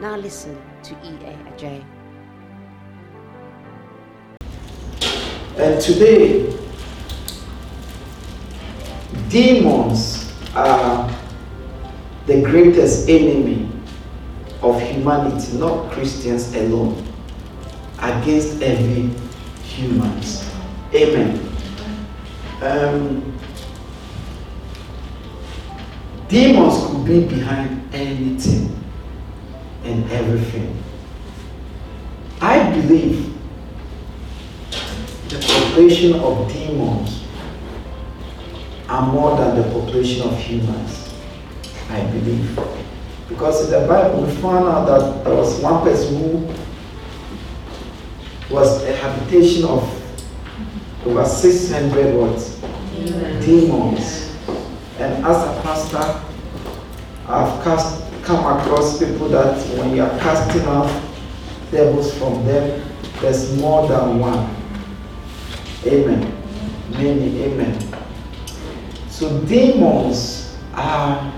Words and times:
Now 0.00 0.16
listen 0.16 0.60
to 0.82 0.94
E.A. 1.04 1.38
Adjei. 1.52 1.84
And 5.56 5.80
today, 5.80 6.52
demons 9.28 10.32
are 10.56 11.08
the 12.26 12.42
greatest 12.42 13.08
enemy 13.08 13.70
of 14.62 14.82
humanity, 14.82 15.58
not 15.58 15.92
Christians 15.92 16.52
alone, 16.56 17.00
against 18.00 18.60
every 18.62 19.10
humans. 19.62 20.44
Amen. 20.92 21.38
Um, 22.60 23.38
demons 26.26 26.84
could 26.90 27.04
be 27.04 27.36
behind 27.36 27.94
anything 27.94 28.83
and 29.84 30.10
everything. 30.10 30.82
I 32.40 32.70
believe 32.72 33.32
the 35.28 35.38
population 35.38 36.14
of 36.14 36.52
demons 36.52 37.24
are 38.88 39.12
more 39.12 39.36
than 39.36 39.56
the 39.56 39.62
population 39.70 40.28
of 40.28 40.36
humans. 40.38 41.04
I 41.90 42.02
believe. 42.06 42.58
Because 43.28 43.64
in 43.64 43.80
the 43.80 43.86
Bible, 43.86 44.22
we 44.22 44.34
found 44.36 44.66
out 44.68 44.86
that 44.86 45.24
there 45.24 45.34
was 45.34 45.60
one 45.60 45.82
person 45.82 46.16
who 46.16 46.54
was 48.54 48.82
a 48.84 48.94
habitation 48.96 49.64
of 49.64 49.82
over 51.06 51.24
600 51.24 52.14
what? 52.14 52.60
Demons. 52.94 53.44
Demons. 53.44 54.36
And 54.98 55.24
as 55.24 55.36
a 55.36 55.60
pastor, 55.62 56.20
I've 57.26 57.64
cast, 57.64 58.03
come 58.24 58.58
across 58.58 58.98
people 58.98 59.28
that 59.28 59.56
when 59.78 59.94
you 59.94 60.02
are 60.02 60.18
casting 60.18 60.62
out 60.62 60.88
devils 61.70 62.16
from 62.16 62.44
them, 62.46 62.82
there's 63.20 63.56
more 63.58 63.86
than 63.86 64.18
one. 64.18 64.56
Amen. 65.86 66.42
Many, 66.90 67.42
amen. 67.44 67.78
So 69.08 69.40
demons 69.42 70.56
are 70.72 71.32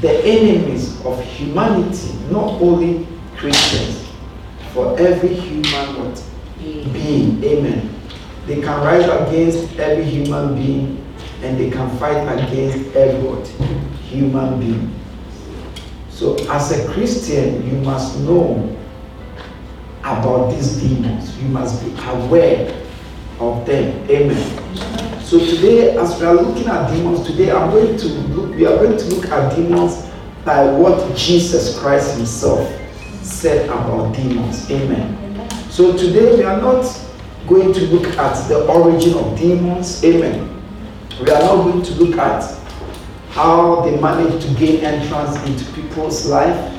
the 0.00 0.24
enemies 0.24 1.00
of 1.04 1.22
humanity, 1.22 2.14
not 2.30 2.60
only 2.60 3.06
Christians, 3.36 4.08
for 4.72 4.98
every 4.98 5.34
human 5.34 5.98
what? 5.98 6.24
being. 6.92 7.42
Amen. 7.44 7.94
They 8.46 8.60
can 8.60 8.80
rise 8.82 9.04
against 9.04 9.76
every 9.78 10.04
human 10.04 10.54
being 10.54 11.09
and 11.42 11.58
they 11.58 11.70
can 11.70 11.88
fight 11.98 12.22
against 12.38 12.94
every 12.94 13.46
human 14.02 14.60
being. 14.60 14.94
So 16.10 16.36
as 16.50 16.70
a 16.72 16.92
Christian, 16.92 17.66
you 17.66 17.80
must 17.82 18.18
know 18.20 18.76
about 20.00 20.50
these 20.50 20.76
demons. 20.80 21.36
You 21.38 21.48
must 21.48 21.84
be 21.84 21.92
aware 22.08 22.86
of 23.38 23.64
them. 23.66 24.10
Amen. 24.10 25.22
So 25.22 25.38
today, 25.38 25.96
as 25.96 26.20
we 26.20 26.26
are 26.26 26.34
looking 26.34 26.66
at 26.66 26.92
demons, 26.92 27.26
today 27.26 27.50
I'm 27.52 27.70
going 27.70 27.96
to 27.96 28.06
look, 28.06 28.54
we 28.54 28.66
are 28.66 28.76
going 28.76 28.98
to 28.98 29.04
look 29.14 29.26
at 29.30 29.56
demons 29.56 30.10
by 30.44 30.64
what 30.72 31.16
Jesus 31.16 31.78
Christ 31.78 32.16
Himself 32.16 32.68
said 33.22 33.68
about 33.68 34.14
demons. 34.14 34.70
Amen. 34.70 35.48
So 35.70 35.96
today 35.96 36.36
we 36.36 36.42
are 36.42 36.60
not 36.60 36.84
going 37.46 37.72
to 37.72 37.80
look 37.86 38.06
at 38.18 38.48
the 38.48 38.66
origin 38.66 39.14
of 39.14 39.38
demons. 39.38 40.04
Amen. 40.04 40.59
We 41.20 41.30
are 41.30 41.40
not 41.42 41.64
going 41.64 41.82
to 41.82 41.94
look 42.02 42.18
at 42.18 42.58
how 43.30 43.82
they 43.82 44.00
manage 44.00 44.42
to 44.42 44.54
gain 44.54 44.82
entrance 44.82 45.36
into 45.44 45.70
people's 45.72 46.26
life, 46.26 46.72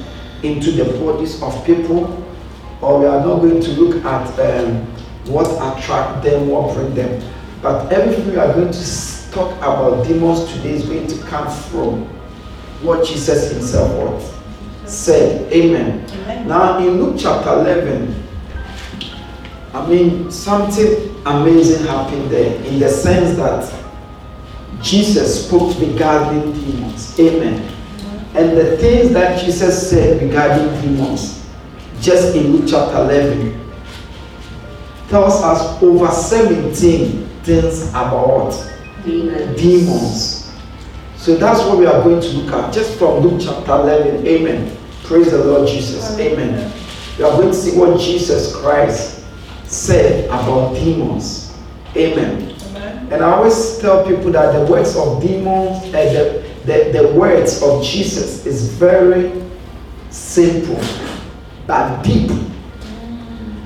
into 0.44 0.72
the 0.72 0.86
bodies 1.00 1.42
of 1.44 1.64
people, 1.64 2.26
or 2.82 3.00
we 3.02 3.06
are 3.06 3.24
not 3.24 3.40
going 3.42 3.62
to 3.62 3.72
look 3.74 4.04
at 4.04 4.40
um, 4.40 4.78
what 5.26 5.46
attract 5.46 6.24
them, 6.24 6.48
what 6.48 6.74
bring 6.76 6.96
them. 6.96 7.22
But 7.62 7.94
everything 7.94 8.32
we 8.32 8.38
are 8.38 8.52
going 8.52 8.72
to 8.72 9.32
talk 9.32 9.56
about 9.58 10.08
demons 10.08 10.52
today 10.52 10.72
is 10.72 10.86
going 10.86 11.06
to 11.06 11.18
come 11.28 11.48
from 11.70 12.06
what 12.82 13.06
Jesus 13.06 13.52
Himself 13.52 13.92
what 13.96 14.90
said. 14.90 15.54
Amen. 15.54 16.48
Now 16.48 16.80
in 16.80 17.00
Luke 17.00 17.16
chapter 17.20 17.52
11, 17.52 18.24
I 19.76 19.88
mean, 19.88 20.32
something 20.32 21.16
amazing 21.28 21.86
happened 21.86 22.32
there 22.32 22.56
in 22.64 22.80
the 22.80 22.90
sense 22.90 23.38
that 23.38 23.81
Jesus 24.82 25.46
spoke 25.46 25.78
regarding 25.80 26.54
demons. 26.54 27.20
Amen. 27.20 27.68
And 28.34 28.58
the 28.58 28.78
things 28.78 29.12
that 29.14 29.44
Jesus 29.44 29.90
said 29.90 30.22
regarding 30.22 30.82
demons, 30.82 31.46
just 32.00 32.36
in 32.36 32.54
Luke 32.54 32.66
chapter 32.70 32.98
11, 32.98 33.72
tells 35.10 35.42
us 35.42 35.84
over 35.84 36.08
17 36.08 37.28
things 37.44 37.90
about? 37.90 38.52
Demons. 39.04 39.62
demons. 39.62 40.52
So 41.18 41.36
that's 41.36 41.60
what 41.66 41.78
we 41.78 41.86
are 41.86 42.02
going 42.04 42.22
to 42.22 42.28
look 42.30 42.54
at 42.54 42.74
just 42.74 42.98
from 42.98 43.20
Luke 43.20 43.42
chapter 43.44 43.74
11. 43.74 44.26
Amen. 44.26 44.78
Praise 45.04 45.32
the 45.32 45.44
Lord 45.44 45.68
Jesus. 45.68 46.18
Amen. 46.18 46.74
We 47.18 47.24
are 47.26 47.32
going 47.32 47.50
to 47.50 47.54
see 47.54 47.78
what 47.78 48.00
Jesus 48.00 48.56
Christ 48.56 49.24
said 49.66 50.26
about 50.26 50.74
demons. 50.76 51.56
Amen. 51.96 52.51
And 53.12 53.22
I 53.24 53.32
always 53.32 53.78
tell 53.80 54.08
people 54.08 54.32
that 54.32 54.54
the 54.54 54.72
words 54.72 54.96
of 54.96 55.22
demons 55.22 55.84
and 55.84 55.94
the, 55.94 56.50
the, 56.66 56.98
the 56.98 57.14
words 57.14 57.62
of 57.62 57.84
Jesus 57.84 58.46
is 58.46 58.70
very 58.70 59.44
simple 60.10 60.82
but 61.68 62.04
deep. 62.04 62.32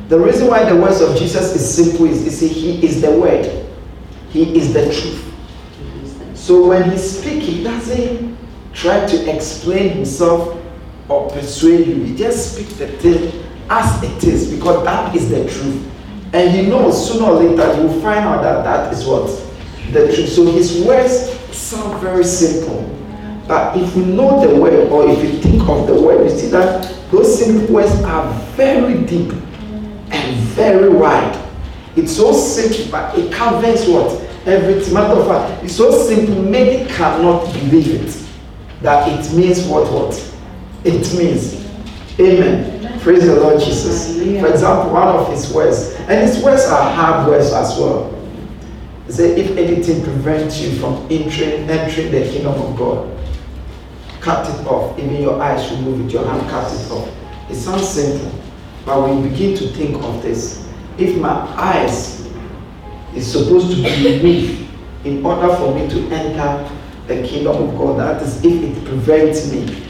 The 0.09 0.19
reason 0.19 0.47
why 0.47 0.67
the 0.67 0.75
words 0.75 1.01
of 1.01 1.16
Jesus 1.17 1.56
is 1.56 1.75
simple 1.75 2.06
is, 2.06 2.23
you 2.25 2.31
see, 2.31 2.47
he 2.47 2.85
is 2.85 3.01
the 3.01 3.11
word. 3.11 3.66
He 4.29 4.57
is 4.57 4.73
the 4.73 4.85
truth. 4.85 5.33
So 6.33 6.67
when 6.67 6.91
he 6.91 6.97
speaks, 6.97 7.45
he 7.45 7.63
doesn't 7.63 8.38
try 8.73 9.06
to 9.06 9.35
explain 9.35 9.89
himself 9.89 10.62
or 11.07 11.29
persuade 11.29 11.88
you. 11.88 12.03
He 12.03 12.16
just 12.16 12.53
speaks 12.53 12.73
the 12.73 12.88
thing 12.88 13.44
as 13.69 14.03
it 14.03 14.23
is 14.23 14.51
because 14.53 14.83
that 14.85 15.16
is 15.16 15.29
the 15.29 15.50
truth. 15.50 15.91
And 16.34 16.52
he 16.52 16.68
knows 16.68 17.12
sooner 17.12 17.25
or 17.25 17.44
later 17.44 17.75
you 17.78 17.88
will 17.88 18.02
find 18.02 18.25
out 18.25 18.41
that 18.41 18.63
that 18.63 18.94
is 18.94 19.06
what? 19.06 19.28
The 19.91 20.13
truth. 20.13 20.30
So 20.30 20.46
his 20.52 20.84
words 20.84 21.40
sound 21.56 22.02
very 22.02 22.24
simple. 22.24 22.91
But 23.47 23.78
if 23.78 23.96
you 23.96 24.06
know 24.06 24.46
the 24.46 24.59
word 24.59 24.90
or 24.90 25.09
if 25.09 25.24
you 25.24 25.40
think 25.40 25.62
of 25.69 25.88
the 25.88 26.02
word, 26.02 26.30
you 26.30 26.38
see 26.38 26.47
that 26.47 26.91
those 27.12 27.40
simple 27.40 27.75
words 27.75 27.91
are 28.03 28.34
very 28.56 29.03
deep 29.06 29.31
and 30.12 30.36
very 30.56 30.90
wide. 30.90 31.41
It's 31.96 32.16
so 32.16 32.34
simple, 32.34 32.92
but 32.92 33.18
it 33.18 33.31
covers 33.31 33.88
what? 33.88 34.22
Everything. 34.46 34.94
Matter 34.94 35.19
of 35.19 35.28
fact, 35.28 35.63
it's 35.63 35.75
so 35.75 35.92
simple, 35.92 36.42
many 36.42 36.86
cannot 36.92 37.46
believe 37.53 38.02
it. 38.02 38.28
That 38.81 39.07
it 39.07 39.33
means 39.33 39.66
what 39.66 39.92
what? 39.92 40.13
It 40.83 41.13
means. 41.18 41.66
Amen. 42.19 42.75
Praise 43.06 43.24
the 43.24 43.36
Lord 43.40 43.62
Jesus. 43.62 44.16
For 44.18 44.48
example, 44.48 44.92
one 44.92 45.07
of 45.07 45.30
his 45.30 45.54
words, 45.54 45.94
and 46.10 46.28
his 46.28 46.44
words 46.44 46.66
are 46.66 46.92
hard 46.92 47.30
words 47.30 47.54
as 47.54 47.78
well. 47.78 48.12
He 49.06 49.12
said, 49.12 49.38
if 49.38 49.56
anything 49.56 50.04
prevents 50.04 50.60
you 50.60 50.72
from 50.80 51.06
entering, 51.12 51.69
entering 51.69 52.12
the 52.12 52.28
kingdom 52.28 52.60
of 52.60 52.75
God, 52.75 53.16
cut 54.22 54.50
it 54.50 54.66
off. 54.66 54.98
Even 54.98 55.22
your 55.22 55.40
eyes 55.40 55.68
should 55.68 55.81
move 55.81 56.02
with 56.02 56.12
your 56.12 56.25
hand, 56.25 56.50
cut 56.50 56.74
it 56.74 56.90
off. 56.90 57.07
It 57.48 57.54
sounds 57.54 57.88
simple, 57.88 58.31
but 58.88 59.00
when 59.00 59.22
you 59.22 59.30
begin 59.30 59.56
to 59.56 59.68
think 59.68 60.04
of 60.04 60.24
this, 60.24 60.68
if 60.98 61.16
my 61.22 61.30
eyes 61.30 62.28
is 63.13 63.31
supposed 63.31 63.69
to 63.69 63.84
be 63.84 64.18
removed 64.18 64.68
in 65.04 65.24
order 65.24 65.56
for 65.57 65.75
me 65.75 65.88
to 65.90 66.07
enter 66.10 66.75
the 67.06 67.22
kingdom 67.22 67.69
of 67.69 67.78
God, 67.78 68.00
that 68.00 68.24
is, 68.24 68.44
if 68.44 68.63
it 68.63 68.84
prevents 68.84 69.52
me, 69.52 69.86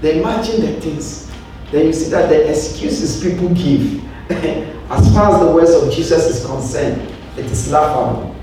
then 0.00 0.20
imagine 0.20 0.62
the 0.62 0.80
things. 0.80 1.25
Then 1.70 1.86
you 1.86 1.92
see 1.92 2.10
that 2.10 2.28
the 2.28 2.48
excuses 2.48 3.22
people 3.22 3.48
give, 3.50 4.02
as 4.30 5.12
far 5.14 5.34
as 5.34 5.40
the 5.40 5.52
words 5.52 5.70
of 5.70 5.92
Jesus 5.92 6.26
is 6.26 6.46
concerned, 6.46 7.00
it 7.36 7.46
is 7.46 7.70
laughable. 7.72 8.34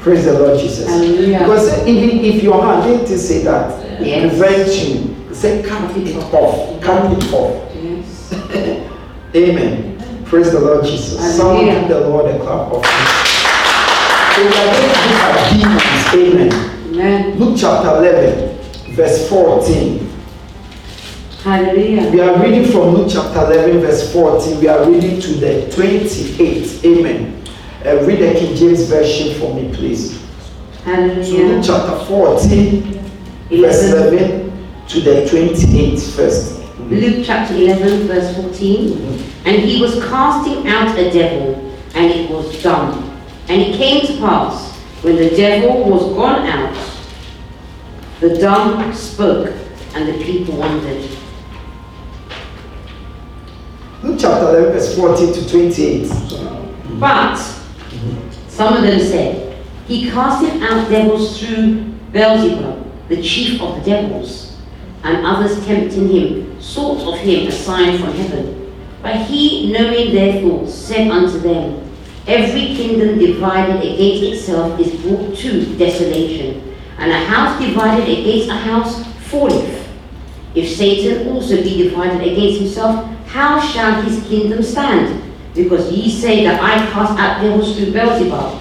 Praise 0.00 0.24
the 0.24 0.34
Lord 0.38 0.58
Jesus. 0.58 0.86
Hallelujah. 0.86 1.38
Because 1.40 1.86
even 1.86 2.24
if 2.24 2.42
your 2.42 2.62
hand 2.62 2.84
didn't 2.84 3.18
say 3.18 3.42
that, 3.44 3.80
Yes. 4.00 4.30
prevent 4.36 4.68
you. 4.88 5.34
Say 5.34 5.62
cut 5.62 5.96
it 5.96 6.16
off. 6.16 6.80
Cut 6.82 7.12
it 7.12 7.32
off. 7.32 7.72
Yes. 7.74 8.32
Amen. 9.34 10.24
Praise 10.26 10.50
the 10.52 10.60
Lord 10.60 10.84
Jesus. 10.84 11.36
Someone 11.36 11.66
Hallelujah. 11.66 11.80
give 11.80 11.88
the 11.88 12.08
Lord 12.08 12.26
a 12.34 12.38
clap 12.40 12.72
of 12.72 12.82
praise. 12.82 13.32
So 14.34 14.42
we 14.42 14.48
are 14.48 14.66
going 14.74 14.92
to 14.92 15.08
look 15.18 15.50
demons. 15.50 16.52
Amen. 16.52 16.52
Amen. 16.94 17.38
Luke 17.38 17.56
chapter 17.58 17.88
11, 17.88 18.94
verse 18.94 19.28
14. 19.28 20.11
Hallelujah. 21.42 22.08
We 22.12 22.20
are 22.20 22.40
reading 22.40 22.70
from 22.70 22.94
Luke 22.94 23.10
chapter 23.10 23.52
11, 23.52 23.80
verse 23.80 24.12
14. 24.12 24.60
We 24.60 24.68
are 24.68 24.88
reading 24.88 25.20
to 25.20 25.32
the 25.32 25.68
28. 25.74 26.84
Amen. 26.84 27.44
Uh, 27.84 27.96
read 28.04 28.20
the 28.20 28.38
King 28.38 28.54
James 28.54 28.84
Version 28.84 29.40
for 29.40 29.52
me, 29.52 29.74
please. 29.74 30.20
So 30.84 30.92
Luke 30.92 31.64
chapter 31.66 32.04
14, 32.04 32.82
verse 33.50 33.82
11. 33.82 34.14
11 34.14 34.86
to 34.86 35.00
the 35.00 35.28
28 35.28 35.98
first. 35.98 36.60
Luke 36.78 37.24
chapter 37.26 37.54
11, 37.54 38.06
verse 38.06 38.36
14. 38.36 39.02
And 39.44 39.62
he 39.62 39.82
was 39.82 39.96
casting 40.04 40.68
out 40.68 40.96
a 40.96 41.10
devil, 41.10 41.76
and 41.96 42.08
it 42.08 42.30
was 42.30 42.62
dumb. 42.62 43.20
And 43.48 43.60
it 43.60 43.76
came 43.76 44.06
to 44.06 44.16
pass, 44.18 44.76
when 45.02 45.16
the 45.16 45.30
devil 45.30 45.90
was 45.90 46.04
gone 46.14 46.46
out, 46.46 47.00
the 48.20 48.38
dumb 48.38 48.94
spoke, 48.94 49.52
and 49.96 50.08
the 50.08 50.24
people 50.24 50.54
wondered. 50.54 51.18
Luke 54.02 54.18
chapter 54.18 54.48
11, 54.58 54.72
verse 54.72 54.96
14 54.96 55.32
to 55.32 55.48
28. 55.48 56.98
But 56.98 57.36
some 58.48 58.76
of 58.76 58.82
them 58.82 58.98
said, 58.98 59.64
He 59.86 60.10
casted 60.10 60.60
out 60.60 60.90
devils 60.90 61.38
through 61.38 61.84
Beelzebub, 62.10 63.08
the 63.08 63.22
chief 63.22 63.60
of 63.60 63.76
the 63.76 63.82
devils. 63.88 64.58
And 65.04 65.24
others 65.24 65.64
tempting 65.64 66.08
him 66.08 66.60
sought 66.60 67.14
of 67.14 67.20
him 67.20 67.46
a 67.46 67.52
sign 67.52 67.98
from 67.98 68.12
heaven. 68.14 68.74
But 69.02 69.26
he, 69.26 69.72
knowing 69.72 70.12
their 70.12 70.42
thoughts, 70.42 70.74
said 70.74 71.08
unto 71.08 71.38
them, 71.38 71.88
Every 72.26 72.74
kingdom 72.74 73.18
divided 73.20 73.78
against 73.78 74.22
itself 74.24 74.80
is 74.80 75.00
brought 75.00 75.36
to 75.38 75.76
desolation, 75.76 76.76
and 76.98 77.10
a 77.10 77.24
house 77.24 77.60
divided 77.60 78.08
against 78.08 78.48
a 78.48 78.54
house 78.54 79.04
falleth. 79.28 79.81
If 80.54 80.76
Satan 80.76 81.28
also 81.28 81.56
be 81.62 81.84
divided 81.84 82.20
against 82.20 82.60
himself, 82.60 83.08
how 83.26 83.60
shall 83.60 84.02
his 84.02 84.22
kingdom 84.26 84.62
stand? 84.62 85.22
Because 85.54 85.90
ye 85.90 86.10
say 86.10 86.44
that 86.44 86.60
I 86.62 86.90
cast 86.90 87.18
out 87.18 87.40
devils 87.42 87.76
through 87.76 87.92
Beelzebub. 87.92 88.60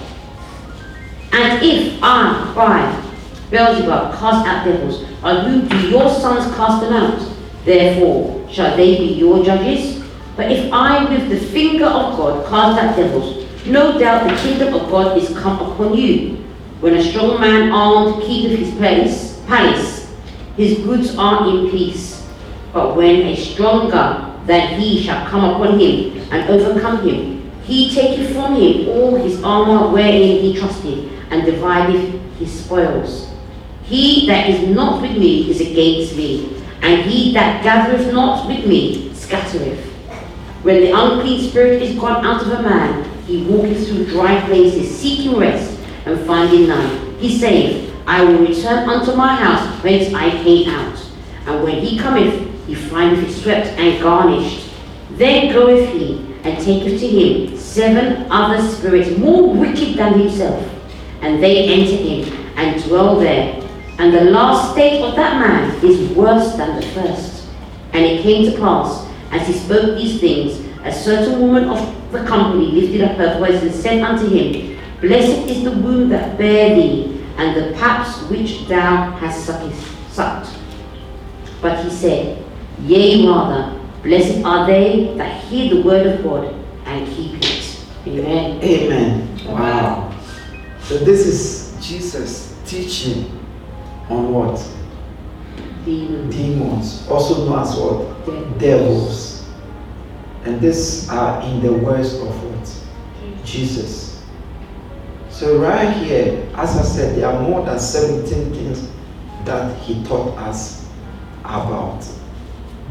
And 1.33 1.63
if 1.63 1.99
I, 2.01 2.53
by 2.55 3.09
Beelzebub, 3.49 4.13
cast 4.17 4.47
out 4.47 4.65
devils, 4.65 5.03
on 5.23 5.45
whom 5.45 5.67
do 5.67 5.89
your 5.89 6.09
sons 6.09 6.53
cast 6.55 6.81
them 6.81 6.93
out? 6.93 7.27
Therefore 7.65 8.47
shall 8.49 8.75
they 8.75 8.97
be 8.97 9.13
your 9.13 9.44
judges. 9.44 10.03
But 10.35 10.51
if 10.51 10.71
I 10.71 11.05
with 11.09 11.29
the 11.29 11.45
finger 11.47 11.85
of 11.85 12.17
God 12.17 12.47
cast 12.49 12.81
out 12.81 12.95
devils, 12.95 13.45
no 13.65 13.99
doubt 13.99 14.29
the 14.29 14.35
kingdom 14.37 14.73
of 14.73 14.89
God 14.89 15.17
is 15.17 15.29
come 15.37 15.59
upon 15.59 15.95
you. 15.95 16.37
When 16.79 16.95
a 16.95 17.03
strong 17.03 17.39
man 17.39 17.71
armed 17.71 18.23
keepeth 18.23 18.57
his 18.57 18.73
place, 18.75 19.39
palace, 19.47 20.00
his 20.61 20.77
goods 20.85 21.17
are 21.17 21.49
in 21.49 21.71
peace. 21.71 22.27
But 22.71 22.95
when 22.95 23.15
a 23.27 23.35
stronger 23.35 24.37
than 24.45 24.79
he 24.79 25.03
shall 25.03 25.27
come 25.27 25.43
upon 25.43 25.79
him 25.79 26.17
and 26.31 26.49
overcome 26.49 27.07
him, 27.07 27.51
he 27.63 27.93
taketh 27.93 28.33
from 28.33 28.55
him 28.55 28.89
all 28.89 29.15
his 29.15 29.43
armour 29.43 29.91
wherein 29.91 30.41
he 30.41 30.57
trusted, 30.57 31.09
and 31.31 31.45
divideth 31.45 32.21
his 32.37 32.63
spoils. 32.63 33.29
He 33.83 34.27
that 34.27 34.49
is 34.49 34.67
not 34.75 35.01
with 35.01 35.17
me 35.17 35.49
is 35.49 35.61
against 35.61 36.15
me, 36.15 36.61
and 36.81 37.01
he 37.09 37.33
that 37.33 37.63
gathereth 37.63 38.13
not 38.13 38.47
with 38.47 38.65
me 38.65 39.13
scattereth. 39.13 39.85
When 40.63 40.81
the 40.81 40.91
unclean 40.91 41.49
spirit 41.49 41.81
is 41.81 41.97
gone 41.99 42.23
out 42.25 42.41
of 42.41 42.51
a 42.51 42.61
man, 42.61 43.09
he 43.25 43.43
walketh 43.43 43.87
through 43.87 44.05
dry 44.05 44.39
places, 44.45 44.95
seeking 44.95 45.37
rest, 45.37 45.79
and 46.05 46.19
finding 46.25 46.67
none. 46.67 47.15
He 47.19 47.37
saith, 47.37 47.90
I 48.07 48.24
will 48.24 48.39
return 48.39 48.89
unto 48.89 49.15
my 49.15 49.36
house 49.36 49.83
whence 49.83 50.13
I 50.13 50.30
came 50.44 50.69
out. 50.69 50.98
And 51.45 51.63
when 51.63 51.81
he 51.83 51.98
cometh, 51.98 52.68
he 52.68 52.75
findeth 52.75 53.30
it 53.30 53.33
swept 53.33 53.68
and 53.80 54.01
garnished. 54.01 54.69
Then 55.12 55.53
goeth 55.53 55.89
he, 55.94 56.18
and 56.44 56.63
taketh 56.63 57.00
to 57.00 57.07
him 57.07 57.57
seven 57.57 58.31
other 58.31 58.62
spirits 58.62 59.18
more 59.18 59.53
wicked 59.53 59.95
than 59.95 60.19
himself. 60.19 60.68
And 61.21 61.42
they 61.42 61.65
enter 61.68 61.95
in, 61.95 62.33
and 62.57 62.83
dwell 62.83 63.19
there. 63.19 63.62
And 64.00 64.13
the 64.13 64.25
last 64.25 64.71
state 64.71 65.01
of 65.04 65.15
that 65.15 65.39
man 65.39 65.86
is 65.86 66.09
worse 66.12 66.56
than 66.56 66.80
the 66.80 66.88
first. 66.88 67.47
And 67.94 68.04
it 68.04 68.24
came 68.24 68.51
to 68.51 68.57
pass, 68.57 69.07
as 69.31 69.47
he 69.47 69.54
spoke 69.54 69.97
these 69.97 70.19
things, 70.19 70.65
a 70.83 70.92
certain 70.92 71.39
woman 71.39 71.65
of 71.65 72.12
the 72.12 72.24
company 72.25 72.68
lifted 72.68 73.01
up 73.01 73.18
her 73.18 73.38
voice 73.38 73.62
and 73.62 73.74
said 73.74 74.01
unto 74.01 74.27
him, 74.27 74.80
Blessed 75.01 75.50
is 75.50 75.63
the 75.63 75.71
womb 75.71 76.09
that 76.09 76.38
bare 76.38 76.75
thee, 76.75 77.10
and 77.41 77.57
the 77.57 77.75
paps 77.75 78.21
which 78.29 78.67
thou 78.67 79.11
hast 79.17 79.47
sucked. 80.11 80.55
But 81.59 81.83
he 81.83 81.89
said, 81.89 82.45
Yea, 82.83 83.27
rather, 83.27 83.79
blessed 84.03 84.45
are 84.45 84.67
they 84.67 85.15
that 85.17 85.43
hear 85.45 85.73
the 85.73 85.81
word 85.81 86.05
of 86.05 86.23
God 86.23 86.53
and 86.85 87.07
keep 87.07 87.41
it. 87.41 87.85
Amen. 88.05 88.61
Amen. 88.61 89.45
Wow. 89.47 90.15
So 90.81 90.99
this 90.99 91.25
is 91.25 91.85
Jesus 91.85 92.55
teaching 92.65 93.39
on 94.09 94.31
what? 94.31 94.63
Demons. 95.83 96.35
Demons, 96.35 97.07
also 97.09 97.45
known 97.47 97.59
as 97.59 97.75
what? 97.75 98.25
Devils. 98.27 98.59
Devils. 98.59 99.45
And 100.44 100.61
these 100.61 101.09
are 101.09 101.41
in 101.44 101.61
the 101.61 101.73
words 101.73 102.13
of 102.13 102.44
what? 102.44 103.44
Jesus. 103.44 104.10
So 105.41 105.57
right 105.57 105.91
here, 105.91 106.47
as 106.53 106.77
I 106.77 106.83
said, 106.83 107.17
there 107.17 107.25
are 107.27 107.41
more 107.41 107.65
than 107.65 107.79
17 107.79 108.53
things 108.53 108.88
that 109.43 109.75
he 109.79 110.03
taught 110.03 110.38
us 110.38 110.88
about 111.39 112.07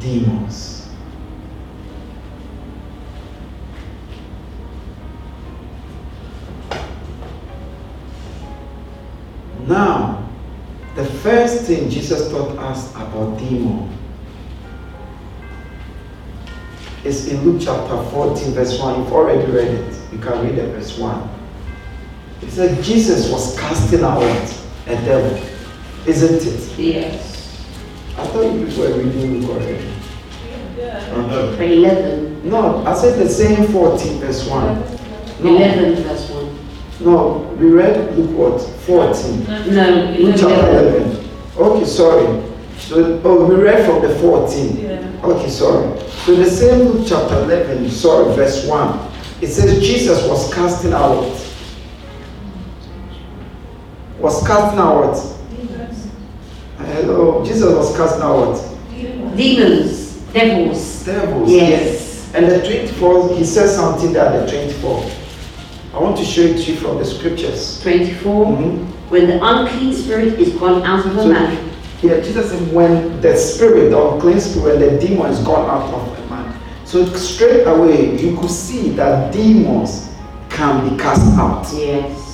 demons. 0.01 0.89
Now, 9.69 10.29
the 10.97 11.05
first 11.05 11.67
thing 11.67 11.89
Jesus 11.89 12.33
taught 12.33 12.59
us 12.59 12.93
about 12.97 13.39
demon 13.39 13.97
is 17.05 17.29
in 17.29 17.45
Luke 17.45 17.63
chapter 17.65 18.03
14, 18.11 18.55
verse 18.55 18.77
1. 18.77 18.99
You've 18.99 19.13
already 19.13 19.49
read 19.53 19.69
it. 19.69 20.01
You 20.13 20.19
can 20.19 20.45
read 20.45 20.59
it, 20.59 20.75
verse 20.75 20.99
1. 20.99 21.40
It 22.43 22.51
said 22.51 22.83
Jesus 22.83 23.31
was 23.31 23.59
casting 23.59 24.03
out 24.03 24.23
a 24.87 24.95
devil, 25.05 25.39
isn't 26.07 26.53
it? 26.53 26.79
Yes. 26.79 27.67
I 28.17 28.27
thought 28.29 28.53
you 28.53 28.67
were 28.81 28.99
reading 28.99 29.47
correctly. 29.47 29.93
For 31.57 31.63
11. 31.63 32.49
No, 32.49 32.85
I 32.87 32.95
said 32.95 33.19
the 33.19 33.29
same 33.29 33.67
14, 33.69 34.21
verse 34.21 34.49
1. 34.49 34.75
No, 35.43 35.57
11 35.57 36.03
verse 36.03 36.31
1. 36.31 36.59
no, 37.01 37.39
we 37.59 37.69
read 37.71 38.17
Luke 38.17 38.31
what? 38.31 38.61
14. 38.87 39.75
No, 39.75 40.17
Luke 40.19 40.37
chapter 40.39 40.71
11. 40.71 41.03
11. 41.03 41.31
Okay, 41.59 41.85
sorry. 41.85 42.51
So, 42.79 43.21
oh, 43.25 43.45
we 43.45 43.55
read 43.57 43.85
from 43.85 44.01
the 44.01 44.19
14. 44.19 44.79
Yeah. 44.79 45.21
Okay, 45.23 45.51
sorry. 45.51 46.01
So 46.25 46.35
the 46.35 46.51
same 46.51 46.89
Luke 46.89 47.07
chapter 47.07 47.43
11, 47.43 47.91
sorry, 47.91 48.35
verse 48.35 48.67
1. 48.67 49.11
It 49.43 49.49
says 49.49 49.79
Jesus 49.81 50.27
was 50.27 50.53
casting 50.55 50.95
out. 50.95 51.37
Was 54.21 54.47
casting 54.47 54.79
out. 54.79 55.17
Hello. 56.79 57.45
Jesus 57.45 57.63
was 57.75 57.97
casting 57.97 58.23
out 58.23 58.57
Demons, 58.91 59.37
Demons. 59.37 60.33
devils. 60.33 61.05
devils. 61.05 61.51
Yes. 61.51 62.33
And 62.35 62.47
the 62.47 62.59
24, 62.61 63.35
he 63.37 63.45
says 63.45 63.75
something 63.75 64.13
there, 64.13 64.31
the 64.45 64.51
24. 64.51 65.05
I 65.95 65.99
want 65.99 66.17
to 66.19 66.25
show 66.25 66.43
it 66.43 66.63
to 66.65 66.73
you 66.73 66.79
from 66.79 66.99
the 66.99 67.05
scriptures. 67.05 67.81
24. 67.83 68.47
Mhm. 68.47 68.87
When 69.09 69.27
the 69.27 69.45
unclean 69.45 69.93
spirit 69.95 70.39
is 70.39 70.51
gone 70.55 70.83
out 70.85 71.05
of 71.07 71.17
a 71.17 71.23
So, 71.23 71.29
man, 71.29 71.59
yeah, 72.03 72.21
Jesus 72.21 72.51
said, 72.51 72.73
when 72.73 73.21
the 73.21 73.37
spirit, 73.37 73.91
the 73.91 73.99
unclean 74.01 74.41
spirit, 74.41 74.79
the 74.79 75.07
demon 75.07 75.31
is 75.33 75.39
gone 75.41 75.69
out 75.69 75.93
of 75.93 76.03
a 76.19 76.31
man. 76.35 76.55
So 76.85 77.05
straight 77.07 77.67
away, 77.67 78.17
you 78.17 78.37
could 78.37 78.51
see 78.51 78.91
that 78.91 79.33
demons 79.33 80.09
can 80.51 80.89
be 80.89 80.97
cast 81.03 81.27
out. 81.39 81.67
yes. 81.75 82.30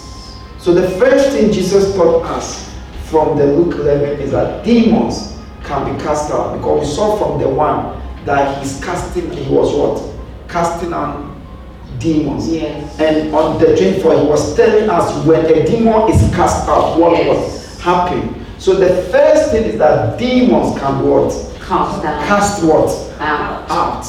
So 0.67 0.75
the 0.75 0.91
first 0.99 1.31
thing 1.31 1.53
Jesus 1.53 1.95
taught 1.95 2.25
us 2.25 2.75
from 3.05 3.39
the 3.39 3.47
Luke 3.47 3.77
11 3.77 4.19
is 4.19 4.33
that 4.33 4.65
demons 4.65 5.39
can 5.63 5.95
be 5.97 6.03
cast 6.03 6.33
out 6.33 6.57
because 6.57 6.81
we 6.81 6.93
saw 6.93 7.17
from 7.17 7.41
the 7.41 7.49
one 7.49 8.03
that 8.25 8.61
he's 8.61 8.85
casting, 8.85 9.31
he 9.31 9.49
was 9.49 9.73
what? 9.73 10.49
Casting 10.49 10.93
out 10.93 11.37
demons. 12.01 12.49
Yes. 12.49 12.99
And 12.99 13.33
on 13.33 13.61
the 13.61 13.77
24, 13.77 14.19
he 14.19 14.27
was 14.27 14.57
telling 14.57 14.91
us 14.91 15.25
when 15.25 15.47
a 15.47 15.65
demon 15.65 16.11
is 16.11 16.21
cast 16.35 16.69
out, 16.69 16.99
what 16.99 17.13
Yes. 17.13 17.29
was 17.29 17.81
happening. 17.81 18.45
So 18.59 18.75
the 18.75 19.05
first 19.13 19.53
thing 19.53 19.67
is 19.67 19.79
that 19.79 20.19
demons 20.19 20.77
can 20.81 21.09
what? 21.09 21.31
Cast 21.61 22.05
out. 22.05 22.27
Cast 22.27 22.65
what? 22.65 23.21
out. 23.21 23.71
Out. 23.71 24.05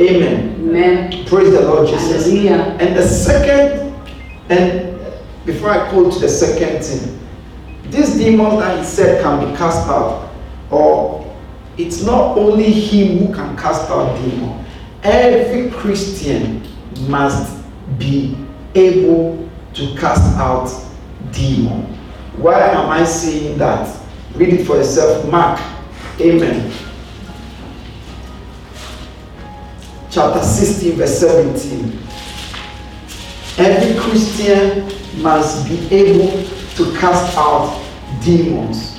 Amen. 0.00 0.54
Amen. 0.60 1.26
Praise 1.26 1.52
the 1.52 1.60
Lord 1.60 1.88
Jesus. 1.88 2.24
Hallelujah. 2.24 2.78
And 2.80 2.96
the 2.96 3.06
second, 3.06 3.94
and 4.48 4.95
before 5.46 5.70
I 5.70 5.90
go 5.92 6.10
to 6.10 6.18
the 6.18 6.28
second 6.28 6.82
thing, 6.82 7.18
this 7.84 8.16
demon 8.16 8.58
that 8.58 8.78
he 8.80 8.84
said 8.84 9.22
can 9.22 9.48
be 9.48 9.56
cast 9.56 9.88
out, 9.88 10.28
or 10.70 11.34
it's 11.78 12.02
not 12.02 12.36
only 12.36 12.70
him 12.70 13.18
who 13.18 13.32
can 13.32 13.56
cast 13.56 13.88
out 13.88 14.16
demon. 14.20 14.64
Every 15.04 15.70
Christian 15.70 16.66
must 17.08 17.62
be 17.96 18.36
able 18.74 19.48
to 19.74 19.94
cast 19.96 20.36
out 20.36 20.68
demon. 21.30 21.82
Why 22.36 22.60
am 22.70 22.90
I 22.90 23.04
saying 23.04 23.58
that? 23.58 23.88
Read 24.34 24.52
it 24.52 24.66
for 24.66 24.76
yourself. 24.76 25.30
Mark. 25.30 25.60
Amen. 26.20 26.72
Chapter 30.10 30.42
16, 30.42 30.96
verse 30.96 31.18
17. 31.20 32.05
Every 33.58 33.98
Christian 33.98 34.84
must 35.22 35.66
be 35.66 35.88
able 35.90 36.42
to 36.76 36.98
cast 36.98 37.36
out 37.38 37.82
demons. 38.22 38.98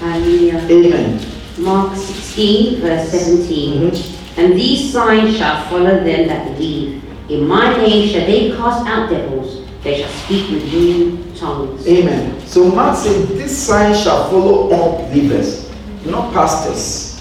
Hallelujah. 0.00 0.58
Amen. 0.68 1.20
Mark 1.58 1.94
16, 1.96 2.80
verse 2.80 3.08
17. 3.10 3.90
Mhm. 3.90 4.16
And 4.36 4.54
these 4.54 4.92
signs 4.92 5.36
shall 5.36 5.62
follow 5.68 6.02
them 6.02 6.26
that 6.28 6.56
believe. 6.56 7.02
In 7.28 7.46
my 7.46 7.76
name 7.76 8.08
shall 8.08 8.26
they 8.26 8.50
cast 8.56 8.86
out 8.86 9.10
devils. 9.10 9.58
They 9.84 10.00
shall 10.02 10.10
speak 10.24 10.50
with 10.50 10.72
new 10.72 11.18
tongues. 11.38 11.86
Amen. 11.86 12.34
So 12.46 12.64
Mark 12.64 12.96
said, 12.96 13.28
This 13.28 13.56
sign 13.56 13.94
shall 13.94 14.28
follow 14.28 14.70
all 14.72 15.06
believers, 15.08 15.68
not 16.04 16.32
pastors, 16.32 17.20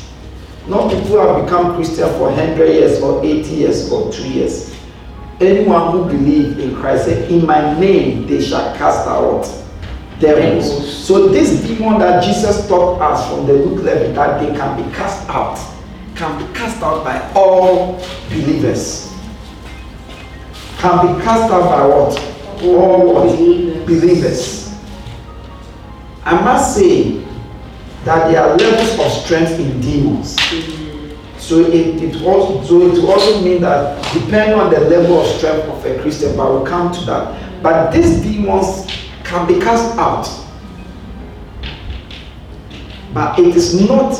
not 0.68 0.90
people 0.90 1.08
who 1.08 1.18
have 1.18 1.46
become 1.46 1.76
Christian 1.76 2.10
for 2.18 2.30
100 2.32 2.70
years 2.74 3.02
or 3.02 3.24
80 3.24 3.56
years 3.56 3.92
or 3.92 4.12
3 4.12 4.30
years. 4.30 4.69
Anyone 5.40 5.92
who 5.92 6.06
believes 6.06 6.58
in 6.58 6.76
Christ 6.76 7.06
said, 7.06 7.32
In 7.32 7.46
my 7.46 7.80
name 7.80 8.28
they 8.28 8.42
shall 8.42 8.76
cast 8.76 9.08
out 9.08 9.48
devils. 10.20 11.06
So 11.06 11.30
this 11.30 11.66
demon 11.66 12.00
that 12.00 12.24
Jesus 12.24 12.68
taught 12.68 13.02
us 13.02 13.30
from 13.30 13.48
the 13.48 13.54
Luke 13.54 13.80
11 13.80 14.16
that 14.16 14.42
they 14.42 14.56
can 14.58 14.84
be 14.84 14.96
cast 14.96 15.28
out, 15.30 15.58
can 16.16 16.38
be 16.46 16.54
cast 16.54 16.82
out 16.84 17.04
by 17.04 17.32
all 17.34 17.94
believers. 18.30 19.14
Can 20.80 21.18
be 21.18 21.24
cast 21.24 21.52
out 21.52 21.70
by 21.70 21.86
what? 21.86 22.64
All 22.64 23.14
what? 23.14 23.38
Believers. 23.38 23.86
believers. 23.86 24.60
I 26.26 26.42
must 26.42 26.76
say 26.76 27.24
that 28.04 28.30
there 28.30 28.42
are 28.42 28.56
levels 28.58 29.00
of 29.00 29.24
strength 29.24 29.60
in 29.60 29.80
demons. 29.82 30.36
So 31.50 31.62
it, 31.62 32.04
it 32.04 32.22
also 32.22 32.64
so 32.64 32.80
it 32.80 33.04
also 33.10 33.42
mean 33.42 33.62
that 33.62 34.04
depending 34.14 34.60
on 34.60 34.72
the 34.72 34.82
level 34.82 35.20
of 35.20 35.26
strength 35.26 35.66
of 35.66 35.84
a 35.84 36.00
Christian, 36.00 36.38
but 36.38 36.48
we'll 36.52 36.64
come 36.64 36.94
to 36.94 37.02
that. 37.06 37.64
But 37.64 37.90
these 37.90 38.22
demons 38.22 38.86
can 39.24 39.48
be 39.48 39.60
cast 39.60 39.98
out. 39.98 40.28
But 43.16 43.40
it 43.40 43.56
is 43.56 43.82
not 43.82 44.14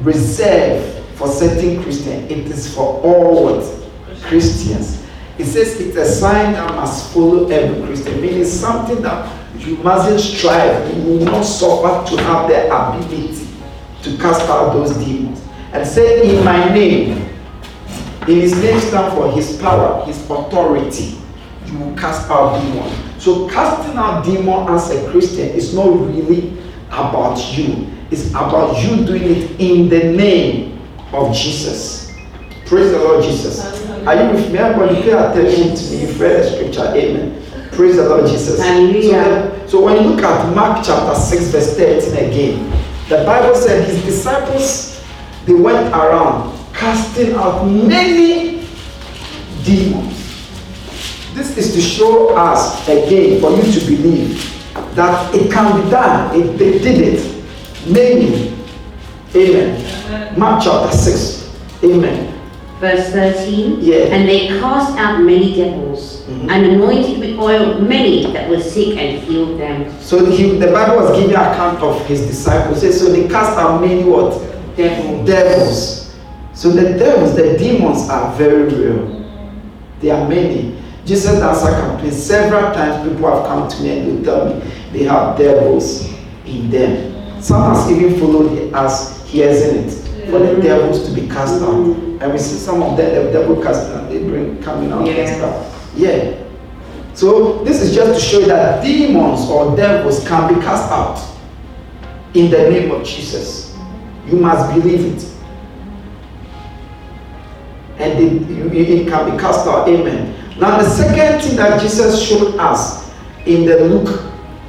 reserved 0.00 1.06
for 1.16 1.26
certain 1.28 1.82
Christians, 1.82 2.30
it 2.30 2.46
is 2.48 2.74
for 2.74 3.00
all? 3.00 3.62
Christians. 4.24 5.06
It 5.38 5.46
says 5.46 5.80
it's 5.80 5.96
a 5.96 6.04
sign 6.04 6.52
that 6.52 6.74
must 6.74 7.14
follow 7.14 7.48
every 7.48 7.82
Christian, 7.86 8.20
meaning 8.20 8.44
something 8.44 9.00
that 9.00 9.26
you 9.58 9.78
mustn't 9.78 10.20
strive, 10.20 10.94
you 10.94 11.02
will 11.02 11.24
not 11.24 11.44
suffer 11.44 12.14
to 12.14 12.22
have 12.24 12.46
the 12.46 12.66
ability 12.66 13.48
to 14.02 14.18
cast 14.18 14.42
out 14.50 14.74
those 14.74 14.94
demons. 14.98 15.25
And 15.76 15.86
say, 15.86 16.38
In 16.38 16.42
my 16.42 16.72
name, 16.72 17.18
in 18.26 18.40
his 18.40 18.54
name 18.62 18.80
stand 18.80 19.12
for 19.12 19.30
his 19.30 19.58
power, 19.58 20.06
his 20.06 20.18
authority. 20.30 21.18
You 21.66 21.78
will 21.78 21.94
cast 21.94 22.30
out 22.30 22.58
demons. 22.58 23.22
So 23.22 23.46
casting 23.50 23.94
out 23.98 24.24
demon 24.24 24.68
as 24.70 24.90
a 24.90 25.10
Christian 25.10 25.50
is 25.50 25.74
not 25.74 25.90
really 25.90 26.56
about 26.88 27.36
you. 27.54 27.88
It's 28.10 28.30
about 28.30 28.82
you 28.82 29.04
doing 29.04 29.24
it 29.24 29.60
in 29.60 29.90
the 29.90 30.16
name 30.16 30.80
of 31.12 31.36
Jesus. 31.36 32.14
Praise 32.64 32.92
the 32.92 32.98
Lord 32.98 33.22
Jesus. 33.22 33.60
Are 34.06 34.14
you 34.14 34.30
with 34.30 34.50
me? 34.50 34.58
Everybody 34.58 35.02
pay 35.02 35.10
attention 35.10 35.76
to 35.76 35.92
me. 35.92 36.00
You've 36.00 36.18
read 36.18 36.42
the 36.42 36.50
scripture. 36.52 36.94
Amen. 36.96 37.70
Praise 37.72 37.96
the 37.96 38.08
Lord 38.08 38.26
Jesus. 38.26 38.58
Hallelujah. 38.62 39.60
So, 39.66 39.68
so 39.68 39.84
when 39.84 40.02
you 40.02 40.08
look 40.08 40.24
at 40.24 40.54
Mark 40.54 40.82
chapter 40.86 41.14
6, 41.14 41.48
verse 41.48 41.76
13 41.76 42.30
again, 42.30 42.70
the 43.10 43.26
Bible 43.26 43.54
said 43.54 43.86
his 43.86 44.02
disciples 44.04 44.95
they 45.46 45.54
went 45.54 45.92
around 45.94 46.52
casting 46.74 47.34
out 47.34 47.64
many 47.64 48.66
demons. 49.64 50.14
This 51.34 51.56
is 51.56 51.74
to 51.74 51.80
show 51.80 52.34
us 52.36 52.86
again 52.88 53.40
for 53.40 53.50
you 53.52 53.62
to 53.72 53.80
believe 53.86 54.52
that 54.94 55.34
it 55.34 55.50
can 55.52 55.82
be 55.82 55.90
done. 55.90 56.34
It, 56.40 56.58
they 56.58 56.78
did 56.78 57.14
it. 57.14 57.44
Many. 57.88 58.52
Amen. 59.34 60.38
Mark 60.38 60.62
chapter 60.64 60.96
6. 60.96 61.54
Amen. 61.84 62.32
Verse 62.80 63.10
13. 63.10 63.78
Yeah. 63.80 63.96
And 64.12 64.28
they 64.28 64.48
cast 64.60 64.96
out 64.98 65.20
many 65.22 65.54
devils 65.54 66.24
Mhm. 66.26 66.50
and 66.50 66.66
anointed 66.66 67.18
with 67.20 67.38
oil 67.38 67.78
many 67.80 68.26
that 68.32 68.50
were 68.50 68.60
sick 68.60 68.96
and 68.98 69.22
healed 69.22 69.60
them. 69.60 69.86
So 70.00 70.24
he, 70.24 70.58
the 70.58 70.68
Bible 70.72 70.96
was 70.96 71.16
giving 71.20 71.36
account 71.36 71.80
of 71.82 72.04
his 72.06 72.22
disciples. 72.26 72.80
So 72.98 73.12
they 73.12 73.28
cast 73.28 73.56
out 73.56 73.80
many 73.80 74.02
what? 74.04 74.34
Devils. 74.76 75.26
Devils. 75.26 76.16
So 76.54 76.70
the 76.70 76.98
devils, 76.98 77.34
the 77.36 77.56
demons 77.58 78.08
are 78.08 78.32
very 78.36 78.64
real. 78.64 79.24
There 80.00 80.14
are 80.16 80.28
many. 80.28 80.78
Jesus 81.04 81.40
answer 81.40 81.70
campaign 81.70 82.10
several 82.10 82.72
times 82.74 83.08
people 83.08 83.30
have 83.30 83.46
come 83.46 83.68
to 83.68 83.82
me 83.82 83.98
and 83.98 84.18
they 84.18 84.24
tell 84.24 84.46
me 84.46 84.60
they 84.92 85.04
have 85.04 85.38
devils 85.38 86.06
in 86.44 86.70
them. 86.70 87.40
Some 87.40 87.62
has 87.74 87.90
even 87.90 88.18
followed 88.18 88.72
us 88.74 89.24
hearing 89.28 89.86
it 89.86 89.90
for 90.30 90.38
the 90.40 90.60
devils 90.60 91.06
to 91.08 91.14
be 91.14 91.28
cast 91.28 91.62
out. 91.62 91.74
Mhm. 91.74 92.20
And 92.20 92.32
we 92.32 92.38
see 92.38 92.56
some 92.56 92.82
of 92.82 92.96
them, 92.96 93.26
the 93.26 93.32
devil 93.32 93.56
cast 93.62 93.88
out, 93.92 94.10
they 94.10 94.18
bring 94.18 94.58
coming 94.62 94.90
out 94.90 95.06
and 95.06 95.16
Yeah. 95.16 95.36
stuff. 95.36 95.54
Yeah. 95.96 96.24
So 97.14 97.62
this 97.64 97.80
is 97.80 97.94
just 97.94 98.14
to 98.14 98.20
show 98.20 98.40
that 98.46 98.82
demons 98.82 99.48
or 99.48 99.76
devils 99.76 100.26
can 100.26 100.52
be 100.54 100.60
cast 100.60 100.90
out 100.90 101.18
in 102.34 102.50
the 102.50 102.68
name 102.70 102.90
of 102.90 103.04
Jesus. 103.04 103.75
You 104.26 104.38
must 104.38 104.74
believe 104.74 105.14
it. 105.16 105.32
And 107.98 108.18
it, 108.18 108.50
it 108.76 109.08
can 109.08 109.30
be 109.30 109.38
cast 109.38 109.66
out. 109.66 109.88
Amen. 109.88 110.34
Now, 110.58 110.78
the 110.78 110.88
second 110.88 111.40
thing 111.42 111.56
that 111.56 111.80
Jesus 111.80 112.20
showed 112.22 112.56
us 112.58 113.10
in 113.46 113.64
the 113.64 113.80
Luke 113.84 114.22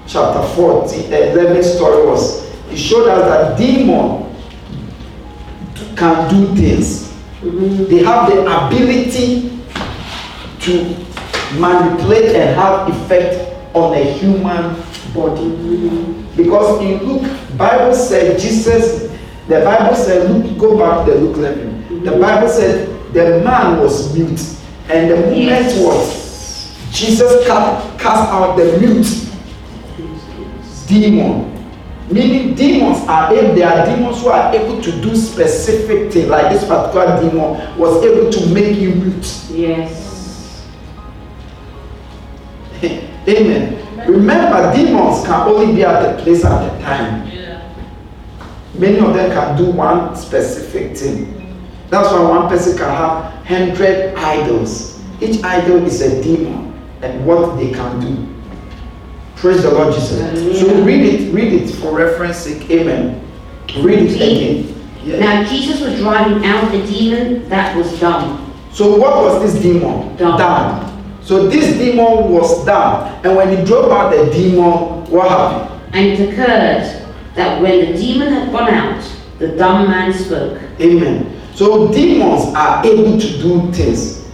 chapter 0.06 0.48
14, 0.56 1.12
11 1.12 1.64
story 1.64 2.06
was 2.06 2.48
he 2.70 2.78
showed 2.78 3.08
us 3.10 3.28
that 3.28 3.58
demon 3.58 4.26
can 5.96 6.30
do 6.30 6.56
things. 6.56 7.14
Mhm. 7.42 7.88
They 7.90 8.04
have 8.04 8.30
the 8.30 8.42
ability 8.44 9.60
to 10.62 10.96
manipulate 11.60 12.36
and 12.36 12.56
have 12.56 12.90
effect 12.90 13.56
on 13.76 13.94
a 13.94 14.04
human 14.04 14.76
body. 15.14 15.50
Because 16.36 16.82
in 16.82 17.04
Luke, 17.04 17.30
Bible 17.58 17.94
said 17.94 18.40
Jesus, 18.40 19.07
the 19.48 19.62
Bible 19.64 19.96
said, 19.96 20.30
Luke, 20.30 20.58
go 20.58 20.78
back 20.78 21.06
to 21.06 21.12
the 21.14 21.20
Luke 21.20 21.38
11. 21.38 22.04
The 22.04 22.12
Bible 22.12 22.50
said 22.50 22.90
the 23.14 23.42
man 23.44 23.80
was 23.80 24.14
mute. 24.16 24.42
And 24.90 25.10
the 25.12 25.16
moment 25.18 25.38
Yes. 25.38 25.80
was 25.84 26.74
Jesus 26.92 27.46
ca- 27.48 27.82
cast 27.98 28.32
out 28.32 28.56
the 28.58 28.78
mute 28.80 29.08
demon. 30.88 31.54
Meaning 32.10 32.56
demons 32.56 33.06
are 33.10 33.34
able, 33.34 33.54
there 33.56 33.68
are 33.68 33.86
demons 33.86 34.22
who 34.22 34.30
are 34.30 34.54
able 34.56 34.82
to 34.82 34.92
do 35.02 35.14
specific 35.16 36.12
things. 36.14 36.30
Like 36.30 36.52
this 36.54 36.64
particular 36.66 37.20
demon 37.22 37.78
was 37.78 38.02
able 38.04 38.32
to 38.32 38.46
make 38.54 38.78
you 38.78 38.96
mute. 38.96 39.44
Yes. 39.52 40.66
Amen. 43.28 43.84
Remember, 44.08 44.74
demons 44.74 45.26
can 45.26 45.48
only 45.50 45.74
be 45.76 45.84
at 45.84 46.06
a 46.18 46.22
place 46.24 46.46
at 46.46 46.64
a 46.64 46.82
time. 46.82 47.28
Many 48.78 49.00
of 49.00 49.14
them 49.14 49.32
can 49.32 49.58
do 49.58 49.72
one 49.72 50.16
specific 50.16 50.96
thing. 50.96 51.34
That's 51.90 52.12
why 52.12 52.22
one 52.22 52.50
person 52.50 52.78
can 52.78 52.90
have 52.90 53.46
hundred 53.46 54.14
idols. 54.16 55.02
Each 55.20 55.44
idol 55.44 55.84
is 55.86 56.02
a 56.02 56.22
demon 56.22 56.80
and 57.02 57.26
what 57.26 57.58
they 57.58 57.72
can 57.72 58.00
do. 58.00 58.34
Praise 59.36 59.64
the 59.64 59.72
Lord 59.72 59.94
Jesus. 59.94 60.60
So 60.60 60.84
read 60.84 61.02
it, 61.02 61.34
read 61.34 61.54
it 61.54 61.70
for 61.76 61.96
reference 61.96 62.38
sake. 62.38 62.70
Amen. 62.70 63.24
Read 63.80 64.00
it 64.00 64.16
again. 64.16 64.90
Yeah. 65.04 65.20
Now 65.20 65.44
Jesus 65.44 65.80
was 65.82 65.98
driving 66.00 66.46
out 66.46 66.72
the 66.72 66.86
demon 66.86 67.48
that 67.50 67.76
was 67.76 68.00
dumb, 68.00 68.54
So 68.74 68.98
what 68.98 69.16
was 69.24 69.54
this 69.54 69.62
demon? 69.62 70.16
Dumb. 70.18 71.22
So 71.24 71.48
this 71.48 71.78
demon 71.78 72.32
was 72.32 72.66
dumb. 72.66 73.08
And 73.24 73.36
when 73.36 73.56
he 73.56 73.64
drove 73.64 73.92
out 73.92 74.12
the 74.12 74.32
demon, 74.32 75.06
what 75.10 75.30
happened? 75.30 75.96
And 75.96 76.06
it 76.08 76.30
occurred 76.30 76.97
that 77.38 77.62
when 77.62 77.80
the 77.94 77.98
demon 77.98 78.34
had 78.34 78.52
gone 78.52 78.70
out, 78.70 79.02
the 79.40 79.50
dumb 79.56 79.90
man 79.90 80.12
spoke. 80.12 80.60
Amen. 80.82 81.40
So 81.54 81.92
demons 81.92 82.54
are 82.56 82.86
able 82.86 83.20
to 83.20 83.28
do 83.38 83.72
things. 83.72 84.28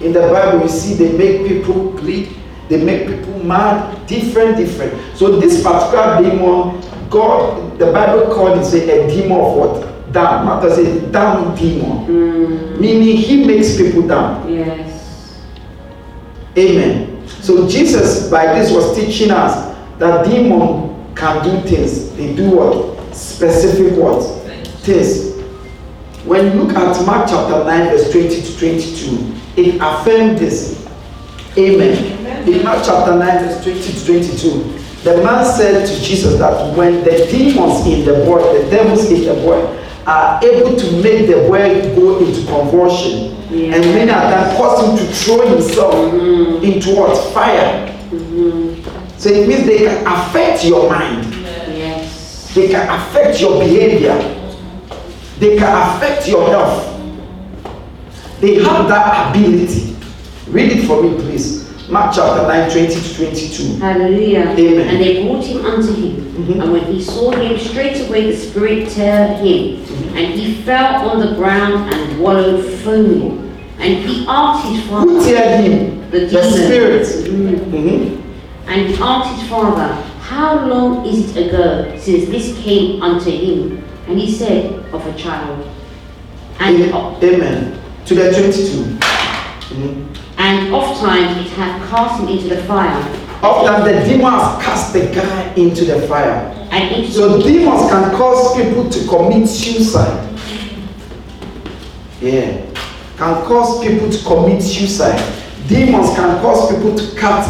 In 0.00 0.12
the 0.12 0.20
Bible, 0.20 0.62
you 0.62 0.68
see 0.68 0.94
they 0.94 1.16
make 1.16 1.46
people 1.48 1.90
bleed, 1.92 2.36
they 2.68 2.82
make 2.82 3.08
people 3.08 3.42
mad, 3.44 4.06
different, 4.06 4.56
different. 4.56 4.92
So 5.16 5.38
this 5.40 5.62
particular 5.62 6.22
demon, 6.22 6.80
God, 7.10 7.78
the 7.78 7.92
Bible 7.92 8.34
called 8.34 8.58
it 8.58 8.64
say, 8.64 8.88
a 8.88 9.08
demon 9.08 9.40
of 9.40 9.56
what? 9.56 10.12
Down. 10.12 10.44
Not 10.44 10.64
as 10.64 10.76
a 10.78 11.00
down 11.10 11.56
demon. 11.56 12.06
Mm, 12.06 12.78
Meaning 12.80 13.16
he 13.16 13.46
makes 13.46 13.76
people 13.76 14.06
down. 14.06 14.52
yes. 14.52 15.40
Amen. 16.58 17.26
So 17.28 17.66
Jesus 17.66 18.28
by 18.30 18.46
this 18.58 18.70
was 18.70 18.94
teaching 18.94 19.30
us 19.30 19.74
that 19.98 20.26
demon 20.26 20.81
can 21.22 21.44
do 21.44 21.68
things. 21.68 22.10
They 22.16 22.34
do 22.34 22.50
what? 22.50 23.14
Specific 23.14 23.96
what? 23.96 24.20
Things. 24.82 25.30
When 26.24 26.46
you 26.46 26.62
look 26.64 26.76
at 26.76 27.06
Mark 27.06 27.28
chapter 27.28 27.64
9, 27.64 27.90
verse 27.90 28.10
20 28.10 28.42
to 28.42 28.58
22, 28.58 29.34
it 29.56 29.80
affirmed 29.80 30.38
this. 30.38 30.84
Amen. 31.56 32.48
In 32.48 32.64
Mark 32.64 32.82
chapter 32.84 33.16
9, 33.16 33.44
verse 33.44 33.62
20 33.62 33.82
to 33.82 34.06
22, 34.06 34.50
the 35.04 35.22
man 35.22 35.44
said 35.44 35.86
to 35.86 36.02
Jesus 36.02 36.38
that 36.38 36.76
when 36.76 37.04
the 37.04 37.28
demons 37.30 37.86
in 37.86 38.04
the 38.04 38.24
boy, 38.24 38.40
the 38.58 38.68
devils 38.70 39.10
in 39.10 39.24
the 39.24 39.34
boy, 39.42 39.78
are 40.06 40.44
able 40.44 40.76
to 40.76 41.02
make 41.02 41.28
the 41.28 41.46
boy 41.48 41.94
go 41.94 42.18
into 42.18 42.44
convulsion, 42.46 43.36
Yeah. 43.50 43.76
and 43.76 43.84
many 43.84 44.10
a 44.10 44.14
time 44.14 44.56
cause 44.56 44.82
him 44.84 44.96
to 44.96 45.14
throw 45.14 45.46
himself 45.46 45.94
mm-hmm. 45.94 46.64
into 46.64 46.96
what? 46.96 47.16
Fire. 47.32 47.86
Mm-hmm. 48.10 48.71
So 49.22 49.28
it 49.28 49.46
means 49.46 49.64
they 49.66 49.78
can 49.78 50.04
affect 50.04 50.64
your 50.64 50.90
mind. 50.90 51.32
Yes. 51.32 52.52
They 52.56 52.66
can 52.68 52.88
affect 52.90 53.40
your 53.40 53.60
behavior. 53.60 54.18
They 55.38 55.56
can 55.56 55.96
affect 55.96 56.26
your 56.26 56.48
health. 56.48 57.00
They 58.40 58.56
have 58.64 58.88
that 58.88 59.30
ability. 59.30 59.94
Read 60.48 60.72
it 60.72 60.86
for 60.88 61.04
me, 61.04 61.14
please. 61.14 61.62
Mark 61.88 62.12
chapter 62.12 62.48
9, 62.48 62.68
20 62.68 62.86
to 62.88 63.14
22. 63.14 63.78
Hallelujah. 63.78 64.56
Amen. 64.58 64.88
And 64.88 65.00
they 65.00 65.22
brought 65.24 65.44
him 65.44 65.66
unto 65.66 65.94
him. 65.94 66.16
Mhm. 66.34 66.60
And 66.60 66.72
when 66.72 66.84
he 66.86 67.00
saw 67.00 67.30
him, 67.30 67.56
straightway 67.60 68.32
the 68.32 68.36
spirit 68.36 68.90
tear 68.90 69.36
him. 69.36 69.84
Mm-hmm. 69.86 70.16
And 70.16 70.34
he 70.34 70.54
fell 70.62 71.08
on 71.08 71.20
the 71.20 71.36
ground 71.36 71.94
and 71.94 72.18
wallowed 72.18 72.64
foaming. 72.82 73.54
And 73.78 73.98
he 74.04 74.26
asked 74.26 74.66
his 74.66 74.82
father. 74.88 75.12
Who 75.12 75.20
teared 75.20 75.60
him? 75.62 76.10
The 76.10 76.26
The 76.26 76.42
spirit. 76.50 77.06
Mm. 77.06 78.21
And 78.66 78.88
he 78.88 78.96
asked 79.00 79.40
his 79.40 79.48
father, 79.50 79.94
How 80.20 80.66
long 80.66 81.04
is 81.06 81.36
it 81.36 81.48
ago 81.48 81.96
since 81.98 82.28
this 82.30 82.56
came 82.62 83.02
unto 83.02 83.30
him? 83.30 83.84
And 84.08 84.18
he 84.18 84.32
said, 84.32 84.72
Of 84.92 85.06
a 85.06 85.14
child. 85.18 85.68
And, 86.58 86.82
Amen. 87.24 87.78
To 88.06 88.14
the 88.14 88.30
22. 88.32 88.98
Mhm. 89.74 90.06
and 90.38 90.74
oft 90.74 91.00
times 91.00 91.46
it 91.46 91.52
hath 91.52 91.88
cast 91.88 92.20
him 92.20 92.28
into 92.28 92.48
the 92.48 92.62
fire, 92.64 93.02
Often 93.42 93.84
the 93.84 94.04
demon 94.04 94.32
has 94.32 94.62
cast 94.64 94.92
the 94.92 95.06
guy 95.06 95.52
into 95.56 95.84
the 95.84 96.02
fire. 96.06 96.52
and 96.70 96.94
into 96.96 97.10
So 97.12 97.38
the 97.38 97.42
demons 97.42 97.90
can 97.90 98.10
cause 98.16 98.54
people 98.56 98.88
to 98.90 99.06
commit 99.08 99.48
suicide. 99.48 100.28
Yeah. 102.20 102.58
Can 103.16 103.34
cause 103.44 103.80
people 103.84 104.10
to 104.10 104.18
commit 104.24 104.62
suicide. 104.62 105.20
Demons 105.68 106.14
can 106.14 106.40
cause 106.42 106.70
people 106.74 106.94
to 106.96 107.14
cut 107.16 107.44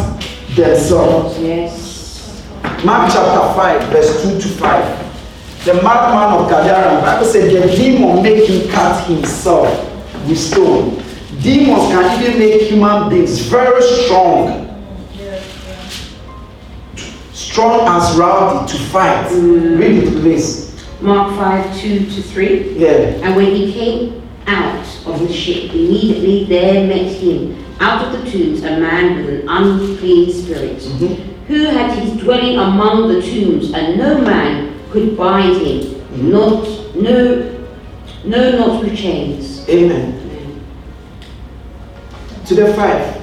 themselves. 0.55 1.39
Yes. 1.39 2.43
Mark 2.83 3.11
chapter 3.11 3.53
5, 3.55 3.89
verse 3.89 4.23
2 4.23 4.39
to 4.39 4.47
5. 4.47 5.65
The 5.65 5.73
madman 5.75 6.39
of 6.39 6.49
Gadara, 6.49 7.01
Bible 7.01 7.25
said 7.25 7.49
the 7.51 7.73
demon 7.75 8.21
make 8.21 8.47
him 8.49 8.69
cut 8.69 9.05
himself 9.07 9.67
with 10.27 10.37
stone. 10.37 11.01
Demons 11.41 11.91
can 11.91 12.21
even 12.21 12.39
make 12.39 12.61
human 12.63 13.09
beings 13.09 13.39
very 13.39 13.81
strong. 13.81 14.61
Strong 17.31 17.87
as 17.87 18.15
rowdy 18.17 18.71
to 18.71 18.77
fight. 18.85 19.27
Mm. 19.27 19.79
Read 19.79 20.03
it, 20.03 20.21
please. 20.21 20.73
Mark 21.01 21.35
5 21.35 21.79
2 21.79 21.99
to 21.99 22.21
3. 22.21 22.73
Yeah. 22.77 22.89
And 23.23 23.35
when 23.35 23.45
he 23.47 23.71
came 23.73 24.29
out 24.47 24.85
of 25.05 25.19
the 25.19 25.31
ship, 25.31 25.71
immediately 25.71 26.45
there 26.45 26.87
met 26.87 27.11
him 27.11 27.62
out 27.79 28.05
of 28.05 28.11
the 28.23 28.29
tombs 28.31 28.63
a 28.63 28.79
man 28.79 29.17
with 29.17 29.29
an 29.41 29.49
unclean 29.49 30.31
spirit, 30.31 30.79
Mhm. 30.79 31.17
who 31.47 31.65
had 31.65 31.91
his 31.91 32.11
dwelling 32.21 32.57
among 32.57 33.07
the 33.09 33.21
tombs, 33.21 33.73
and 33.73 33.97
no 33.97 34.17
man 34.19 34.69
could 34.91 35.17
bind 35.17 35.57
him, 35.65 35.95
not 36.31 36.67
no 36.95 37.43
no 38.25 38.51
not 38.57 38.81
with 38.83 38.95
chains. 38.95 39.65
Amen. 39.69 40.13
To 42.47 42.55
the 42.55 42.73
five. 42.73 43.17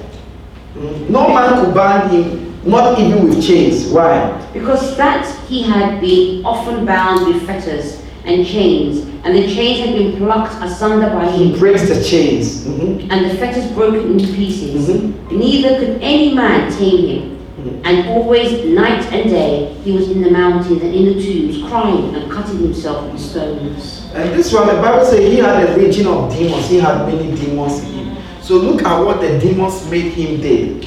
Mm. 0.77 1.09
No 1.09 1.29
man 1.29 1.65
could 1.65 1.73
bind 1.73 2.11
him, 2.11 2.53
not 2.65 2.99
even 2.99 3.29
with 3.29 3.41
chains. 3.45 3.87
Why? 3.87 4.31
Because 4.53 4.95
that 4.97 5.25
he 5.47 5.61
had 5.63 6.01
been 6.01 6.43
often 6.45 6.85
bound 6.85 7.27
with 7.27 7.41
fetters 7.43 8.01
and 8.25 8.45
chains, 8.45 9.05
and 9.23 9.35
the 9.37 9.47
chains 9.53 9.79
had 9.79 9.95
been 9.95 10.17
plucked 10.17 10.63
asunder 10.63 11.09
by 11.09 11.29
him. 11.29 11.49
He 11.49 11.59
breaks 11.59 11.87
the 11.87 12.03
chains. 12.03 12.65
Mhm. 12.65 13.07
and 13.11 13.29
the 13.29 13.35
fetters 13.35 13.65
broken 13.71 14.11
into 14.13 14.31
pieces. 14.33 14.89
Mhm. 14.89 15.13
Neither 15.31 15.75
could 15.75 15.99
any 16.01 16.33
man 16.33 16.71
tame 16.71 17.07
him. 17.07 17.37
Mhm. 17.61 17.71
And 17.83 18.09
always, 18.09 18.65
night 18.65 19.05
and 19.11 19.29
day, 19.29 19.69
he 19.83 19.91
was 19.91 20.09
in 20.09 20.23
the 20.23 20.31
mountains 20.31 20.81
and 20.81 20.93
in 20.93 21.05
the 21.05 21.13
tombs, 21.13 21.69
crying 21.69 22.15
and 22.15 22.31
cutting 22.31 22.59
himself 22.59 23.11
with 23.11 23.21
stones. 23.21 24.01
And 24.15 24.33
this 24.33 24.51
one, 24.53 24.67
the 24.67 24.81
Bible 24.81 25.05
says 25.05 25.19
he 25.19 25.37
had 25.37 25.69
a 25.69 25.77
legion 25.77 26.07
of 26.07 26.35
demons. 26.35 26.67
He 26.67 26.77
had 26.79 27.07
many 27.07 27.35
demons 27.35 27.79
in 27.79 27.85
him. 27.85 28.07
So 28.41 28.55
look 28.55 28.83
at 28.83 29.05
what 29.05 29.21
the 29.21 29.37
demons 29.39 29.85
made 29.89 30.11
him 30.13 30.41
do 30.41 30.79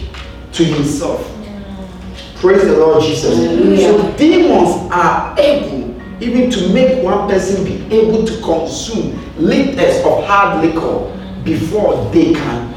to 0.52 0.64
himself. 0.64 1.30
Praise 2.40 2.64
the 2.64 2.76
Lord 2.76 3.02
Jesus. 3.02 3.36
Hallelujah. 3.36 3.92
So 3.92 4.12
demons 4.18 4.90
are 4.90 5.34
able 5.38 5.93
even 6.20 6.50
to 6.50 6.72
make 6.72 7.02
one 7.02 7.28
person 7.28 7.64
be 7.64 7.84
able 7.94 8.24
to 8.24 8.40
consume 8.40 9.18
liters 9.36 10.04
of 10.04 10.24
hard 10.24 10.64
liquor 10.64 11.10
before 11.44 12.10
they 12.12 12.32
can 12.32 12.74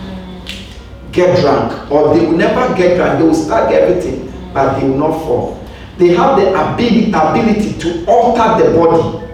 get 1.12 1.40
drunk. 1.40 1.92
Or 1.92 2.14
they 2.16 2.26
will 2.26 2.38
never 2.38 2.76
get 2.76 2.98
drunk. 2.98 3.20
They 3.20 3.26
will 3.26 3.34
start 3.34 3.72
everything, 3.72 4.32
but 4.54 4.80
they 4.80 4.88
will 4.88 4.98
not 4.98 5.20
fall. 5.24 5.64
They 5.98 6.10
have 6.10 6.38
the 6.38 6.50
ability, 6.50 7.10
ability 7.12 7.74
to 7.80 8.06
alter 8.06 8.64
the 8.64 8.78
body. 8.78 9.26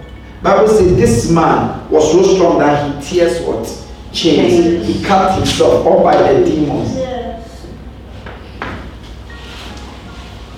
Bible 0.42 0.68
says 0.68 0.96
this 0.96 1.30
man 1.32 1.89
was 1.89 2.12
so 2.12 2.36
strong 2.36 2.60
that 2.60 3.04
he 3.04 3.10
tears 3.20 3.42
what? 3.42 3.66
Chains. 4.12 4.13
Chains. 4.13 4.88
He 4.88 5.04
cut 5.04 5.36
himself 5.38 5.86
all 5.86 6.04
by 6.04 6.16
the 6.22 6.44
demons. 6.46 7.03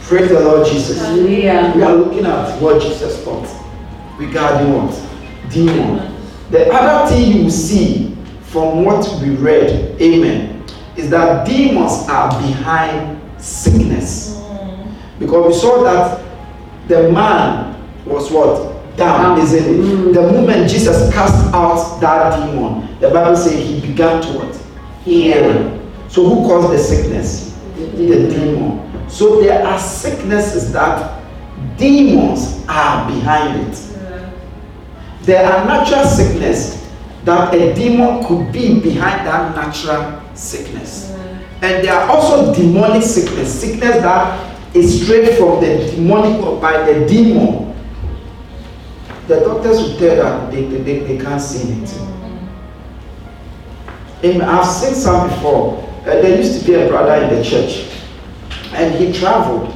Praise 0.07 0.29
the 0.29 0.39
Lord 0.39 0.67
Jesus. 0.67 0.99
We 1.17 1.41
Hallelujah. 1.41 1.83
are 1.83 1.95
looking 1.95 2.25
at 2.27 2.61
what 2.61 2.79
Jesus 2.79 3.23
taught 3.23 3.49
regarding 4.19 4.71
what? 4.71 5.51
Demon. 5.51 6.15
The 6.51 6.71
other 6.71 7.09
thing 7.09 7.37
you 7.37 7.49
see 7.49 8.15
from 8.41 8.85
what 8.85 9.03
we 9.19 9.31
read, 9.31 9.99
amen, 9.99 10.63
is 10.95 11.09
that 11.09 11.47
demons 11.47 12.07
are 12.07 12.29
behind 12.39 13.19
sickness. 13.41 14.39
Because 15.17 15.47
we 15.47 15.59
saw 15.59 15.83
that 15.83 16.23
the 16.87 17.11
man 17.11 17.75
was 18.05 18.29
what? 18.31 18.73
Down, 18.95 19.39
isn't 19.41 19.57
it? 19.57 19.77
Mm. 19.77 20.13
The 20.13 20.21
moment 20.21 20.69
Jesus 20.69 21.11
cast 21.11 21.51
out 21.51 21.99
that 21.99 22.45
demon, 22.45 22.99
the 22.99 23.09
Bible 23.09 23.35
says 23.35 23.53
he 23.53 23.81
began 23.81 24.21
to 24.21 24.27
what? 24.37 24.55
Heal. 25.03 25.81
So 26.09 26.29
who 26.29 26.47
caused 26.47 26.71
the 26.71 26.77
sickness? 26.77 27.57
the 27.75 28.29
demon. 28.29 28.84
So 29.07 29.41
there 29.41 29.65
are 29.65 29.79
sicknesses 29.79 30.71
that 30.73 31.23
demons 31.77 32.65
are 32.67 33.07
behind 33.07 33.67
it. 33.67 33.91
There 35.21 35.45
are 35.45 35.65
natural 35.65 36.05
sickness 36.05 36.85
that 37.23 37.53
a 37.53 37.73
demon 37.73 38.23
could 38.25 38.51
be 38.51 38.79
behind 38.79 39.25
that 39.25 39.55
natural 39.55 40.21
sickness. 40.35 41.11
And 41.61 41.83
there 41.83 41.93
are 41.93 42.09
also 42.09 42.53
demonic 42.53 43.01
sickness, 43.01 43.59
sickness 43.59 43.95
that 43.97 44.75
is 44.75 45.03
straight 45.03 45.37
from 45.37 45.61
the 45.61 45.91
demonic 45.95 46.39
or 46.45 46.59
by 46.59 46.91
the 46.91 47.07
demon. 47.07 47.73
The 49.27 49.39
doctors 49.39 49.79
will 49.79 49.97
tell 49.97 50.15
that 50.17 50.51
they, 50.51 50.65
they, 50.65 50.99
they, 50.99 51.17
can't 51.17 51.41
see 51.41 51.71
anything. 51.71 52.05
Amen. 54.23 54.41
I've 54.41 54.67
seen 54.67 54.93
some 54.93 55.29
before. 55.29 55.81
Uh, 56.01 56.21
there 56.21 56.37
used 56.37 56.59
to 56.59 56.65
be 56.67 56.75
a 56.75 56.87
brother 56.87 57.23
in 57.23 57.35
the 57.35 57.43
church, 57.43 57.89
and 58.75 58.95
he 58.95 59.11
traveled. 59.17 59.71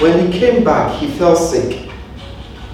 When 0.00 0.26
he 0.32 0.38
came 0.38 0.64
back, 0.64 0.98
he 0.98 1.06
fell 1.08 1.36
sick. 1.36 1.90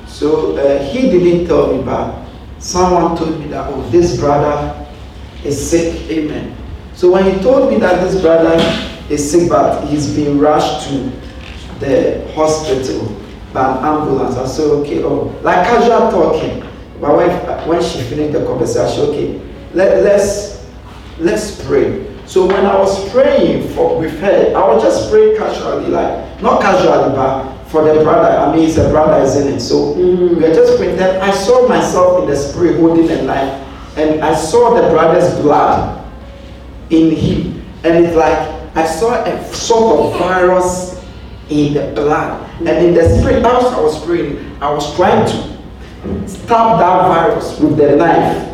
So 0.06 0.56
uh, 0.56 0.82
he 0.84 1.02
didn't 1.02 1.46
tell 1.46 1.76
me, 1.76 1.82
but 1.82 2.26
someone 2.58 3.16
told 3.16 3.38
me 3.40 3.46
that, 3.48 3.70
oh, 3.72 3.82
this 3.90 4.18
brother 4.18 4.86
is 5.44 5.70
sick. 5.70 6.08
Amen. 6.10 6.56
So 6.94 7.10
when 7.10 7.24
he 7.24 7.42
told 7.42 7.70
me 7.70 7.78
that 7.78 8.02
this 8.02 8.20
brother 8.20 8.56
is 9.08 9.30
sick, 9.30 9.48
but 9.48 9.86
he's 9.86 10.14
been 10.14 10.38
rushed 10.38 10.88
to 10.88 11.12
the 11.80 12.30
hospital 12.34 13.16
by 13.52 13.76
an 13.76 13.84
ambulance, 13.84 14.36
I 14.36 14.46
said, 14.46 14.66
okay, 14.66 15.02
oh, 15.02 15.34
like 15.42 15.66
casual 15.66 16.10
talking. 16.10 16.60
My 17.00 17.10
wife, 17.12 17.66
when 17.66 17.82
she 17.82 18.02
finished 18.02 18.32
the 18.32 18.44
conversation, 18.44 19.04
okay, 19.06 19.40
let, 19.72 20.04
let's 20.04 20.66
let's 21.18 21.64
pray. 21.64 22.09
So 22.30 22.46
when 22.46 22.64
I 22.64 22.78
was 22.78 23.10
praying 23.10 23.74
for 23.74 23.98
with 23.98 24.20
her, 24.20 24.54
I 24.54 24.72
was 24.72 24.84
just 24.84 25.10
praying 25.10 25.36
casually, 25.36 25.88
like 25.88 26.40
not 26.40 26.62
casually, 26.62 27.12
but 27.16 27.64
for 27.64 27.82
the 27.82 28.04
brother. 28.04 28.38
I 28.38 28.54
mean, 28.54 28.68
it's 28.68 28.78
a 28.78 28.88
brother, 28.88 29.20
isn't 29.20 29.54
it? 29.54 29.58
So 29.58 29.96
mm-hmm. 29.96 30.36
we 30.36 30.44
are 30.44 30.54
just 30.54 30.78
praying. 30.78 30.96
Then 30.96 31.20
I 31.20 31.32
saw 31.32 31.66
myself 31.66 32.22
in 32.22 32.30
the 32.30 32.36
spirit 32.36 32.78
holding 32.78 33.10
a 33.10 33.22
knife, 33.22 33.98
and 33.98 34.20
I 34.20 34.32
saw 34.36 34.80
the 34.80 34.90
brother's 34.90 35.40
blood 35.40 36.08
in 36.90 37.16
him, 37.16 37.64
and 37.82 38.04
it's 38.04 38.14
like 38.14 38.38
I 38.76 38.86
saw 38.86 39.24
a 39.24 39.52
sort 39.52 39.98
of 39.98 40.20
virus 40.20 41.04
in 41.48 41.74
the 41.74 41.90
blood, 41.96 42.48
and 42.60 42.68
in 42.68 42.94
the 42.94 43.08
spirit, 43.18 43.44
as 43.44 43.64
I 43.64 43.80
was 43.80 44.04
praying, 44.04 44.56
I 44.62 44.70
was 44.70 44.94
trying 44.94 45.26
to 45.26 46.28
stop 46.28 46.78
that 46.78 47.08
virus 47.08 47.58
with 47.58 47.76
the 47.76 47.96
knife. 47.96 48.49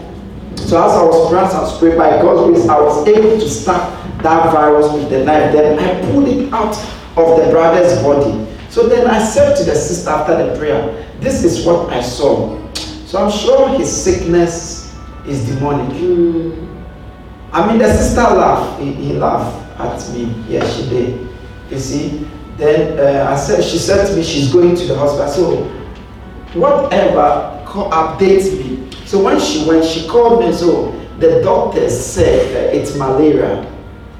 So 0.56 0.82
as 0.82 0.92
I 0.92 1.02
was 1.04 1.32
was 1.32 1.78
praying 1.78 1.98
by 1.98 2.10
God's 2.22 2.50
grace, 2.50 2.68
I 2.68 2.80
was 2.80 3.06
able 3.06 3.38
to 3.38 3.48
stop 3.48 3.92
that 4.22 4.52
virus 4.52 4.92
with 4.92 5.10
the 5.10 5.24
knife. 5.24 5.52
Then 5.52 5.78
I 5.78 6.10
pulled 6.10 6.28
it 6.28 6.52
out 6.52 6.76
of 7.16 7.44
the 7.44 7.50
brother's 7.50 8.02
body. 8.02 8.46
So 8.70 8.88
then 8.88 9.06
I 9.06 9.24
said 9.24 9.56
to 9.56 9.64
the 9.64 9.74
sister 9.74 10.10
after 10.10 10.36
the 10.36 10.58
prayer, 10.58 11.06
This 11.20 11.44
is 11.44 11.64
what 11.64 11.90
I 11.92 12.00
saw. 12.00 12.60
So 13.06 13.24
I'm 13.24 13.30
sure 13.30 13.68
his 13.78 13.90
sickness 13.90 14.94
is 15.26 15.46
demonic. 15.46 15.96
Mm. 15.96 16.84
I 17.52 17.66
mean, 17.68 17.78
the 17.78 17.92
sister 17.96 18.20
laughed. 18.20 18.82
He, 18.82 18.92
he, 18.92 19.12
laughed 19.14 19.80
at 19.80 20.14
me. 20.14 20.24
Yeah, 20.48 20.68
she 20.68 20.88
did. 20.88 21.28
You 21.70 21.78
see. 21.78 22.28
Then 22.56 22.98
uh, 22.98 23.30
I 23.30 23.36
said, 23.36 23.62
she 23.62 23.76
said 23.76 24.06
to 24.06 24.16
me, 24.16 24.22
she's 24.22 24.50
going 24.52 24.74
to 24.74 24.86
the 24.86 24.96
hospital. 24.98 25.70
So 26.52 26.60
whatever, 26.60 27.62
update 27.66 28.58
me. 28.58 28.85
So 29.06 29.22
when 29.22 29.38
she 29.40 29.64
when 29.66 29.84
she 29.86 30.06
called 30.08 30.40
me, 30.40 30.52
so 30.52 30.90
the 31.20 31.40
doctor 31.42 31.88
said 31.88 32.52
that 32.54 32.74
it's 32.74 32.96
malaria, 32.96 33.72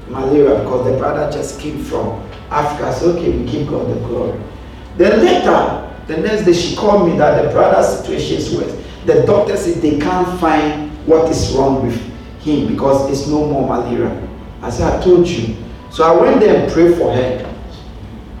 malaria 0.07 0.59
because 0.63 0.89
the 0.89 0.97
brother 0.97 1.29
just 1.31 1.59
came 1.59 1.83
from 1.83 2.23
Africa. 2.49 2.93
So 2.93 3.11
okay, 3.11 3.37
we 3.37 3.45
give 3.51 3.67
God 3.67 3.89
the 3.89 3.99
glory. 4.07 4.39
Then 4.95 5.23
later, 5.23 5.93
the 6.07 6.17
next 6.17 6.45
day 6.45 6.53
she 6.53 6.75
called 6.75 7.09
me 7.09 7.17
that 7.17 7.43
the 7.43 7.51
brother's 7.51 7.99
situation 7.99 8.37
is 8.37 8.55
worse. 8.55 8.73
The 9.05 9.25
doctor 9.25 9.57
said 9.57 9.81
they 9.81 9.99
can't 9.99 10.39
find 10.39 10.89
what 11.05 11.29
is 11.29 11.51
wrong 11.51 11.85
with 11.85 11.95
him 12.41 12.67
because 12.67 13.11
it's 13.11 13.27
no 13.27 13.45
more 13.45 13.67
malaria. 13.67 14.27
I 14.61 14.69
said, 14.69 14.91
I 14.93 15.03
told 15.03 15.27
you. 15.27 15.55
So 15.91 16.03
I 16.03 16.19
went 16.21 16.39
there 16.39 16.63
and 16.63 16.71
prayed 16.71 16.97
for 16.97 17.13
her. 17.13 17.43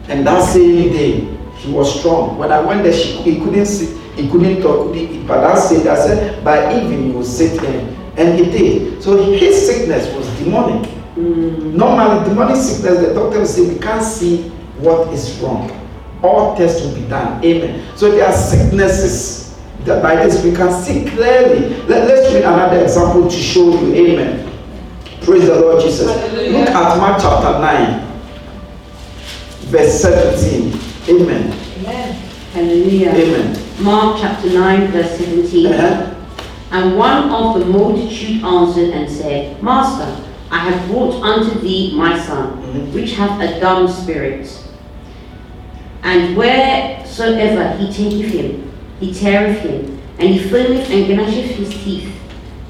And 0.07 0.25
that 0.25 0.41
same 0.53 0.91
day, 0.93 1.19
he 1.57 1.71
was 1.71 1.99
strong. 1.99 2.37
When 2.37 2.51
I 2.51 2.61
went 2.61 2.83
there, 2.83 2.93
she, 2.93 3.17
he 3.21 3.39
couldn't 3.39 3.65
see 3.65 3.96
he 4.17 4.27
couldn't 4.29 4.61
talk, 4.61 4.95
eat. 4.95 5.25
But 5.27 5.41
that 5.41 5.59
said, 5.59 5.85
I 5.87 5.95
said, 5.95 6.43
by 6.43 6.75
evening 6.75 7.05
he 7.05 7.11
will 7.11 7.23
sit 7.23 7.63
in. 7.63 7.95
And 8.17 8.39
he 8.39 8.45
did. 8.45 9.03
So 9.03 9.31
his 9.31 9.67
sickness 9.67 10.11
was 10.15 10.27
demonic. 10.39 10.89
Mm. 11.15 11.73
Normally, 11.73 12.27
demonic 12.27 12.57
sickness, 12.57 13.07
the 13.07 13.13
doctor 13.13 13.39
will 13.39 13.45
say, 13.45 13.61
we 13.67 13.79
can't 13.79 14.03
see 14.03 14.49
what 14.79 15.13
is 15.13 15.37
wrong. 15.39 15.71
All 16.23 16.57
tests 16.57 16.83
will 16.83 16.95
be 16.95 17.07
done. 17.07 17.43
Amen. 17.45 17.95
So 17.95 18.09
there 18.11 18.27
are 18.27 18.33
sicknesses 18.35 19.55
that 19.81 20.01
by 20.01 20.15
this 20.15 20.43
we 20.43 20.51
can 20.51 20.73
see 20.83 21.05
clearly. 21.09 21.69
Let, 21.85 22.09
us 22.09 22.33
read 22.33 22.43
another 22.43 22.81
example 22.81 23.29
to 23.29 23.35
show 23.37 23.79
you. 23.79 23.93
Amen. 23.93 24.51
Praise 25.21 25.45
the 25.45 25.59
Lord 25.59 25.83
Jesus. 25.83 26.07
Hallelujah. 26.09 26.59
Look 26.59 26.69
at 26.69 26.97
Mark 26.97 27.21
chapter 27.21 27.59
9, 27.59 28.07
verse 29.69 30.01
17. 30.01 30.79
Amen. 31.09 31.53
Amen. 31.79 32.13
Hallelujah. 32.53 33.11
Amen. 33.11 33.66
Mark 33.79 34.19
chapter 34.19 34.49
9, 34.49 34.91
verse 34.91 35.19
17. 35.19 35.67
Uh-huh. 35.67 36.15
And 36.71 36.97
one 36.97 37.29
of 37.29 37.59
the 37.59 37.65
multitude 37.65 38.43
answered 38.43 38.89
and 38.89 39.09
said, 39.09 39.61
Master, 39.61 40.25
I 40.49 40.69
have 40.69 40.89
brought 40.89 41.21
unto 41.21 41.59
thee 41.59 41.95
my 41.95 42.17
son, 42.19 42.57
mm-hmm. 42.57 42.93
which 42.93 43.13
hath 43.13 43.39
a 43.39 43.59
dumb 43.59 43.87
spirit. 43.87 44.67
And 46.01 46.35
wheresoever 46.35 47.77
he 47.77 47.93
taketh 47.93 48.31
him, 48.31 48.71
he 48.99 49.13
teareth 49.13 49.59
him, 49.59 50.01
and 50.17 50.29
he 50.29 50.39
foameth 50.39 50.89
and 50.89 51.19
gnasheth 51.19 51.55
his 51.55 51.69
teeth, 51.69 52.15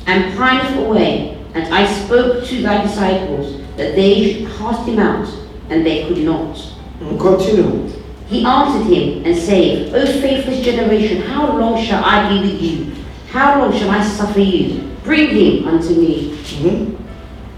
and 0.08 0.38
pineth 0.38 0.78
away. 0.78 1.42
And 1.54 1.74
I 1.74 1.86
spoke 1.86 2.46
to 2.48 2.62
thy 2.62 2.84
disciples 2.84 3.62
that 3.78 3.96
they 3.96 4.34
should 4.34 4.52
cast 4.58 4.88
him 4.88 5.00
out, 5.00 5.28
and 5.70 5.86
they 5.86 6.06
could 6.08 6.20
not. 6.20 6.58
Continue. 7.00 7.94
He 8.28 8.44
answered 8.44 8.92
him 8.94 9.26
and 9.26 9.38
said, 9.38 9.94
O 9.96 10.06
faithless 10.06 10.64
generation, 10.64 11.22
how 11.22 11.58
long 11.58 11.82
shall 11.82 12.04
I 12.04 12.28
be 12.30 12.52
with 12.52 12.62
you? 12.62 13.04
How 13.30 13.60
long 13.60 13.78
shall 13.78 13.90
I 13.90 14.04
suffer 14.04 14.42
you? 14.42 14.96
Bring 15.04 15.30
him 15.30 15.68
unto 15.68 15.96
me. 15.96 16.32
Mm-hmm. 16.32 17.04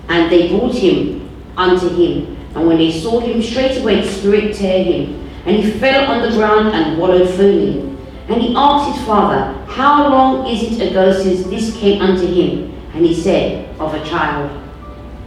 And 0.09 0.31
they 0.31 0.49
brought 0.49 0.75
him 0.75 1.27
unto 1.57 1.89
him. 1.89 2.37
And 2.55 2.67
when 2.67 2.77
they 2.77 2.91
saw 2.91 3.19
him, 3.19 3.41
straightway 3.41 4.01
the 4.01 4.07
spirit 4.07 4.55
tear 4.55 4.83
him. 4.83 5.27
And 5.45 5.55
he 5.55 5.71
fell 5.71 6.11
on 6.11 6.21
the 6.21 6.37
ground 6.37 6.69
and 6.69 6.99
wallowed 6.99 7.29
foaming. 7.29 7.97
And 8.27 8.39
he 8.41 8.53
asked 8.55 8.95
his 8.95 9.07
father, 9.07 9.53
How 9.65 10.07
long 10.07 10.45
is 10.45 10.61
it 10.79 10.91
ago 10.91 11.11
since 11.11 11.45
this 11.47 11.75
came 11.77 11.99
unto 11.99 12.27
him? 12.27 12.71
And 12.93 13.03
he 13.03 13.19
said, 13.19 13.75
Of 13.79 13.95
a 13.95 14.05
child. 14.05 14.51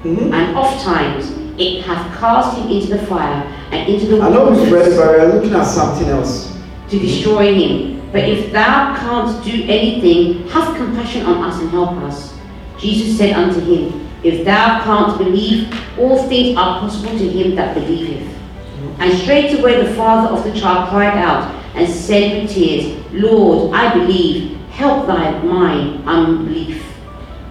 Mm-hmm. 0.04 0.32
And 0.32 0.56
oft 0.56 0.84
times 0.84 1.41
it 1.58 1.82
hath 1.82 2.18
cast 2.18 2.58
him 2.58 2.70
into 2.70 2.88
the 2.88 3.06
fire 3.06 3.42
and 3.70 3.88
into 3.88 4.06
the 4.06 4.20
I 4.20 4.30
know 4.30 4.50
we've 4.50 4.70
read 4.72 4.88
it, 4.88 4.96
but 4.96 5.10
we 5.10 5.24
are 5.24 5.32
looking 5.34 5.54
at 5.54 5.64
something 5.64 6.08
else. 6.08 6.56
To 6.90 6.98
destroy 6.98 7.54
him. 7.54 8.10
But 8.12 8.28
if 8.28 8.52
thou 8.52 8.94
canst 8.96 9.42
do 9.44 9.64
anything, 9.64 10.46
have 10.48 10.76
compassion 10.76 11.24
on 11.24 11.42
us 11.44 11.60
and 11.60 11.70
help 11.70 11.92
us. 12.02 12.34
Jesus 12.78 13.16
said 13.16 13.32
unto 13.32 13.60
him, 13.60 14.06
If 14.22 14.44
thou 14.44 14.82
canst 14.84 15.18
believe, 15.18 15.72
all 15.98 16.28
things 16.28 16.56
are 16.58 16.80
possible 16.80 17.16
to 17.18 17.28
him 17.28 17.54
that 17.56 17.74
believeth. 17.74 18.28
And 18.98 19.18
straightway 19.18 19.82
the 19.82 19.94
father 19.94 20.36
of 20.36 20.44
the 20.44 20.58
child 20.58 20.90
cried 20.90 21.16
out 21.16 21.54
and 21.74 21.90
said 21.90 22.42
with 22.42 22.52
tears, 22.52 23.02
Lord, 23.12 23.74
I 23.74 23.94
believe, 23.94 24.58
help 24.70 25.06
thy 25.06 25.38
mine 25.42 26.02
unbelief. 26.06 26.82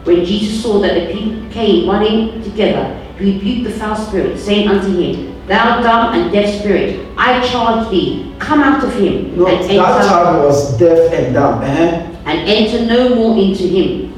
When 0.04 0.24
Jesus 0.26 0.62
saw 0.62 0.80
that 0.82 0.94
the 0.94 1.14
people 1.14 1.50
came 1.50 1.90
running 1.90 2.44
together, 2.44 3.01
he 3.22 3.34
rebuked 3.34 3.64
the 3.66 3.80
foul 3.80 3.96
spirit, 3.96 4.40
saying 4.40 4.68
unto 4.68 5.00
him, 5.00 5.48
Thou 5.48 5.82
dumb 5.82 6.14
and 6.14 6.32
deaf 6.32 6.60
spirit, 6.60 7.08
I 7.18 7.46
charge 7.48 7.90
thee, 7.90 8.34
come 8.40 8.62
out 8.62 8.84
of 8.84 8.94
him. 8.94 9.34
And 9.34 9.38
enter. 9.38 9.38
No, 9.38 9.48
and 9.48 9.70
that 9.70 10.08
child 10.08 10.46
was 10.46 10.78
deaf 10.78 11.14
and 11.14 11.34
dumb. 11.34 11.64
Eh? 11.64 12.08
And 12.26 12.50
enter 12.50 12.86
no 12.86 13.16
more 13.16 13.38
into 13.38 13.64
him. 13.64 14.14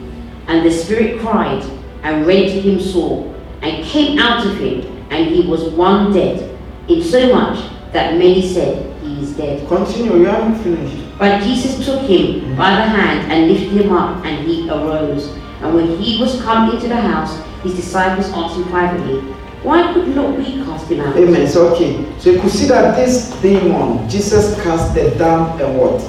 And 0.48 0.66
the 0.66 0.72
spirit 0.72 1.20
cried 1.22 1.64
and 2.04 2.28
rent 2.28 2.52
him 2.52 2.80
sore, 2.80 3.34
and 3.62 3.84
came 3.86 4.20
out 4.20 4.46
of 4.46 4.58
him, 4.58 4.82
and 5.10 5.34
he 5.34 5.48
was 5.48 5.64
one 5.70 6.12
dead, 6.12 6.58
insomuch 6.90 7.72
that 7.94 8.18
many 8.18 8.42
said, 8.42 9.02
He 9.02 9.22
is 9.24 9.36
dead. 9.38 9.68
Continue, 9.68 10.18
you 10.18 10.26
haven't 10.26 10.62
finished. 10.62 11.18
But 11.18 11.42
Jesus 11.44 11.86
took 11.86 12.02
him 12.02 12.56
by 12.58 12.72
the 12.72 12.84
hand 12.84 13.32
and 13.32 13.52
lifted 13.52 13.86
him 13.86 13.94
up, 13.94 14.26
and 14.26 14.46
he 14.46 14.70
arose. 14.70 15.28
And 15.62 15.74
when 15.74 15.98
he 15.98 16.20
was 16.20 16.42
come 16.42 16.72
into 16.76 16.90
the 16.90 16.98
house, 16.98 17.40
his 17.64 17.76
disciples 17.76 18.30
asked 18.32 18.58
him 18.58 18.66
privately, 18.66 19.22
why 19.64 19.94
could 19.94 20.14
not 20.14 20.38
we 20.38 20.44
cast 20.66 20.92
him 20.92 21.00
out? 21.00 21.16
Amen. 21.16 21.48
So 21.48 21.74
okay. 21.74 22.06
So 22.20 22.32
you 22.32 22.42
could 22.42 22.52
see 22.52 22.68
that 22.68 22.96
this 22.98 23.32
demon, 23.42 24.08
Jesus 24.10 24.62
cast 24.62 24.94
the 24.94 25.12
dumb 25.12 25.60
uh, 25.60 25.66
and 25.66 25.80
what? 25.80 26.02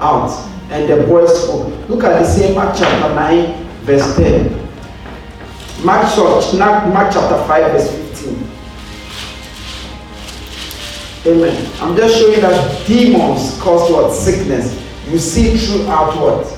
Out. 0.00 0.30
And 0.70 0.88
the 0.90 1.06
boy 1.06 1.26
spoke. 1.26 1.88
Look 1.88 2.02
at 2.02 2.18
the 2.18 2.24
same 2.24 2.54
Mark 2.56 2.76
chapter 2.76 3.14
9, 3.14 3.64
verse 3.82 4.16
10. 4.16 4.68
Mark, 5.84 6.02
Mark 6.92 7.12
chapter 7.12 7.46
5, 7.46 7.72
verse 7.72 7.90
15. 8.12 8.48
Amen. 11.26 11.72
I'm 11.80 11.96
just 11.96 12.18
showing 12.18 12.40
that 12.40 12.86
demons 12.86 13.60
cause 13.60 13.90
what? 13.90 14.12
Sickness. 14.12 14.74
You 15.08 15.18
see 15.18 15.56
throughout 15.56 16.16
what? 16.20 16.57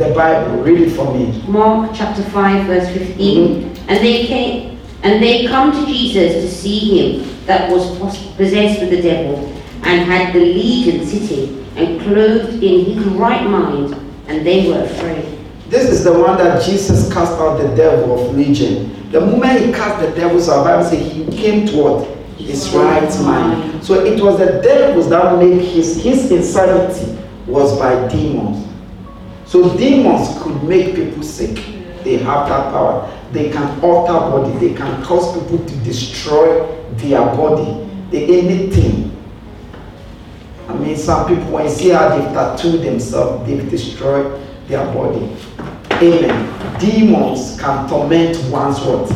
The 0.00 0.14
Bible. 0.14 0.62
Read 0.62 0.80
it 0.80 0.90
for 0.90 1.14
me. 1.14 1.42
Mark 1.46 1.92
chapter 1.94 2.22
5, 2.22 2.66
verse 2.66 2.88
15. 2.92 3.16
Mm-hmm. 3.16 3.90
And 3.90 4.04
they 4.04 4.26
came 4.26 4.70
and 5.02 5.22
they 5.22 5.46
come 5.46 5.72
to 5.72 5.86
Jesus 5.86 6.32
to 6.34 6.50
see 6.50 6.98
him 6.98 7.46
that 7.46 7.70
was 7.70 7.96
possessed 8.36 8.80
with 8.80 8.90
the 8.90 9.02
devil, 9.02 9.36
and 9.82 10.06
had 10.06 10.34
the 10.34 10.40
legion 10.40 11.06
sitting, 11.06 11.66
and 11.76 12.00
clothed 12.02 12.62
in 12.62 12.84
his 12.84 13.04
right 13.14 13.44
mind, 13.48 13.94
and 14.28 14.46
they 14.46 14.68
were 14.68 14.84
afraid. 14.84 15.38
This 15.68 15.88
is 15.90 16.04
the 16.04 16.12
one 16.12 16.36
that 16.36 16.62
Jesus 16.62 17.10
cast 17.12 17.32
out 17.32 17.56
the 17.58 17.74
devil 17.74 18.28
of 18.28 18.36
legion. 18.36 19.10
The 19.10 19.20
moment 19.20 19.60
he 19.60 19.72
cast 19.72 20.04
the 20.04 20.14
devil, 20.14 20.40
so 20.40 20.62
Bible 20.62 20.84
says 20.84 21.12
he 21.12 21.24
came 21.36 21.66
toward 21.66 22.06
his 22.36 22.68
right 22.70 23.08
mind. 23.22 23.82
So 23.82 24.04
it 24.04 24.22
was 24.22 24.38
the 24.38 24.60
devils 24.62 25.08
that 25.08 25.38
made 25.38 25.62
his 25.62 26.02
his 26.02 26.30
insanity 26.30 27.18
was 27.46 27.78
by 27.78 28.06
demons. 28.08 28.69
So 29.50 29.76
demons 29.76 30.40
could 30.44 30.62
make 30.62 30.94
people 30.94 31.24
sick. 31.24 31.56
They 32.04 32.18
have 32.18 32.48
that 32.48 32.70
power. 32.70 33.10
They 33.32 33.50
can 33.50 33.80
alter 33.80 34.12
body. 34.12 34.56
They 34.64 34.74
can 34.76 35.02
cause 35.02 35.36
people 35.36 35.58
to 35.66 35.76
destroy 35.78 36.64
their 36.92 37.18
body. 37.34 37.84
They 38.12 38.42
anything. 38.42 39.10
I 40.68 40.74
mean, 40.74 40.96
some 40.96 41.26
people 41.26 41.50
when 41.50 41.64
you 41.64 41.70
see 41.70 41.88
how 41.88 42.16
they've 42.16 42.32
tattooed 42.32 42.82
themselves, 42.82 43.44
they've 43.44 43.68
destroyed 43.68 44.40
their 44.68 44.84
body. 44.94 45.36
Amen. 45.94 46.78
Demons 46.78 47.60
can 47.60 47.88
torment 47.88 48.36
one's 48.52 48.78
what? 48.82 49.08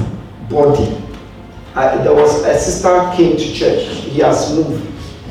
Body. 0.50 1.00
There 2.02 2.12
was 2.12 2.42
a 2.42 2.58
sister 2.58 3.12
came 3.16 3.36
to 3.36 3.54
church. 3.54 3.86
He 3.86 4.18
has 4.18 4.52
moved. 4.52 4.84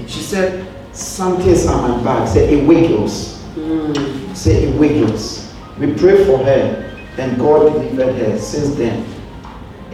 She 0.09 0.21
said, 0.21 0.65
something's 0.93 1.67
on 1.67 1.91
my 1.91 2.03
back. 2.05 2.29
Say 2.29 2.57
it 2.57 2.65
wiggles. 2.65 3.43
Mm. 3.55 4.22
Say 4.33 4.63
it 4.65 4.79
wiggles. 4.79 5.53
We 5.79 5.93
pray 5.93 6.25
for 6.25 6.37
her 6.39 6.83
and 7.17 7.37
God 7.37 7.73
delivered 7.73 8.15
her 8.15 8.39
since 8.39 8.75
then. 8.75 9.05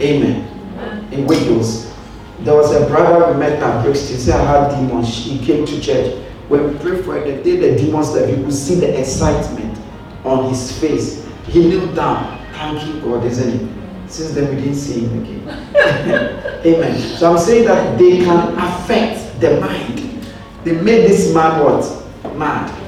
Amen. 0.00 1.08
It 1.12 1.26
wiggles. 1.26 1.94
There 2.40 2.54
was 2.54 2.72
a 2.74 2.86
brother 2.86 3.32
we 3.32 3.38
met 3.38 3.62
at 3.62 3.84
Brixton. 3.84 4.16
He 4.16 4.22
said 4.22 4.40
I 4.40 4.68
had 4.68 4.80
demons. 4.80 5.14
He 5.14 5.38
came 5.44 5.66
to 5.66 5.80
church. 5.80 6.24
When 6.48 6.72
we 6.72 6.78
prayed 6.78 7.04
for 7.04 7.12
her, 7.12 7.20
the 7.20 7.42
day 7.42 7.56
the 7.56 7.76
demons 7.76 8.12
left, 8.12 8.30
you 8.30 8.42
could 8.42 8.54
see 8.54 8.76
the 8.76 8.98
excitement 8.98 9.78
on 10.24 10.48
his 10.48 10.78
face. 10.80 11.26
He 11.46 11.68
knelt 11.68 11.94
down, 11.94 12.38
thanking 12.52 13.00
God, 13.02 13.24
isn't 13.24 13.48
it? 13.48 14.10
Since 14.10 14.32
then, 14.32 14.54
we 14.54 14.62
didn't 14.62 14.76
see 14.76 15.00
him 15.00 15.22
again. 15.22 15.48
Amen. 16.66 16.98
So 17.16 17.32
I'm 17.32 17.38
saying 17.38 17.66
that 17.66 17.98
they 17.98 18.18
can 18.18 18.58
affect 18.58 19.40
the 19.40 19.60
mind. 19.60 20.26
They 20.64 20.72
made 20.72 21.08
this 21.08 21.32
man 21.32 21.62
what? 21.62 22.36
Mad. 22.36 22.79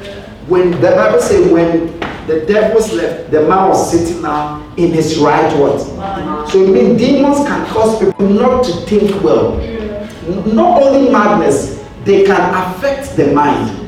When 0.49 0.73
the 0.81 0.91
Bible 0.91 1.21
says 1.21 1.51
when 1.53 1.99
the 2.27 2.45
devils 2.47 2.93
left, 2.93 3.31
the 3.31 3.41
man 3.43 3.69
was 3.69 3.91
sitting 3.91 4.23
now 4.23 4.61
in 4.77 4.93
his 4.93 5.19
right 5.19 5.57
what? 5.59 5.81
So 6.51 6.63
it 6.63 6.71
means 6.71 7.01
demons 7.01 7.39
can 7.47 7.67
cause 7.69 7.99
people 7.99 8.29
not 8.29 8.65
to 8.65 8.73
think 8.87 9.23
well. 9.23 9.57
Not 10.47 10.83
only 10.83 11.11
madness, 11.11 11.85
they 12.05 12.25
can 12.25 12.55
affect 12.55 13.17
the 13.17 13.33
mind. 13.33 13.79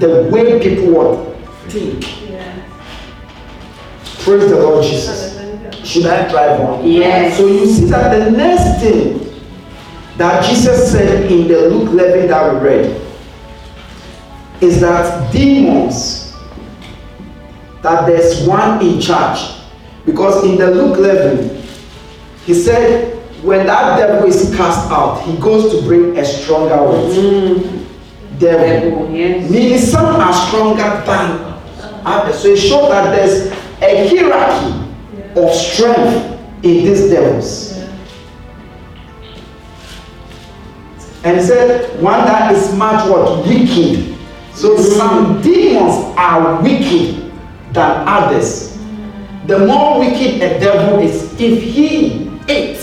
The 0.00 0.28
way 0.32 0.60
people 0.62 0.92
what? 0.92 1.36
Think. 1.70 2.04
Praise 4.20 4.50
the 4.50 4.58
Lord 4.58 4.84
Jesus. 4.84 5.34
Should 5.86 6.06
I 6.06 6.28
drive 6.30 6.60
on? 6.60 6.86
Yes. 6.90 7.36
So 7.36 7.46
you 7.46 7.66
see 7.66 7.84
that 7.86 8.16
the 8.16 8.30
next 8.30 8.80
thing 8.80 9.20
that 10.16 10.44
Jesus 10.48 10.90
said 10.90 11.30
in 11.30 11.46
the 11.46 11.68
Luke 11.68 11.90
11 11.90 12.28
that 12.28 12.54
we 12.54 12.60
read 12.60 13.03
is 14.60 14.80
that 14.80 15.32
demons, 15.32 16.34
that 17.82 18.06
there's 18.06 18.46
one 18.46 18.84
in 18.84 19.00
charge. 19.00 19.60
Because 20.06 20.44
in 20.44 20.58
the 20.58 20.70
Luke 20.70 20.98
11, 20.98 21.62
he 22.44 22.54
said, 22.54 23.14
when 23.42 23.66
that 23.66 23.98
devil 23.98 24.28
is 24.28 24.54
cast 24.56 24.90
out, 24.90 25.22
he 25.22 25.36
goes 25.38 25.70
to 25.74 25.82
bring 25.82 26.16
a 26.18 26.24
stronger 26.24 26.76
one. 26.82 27.10
Mm. 27.10 27.84
Devil. 28.38 29.10
yes. 29.14 29.50
Meaning 29.50 29.78
some 29.78 30.16
are 30.16 30.46
stronger 30.48 30.82
than 31.06 31.54
others. 32.04 32.40
So 32.40 32.48
it 32.48 32.56
shows 32.58 32.88
that 32.88 33.14
there's 33.14 33.52
a 33.80 34.08
hierarchy 34.08 34.84
of 35.36 35.54
strength 35.54 36.40
in 36.64 36.84
these 36.84 37.10
devils. 37.10 37.72
And 41.24 41.38
he 41.38 41.42
said, 41.46 42.02
one 42.02 42.24
that 42.24 42.54
is 42.54 42.74
much 42.74 43.08
what? 43.08 43.46
Wicked. 43.46 44.13
So 44.54 44.76
some 44.78 45.42
demons 45.42 46.14
are 46.16 46.62
wicked 46.62 47.32
than 47.72 48.08
others. 48.08 48.78
The 49.46 49.66
more 49.66 49.98
wicked 49.98 50.40
a 50.42 50.58
devil 50.60 51.00
is, 51.00 51.32
if 51.40 51.62
he, 51.62 52.28
it, 52.48 52.80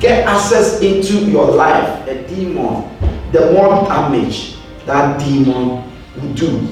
get 0.00 0.26
access 0.26 0.80
into 0.82 1.14
your 1.30 1.46
life, 1.46 2.06
a 2.08 2.26
demon, 2.26 2.88
the 3.30 3.52
more 3.52 3.84
damage 3.86 4.56
that 4.84 5.18
demon 5.20 5.84
will 6.16 6.34
do. 6.34 6.68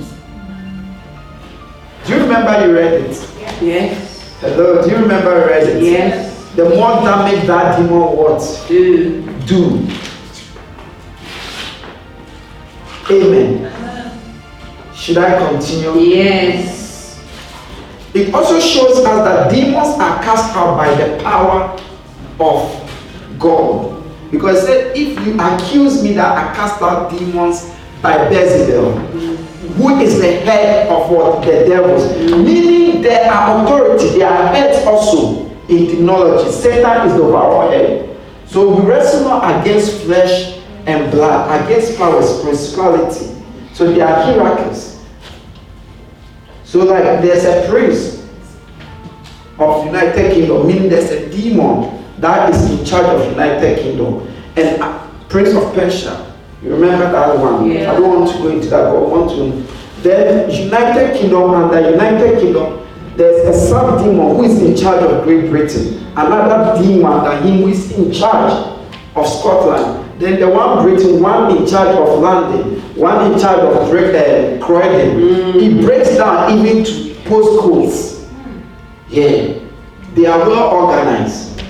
Do 2.04 2.14
you 2.16 2.22
remember 2.22 2.66
you 2.66 2.74
read 2.74 2.92
it? 2.94 3.30
Yes. 3.62 4.36
Hello, 4.40 4.82
do 4.82 4.90
you 4.90 4.96
remember 4.96 5.30
I 5.30 5.46
read 5.46 5.68
it? 5.68 5.82
Yes. 5.82 6.50
The 6.56 6.68
more 6.70 6.96
damage 7.02 7.46
that 7.46 7.76
demon 7.76 8.16
what? 8.16 8.64
Do. 8.68 9.22
Do. 9.46 9.86
Amen. 13.10 13.69
Should 15.00 15.16
I 15.16 15.38
continue? 15.48 15.98
Yes. 15.98 17.18
It 18.12 18.34
also 18.34 18.60
shows 18.60 18.98
us 18.98 19.04
that 19.24 19.50
demons 19.50 19.98
are 19.98 20.22
cast 20.22 20.54
out 20.54 20.76
by 20.76 20.92
the 20.94 21.22
power 21.22 21.74
of 22.38 23.38
God. 23.38 23.96
Because 24.30 24.68
if 24.68 25.18
you 25.26 25.40
accuse 25.40 26.02
me 26.02 26.12
that 26.12 26.36
I 26.36 26.54
cast 26.54 26.82
out 26.82 27.10
demons 27.10 27.72
by 28.02 28.28
Beelzebub, 28.28 28.94
who 29.78 29.98
is 30.00 30.20
the 30.20 30.32
head 30.40 30.88
of 30.88 31.10
what 31.10 31.42
the 31.44 31.64
devils 31.66 32.04
meaning 32.44 33.00
they 33.02 33.22
are 33.26 33.64
authority 33.64 34.08
they 34.18 34.22
are 34.22 34.48
heads 34.48 34.84
also 34.86 35.46
in 35.68 35.86
technology 35.86 36.50
satan 36.50 37.06
is 37.06 37.14
the 37.14 37.22
overall 37.22 37.70
head 37.70 38.18
so 38.46 38.74
we 38.74 38.86
wrestle 38.86 39.28
not 39.28 39.60
against 39.60 40.02
flesh 40.02 40.58
and 40.86 41.10
blood 41.12 41.64
against 41.64 41.96
powers 41.96 42.40
principality 42.42 43.36
so 43.72 43.90
they 43.92 44.00
are 44.00 44.22
hierarchies 44.22 44.89
so 46.70 46.85
like 46.85 47.02
there's 47.22 47.44
a 47.44 47.68
prince 47.68 48.26
of 49.59 49.85
united 49.87 50.33
kingdom 50.33 50.66
meaning 50.66 50.88
there's 50.88 51.11
a 51.11 51.28
demon 51.30 52.04
that 52.18 52.54
is 52.54 52.70
in 52.70 52.85
charge 52.85 53.06
of 53.06 53.26
united 53.33 53.78
kingdom 53.78 54.26
and 54.56 55.28
prince 55.28 55.54
of 55.54 55.74
persia 55.74 56.30
you 56.62 56.74
remember 56.74 57.11
that 57.11 57.38
one? 57.38 57.70
Yeah. 57.70 57.90
I 57.90 57.94
don't 57.98 58.20
want 58.20 58.30
to 58.33 58.38
go 58.38 58.48
into 58.48 58.68
that, 58.68 58.85
but 58.92 58.96
I 58.96 59.00
want 59.00 59.30
to. 59.30 60.02
Then 60.02 60.50
United 60.50 61.18
Kingdom 61.18 61.54
and 61.54 61.70
the 61.72 61.90
United 61.92 62.40
Kingdom, 62.40 62.87
there's 63.16 63.56
a 63.56 63.68
sub 63.68 63.98
demon 63.98 64.37
who 64.37 64.44
is 64.44 64.61
in 64.62 64.76
charge 64.76 65.02
of 65.02 65.24
Great 65.24 65.48
Britain. 65.48 66.06
Another 66.16 66.83
demon 66.83 67.24
than 67.24 67.42
him 67.42 67.62
who 67.62 67.68
is 67.68 67.90
in 67.92 68.12
charge 68.12 68.52
of 69.16 69.26
Scotland. 69.26 69.99
Then 70.20 70.38
the 70.38 70.50
one 70.50 70.83
Britain, 70.85 71.22
one 71.22 71.56
in 71.56 71.66
charge 71.66 71.96
of 71.96 72.18
London, 72.18 72.78
one 72.94 73.33
in 73.33 73.38
charge 73.40 73.61
of 73.61 73.88
uh, 73.88 74.62
Croydon. 74.62 75.16
Mm. 75.16 75.80
It 75.80 75.83
breaks 75.83 76.14
down 76.14 76.59
even 76.59 76.85
to 76.85 76.92
postcodes. 77.24 78.28
Yeah. 79.09 79.59
They 80.14 80.26
are 80.26 80.38
well 80.40 80.74
organized. 80.74 81.62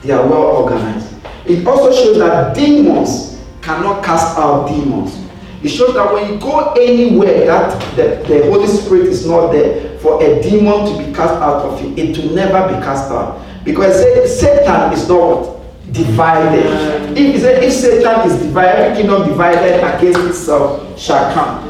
They 0.00 0.12
are 0.12 0.26
well 0.26 0.62
organized. 0.62 1.14
It 1.44 1.66
also 1.66 1.92
shows 1.92 2.16
that 2.16 2.56
demons 2.56 3.44
cannot 3.60 4.02
cast 4.02 4.38
out 4.38 4.66
demons. 4.66 5.22
It 5.62 5.68
shows 5.68 5.92
that 5.96 6.10
when 6.14 6.32
you 6.32 6.40
go 6.40 6.72
anywhere 6.72 7.44
that 7.44 7.78
the, 7.96 8.26
the 8.26 8.44
Holy 8.46 8.66
Spirit 8.66 9.08
is 9.08 9.26
not 9.26 9.52
there 9.52 9.98
for 9.98 10.22
a 10.22 10.42
demon 10.42 10.86
to 10.86 11.06
be 11.06 11.12
cast 11.12 11.34
out 11.34 11.62
of 11.66 11.82
you, 11.82 11.94
it 11.94 12.16
will 12.16 12.34
never 12.34 12.74
be 12.74 12.82
cast 12.82 13.10
out. 13.10 13.44
Because 13.64 13.96
Satan 14.40 14.94
is 14.94 15.06
not 15.10 15.55
divided. 15.92 16.64
Mm. 16.64 17.16
If, 17.16 17.44
if 17.44 17.72
Satan 17.72 18.30
is 18.30 18.42
divided, 18.42 18.78
every 18.78 18.96
kingdom 19.02 19.28
divided 19.28 19.82
against 19.82 20.20
itself 20.20 20.98
shall 20.98 21.32
come. 21.34 21.66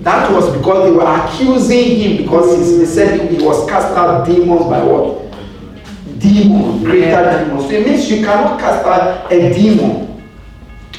That 0.00 0.30
was 0.30 0.56
because 0.56 0.84
they 0.84 0.92
were 0.92 1.04
accusing 1.04 1.98
him 1.98 2.16
because 2.22 2.78
they 2.78 2.86
said 2.86 3.28
he 3.28 3.44
was 3.44 3.68
cast 3.68 3.96
out 3.96 4.24
demons 4.24 4.66
by 4.66 4.84
what? 4.84 5.26
demon, 6.18 6.82
greater 6.82 7.06
yeah. 7.06 7.44
demon. 7.44 7.60
So 7.60 7.70
it 7.70 7.86
means 7.86 8.10
you 8.10 8.24
cannot 8.24 8.60
cast 8.60 8.86
out 8.86 9.32
a 9.32 9.52
demon 9.52 10.22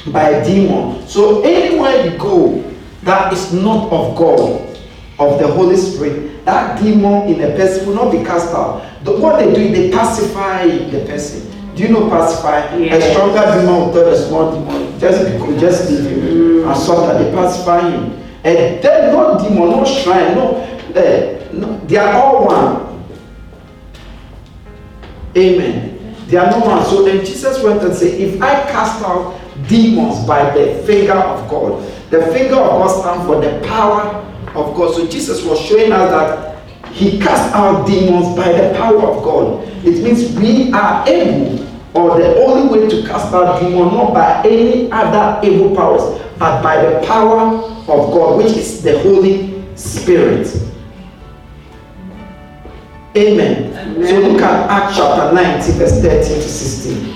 by 0.07 0.29
a 0.29 0.45
demon. 0.45 1.07
So 1.07 1.41
anywhere 1.43 2.05
you 2.05 2.17
go 2.17 2.63
that 3.03 3.31
is 3.31 3.53
not 3.53 3.91
of 3.91 4.17
God, 4.17 4.77
of 5.19 5.39
the 5.39 5.47
Holy 5.47 5.77
Spirit, 5.77 6.45
that 6.45 6.81
demon 6.81 7.29
in 7.29 7.41
a 7.41 7.55
person 7.55 7.87
will 7.87 7.95
not 7.95 8.11
be 8.11 8.23
cast 8.23 8.53
out. 8.53 8.83
The, 9.03 9.17
what 9.17 9.39
they 9.39 9.53
do 9.53 9.61
is 9.61 9.71
they 9.71 9.91
pacify 9.91 10.67
the 10.67 11.05
person. 11.05 11.49
Do 11.77 11.83
you 11.83 11.89
know 11.89 12.09
pacify? 12.09 12.75
Yeah. 12.75 12.95
A 12.95 13.11
stronger 13.11 13.59
demon 13.59 13.75
will 13.75 13.93
tell 13.93 14.07
a 14.07 14.17
small 14.17 14.51
demon, 14.51 14.99
just 14.99 15.31
because 15.31 15.61
just 15.61 15.91
leave 15.91 16.09
him 16.09 16.19
mm. 16.21 16.67
and 16.67 16.75
sort 16.81 17.07
that 17.07 17.21
they 17.21 17.31
pacify 17.31 17.87
him. 17.87 18.13
And 18.43 18.81
then 18.83 19.13
no 19.13 19.37
demon, 19.37 19.69
no 19.69 19.85
shrine, 19.85 20.33
no, 20.33 20.55
uh, 20.95 21.53
no, 21.53 21.77
they 21.85 21.97
are 21.97 22.13
all 22.13 22.47
one. 22.47 22.87
Amen. 25.37 26.15
They 26.25 26.37
are 26.37 26.49
no 26.49 26.65
one. 26.65 26.83
So 26.85 27.03
then 27.03 27.23
Jesus 27.23 27.61
went 27.61 27.83
and 27.83 27.93
said, 27.93 28.19
If 28.19 28.41
I 28.41 28.53
cast 28.71 29.03
out 29.03 29.39
demons 29.67 30.25
by 30.25 30.49
the 30.57 30.83
finger 30.87 31.13
of 31.13 31.47
God, 31.47 31.83
the 32.09 32.25
finger 32.33 32.55
of 32.55 32.81
God 32.81 32.87
stands 32.87 33.25
for 33.27 33.39
the 33.39 33.65
power 33.67 34.01
of 34.55 34.75
God. 34.75 34.95
So 34.95 35.05
Jesus 35.05 35.43
was 35.43 35.59
showing 35.59 35.91
us 35.91 36.09
that 36.09 36.91
he 36.91 37.19
cast 37.19 37.53
out 37.53 37.85
demons 37.85 38.35
by 38.35 38.51
the 38.51 38.73
power 38.75 39.03
of 39.03 39.23
God. 39.23 39.67
It 39.85 40.03
means 40.03 40.35
we 40.37 40.71
are 40.73 41.07
able, 41.07 41.63
or 41.93 42.17
the 42.17 42.43
only 42.43 42.80
way 42.80 42.89
to 42.89 43.08
cast 43.08 43.34
out 43.34 43.60
demons, 43.60 43.91
not 43.91 44.13
by 44.13 44.43
any 44.47 44.91
other 44.91 45.39
evil 45.47 45.76
powers, 45.76 46.21
but 46.38 46.62
by 46.62 46.84
the 46.84 47.06
power 47.06 47.39
of 47.39 47.86
God, 47.88 48.38
which 48.38 48.56
is 48.58 48.84
the 48.84 49.00
Holy 49.00 49.63
Spirit. 49.76 50.47
Amen. 53.15 53.73
Amen. 53.73 54.08
So 54.08 54.19
look 54.19 54.41
at 54.41 54.69
Acts 54.69 54.97
chapter 54.97 55.34
19, 55.34 55.73
verse 55.80 56.02
13 56.02 56.21
to 56.21 56.41
16. 56.41 57.15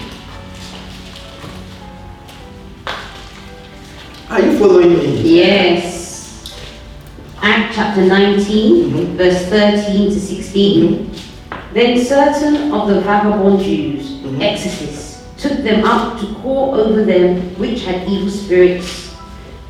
Are 4.32 4.42
you 4.42 4.58
following 4.58 4.94
me? 4.94 5.22
Yes. 5.22 6.58
Act 7.42 7.76
chapter 7.76 8.06
19, 8.06 8.90
mm-hmm. 8.90 9.18
verse 9.18 9.46
13 9.48 10.10
to 10.10 10.20
16. 10.20 10.94
Mm-hmm. 10.94 11.74
Then 11.74 12.04
certain 12.06 12.72
of 12.72 12.88
the 12.88 13.02
vagabond 13.02 13.60
Jews. 13.62 14.01
Exorcists, 14.42 15.24
took 15.38 15.60
them 15.60 15.84
up 15.86 16.20
to 16.20 16.34
call 16.36 16.76
over 16.76 17.04
them 17.04 17.42
which 17.60 17.84
had 17.84 18.08
evil 18.08 18.30
spirits 18.30 19.12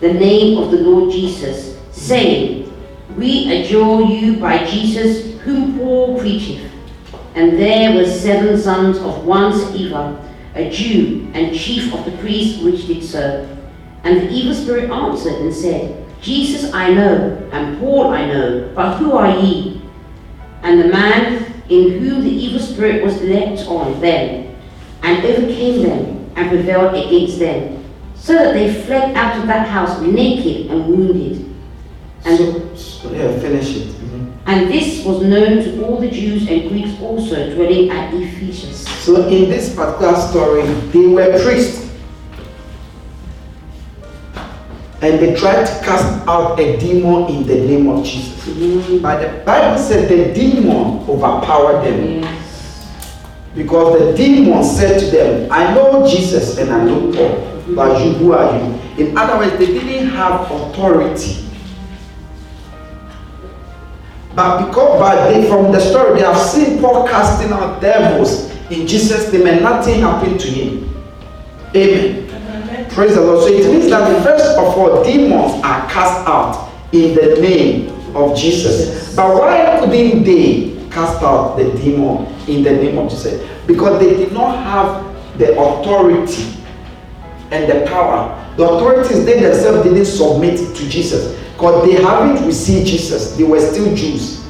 the 0.02 0.12
name 0.12 0.58
of 0.58 0.72
the 0.72 0.80
Lord 0.80 1.12
Jesus, 1.12 1.78
saying, 1.92 2.74
We 3.16 3.54
adjure 3.54 4.02
you 4.02 4.38
by 4.38 4.66
Jesus 4.66 5.40
whom 5.42 5.78
Paul 5.78 6.20
preacheth. 6.20 6.70
And 7.36 7.54
there 7.58 7.96
were 7.96 8.08
seven 8.08 8.58
sons 8.60 8.98
of 8.98 9.24
one 9.24 9.54
Sceva, 9.54 10.28
a 10.56 10.70
Jew, 10.72 11.30
and 11.34 11.56
chief 11.56 11.94
of 11.94 12.04
the 12.04 12.18
priests 12.18 12.62
which 12.64 12.88
did 12.88 13.04
so. 13.04 13.48
And 14.04 14.18
the 14.18 14.30
evil 14.32 14.56
spirit 14.56 14.90
answered 14.90 15.36
and 15.36 15.54
said, 15.54 16.04
Jesus 16.20 16.74
I 16.74 16.92
know, 16.92 17.50
and 17.52 17.80
Paul 17.80 18.08
I 18.10 18.26
know, 18.26 18.72
but 18.76 18.98
who 18.98 19.14
are 19.14 19.38
ye? 19.40 19.82
And 20.64 20.82
the 20.82 20.88
man 20.88 21.64
in 21.70 22.00
whom 22.00 22.24
the 22.24 22.30
evil 22.30 22.60
spirit 22.60 23.04
was 23.04 23.22
leapt 23.22 23.68
on 23.68 24.02
them, 24.02 24.51
and 25.04 25.26
overcame 25.26 25.84
them, 25.84 26.32
and 26.36 26.50
prevailed 26.50 26.96
against 26.96 27.40
them, 27.40 27.84
so 28.16 28.34
that 28.34 28.54
they 28.54 28.84
fled 28.84 29.16
out 29.16 29.40
of 29.40 29.48
that 29.48 29.68
house 29.68 30.00
naked 30.02 30.72
and 30.72 30.88
wounded. 30.88 31.46
And 32.24 32.38
so, 32.78 33.12
yeah, 33.12 33.40
finish 33.40 33.76
it. 33.78 33.96
And 34.48 34.70
this 34.72 35.06
was 35.06 35.22
known 35.22 35.64
to 35.64 35.86
all 35.86 36.00
the 36.00 36.10
Jews 36.10 36.48
and 36.50 36.68
Greeks 36.70 37.00
also 37.00 37.54
dwelling 37.54 37.90
at 37.90 38.14
Ephesus. 38.14 38.88
So 39.04 39.28
in 39.28 39.50
this 39.50 39.76
particular 39.76 40.16
story, 40.16 40.64
they 40.64 41.08
were 41.08 41.42
priests. 41.44 41.90
And 45.04 45.20
they 45.20 45.36
tried 45.36 45.66
to 45.66 45.86
cast 45.86 46.28
out 46.28 46.60
a 46.60 46.78
demon 46.78 47.28
in 47.34 47.48
the 47.48 47.56
name 47.56 47.88
of 47.90 48.04
Jesus. 48.04 48.46
Mm-hmm. 48.48 49.02
But 49.02 49.22
the 49.22 49.44
Bible 49.46 49.78
said 49.82 50.10
the 50.10 50.34
demon 50.34 51.08
overpowered 51.10 51.84
them. 51.84 52.22
Yes. 52.22 52.41
Because 53.56 54.00
the 54.00 54.18
demon 54.18 54.64
said 54.64 55.00
to 55.00 55.06
them, 55.08 55.52
I 55.52 55.74
know 55.74 56.08
Jesus 56.08 56.58
and 56.58 56.70
I 56.70 56.84
know 56.86 57.12
Paul, 57.12 57.76
but 57.76 58.06
you, 58.06 58.14
who 58.14 58.34
are 58.34 58.58
you? 58.58 59.06
In 59.06 59.18
other 59.18 59.38
words, 59.38 59.58
they 59.58 59.68
didn't 59.68 60.10
have 60.10 60.50
authority 60.50 61.42
but 64.36 64.66
because 64.66 65.00
but 65.00 65.30
they, 65.30 65.48
from 65.50 65.72
the 65.72 65.80
story 65.80 66.20
they 66.20 66.26
have 66.26 66.38
seen 66.38 66.80
Paul 66.80 67.08
casting 67.08 67.52
out 67.52 67.82
devils 67.82 68.50
in 68.72 68.88
Jesus' 68.88 69.32
name 69.34 69.48
and 69.48 69.62
nothing 69.62 70.00
happened 70.00 70.40
to 70.40 70.48
him. 70.48 71.04
Amen. 71.76 72.30
Amen. 72.30 72.90
Praise 72.92 73.16
the 73.16 73.22
Lord. 73.22 73.42
So 73.42 73.48
it 73.48 73.66
means 73.70 73.90
that 73.90 74.24
first 74.24 74.58
of 74.58 74.78
all, 74.78 75.04
demons 75.04 75.62
are 75.64 75.90
cast 75.90 76.28
out 76.28 76.72
in 76.94 77.16
the 77.16 77.42
name 77.42 77.90
of 78.16 78.38
Jesus. 78.38 79.14
But 79.16 79.36
why 79.36 79.80
couldn't 79.80 80.24
they 80.24 80.81
cast 80.92 81.22
out 81.24 81.56
the 81.58 81.72
demon 81.78 82.26
in 82.48 82.64
the 82.64 82.72
name 82.72 82.98
of 82.98 83.10
Jesus? 83.10 83.48
Because 83.66 84.00
they 84.00 84.16
did 84.16 84.32
not 84.32 84.64
have 84.64 85.38
the 85.38 85.58
authority 85.60 86.58
and 87.52 87.72
the 87.72 87.86
power. 87.88 88.38
The 88.58 88.68
authorities 88.68 89.26
they 89.26 89.40
themselves 89.40 89.84
didn't 89.84 90.06
submit 90.06 90.76
to 90.76 90.90
Jesus. 90.90 91.40
Because 91.54 91.86
they 91.86 92.02
haven't 92.02 92.46
received 92.46 92.88
Jesus, 92.88 93.36
they 93.38 93.44
were 93.44 93.60
still 93.60 93.96
Jews. 93.96 94.42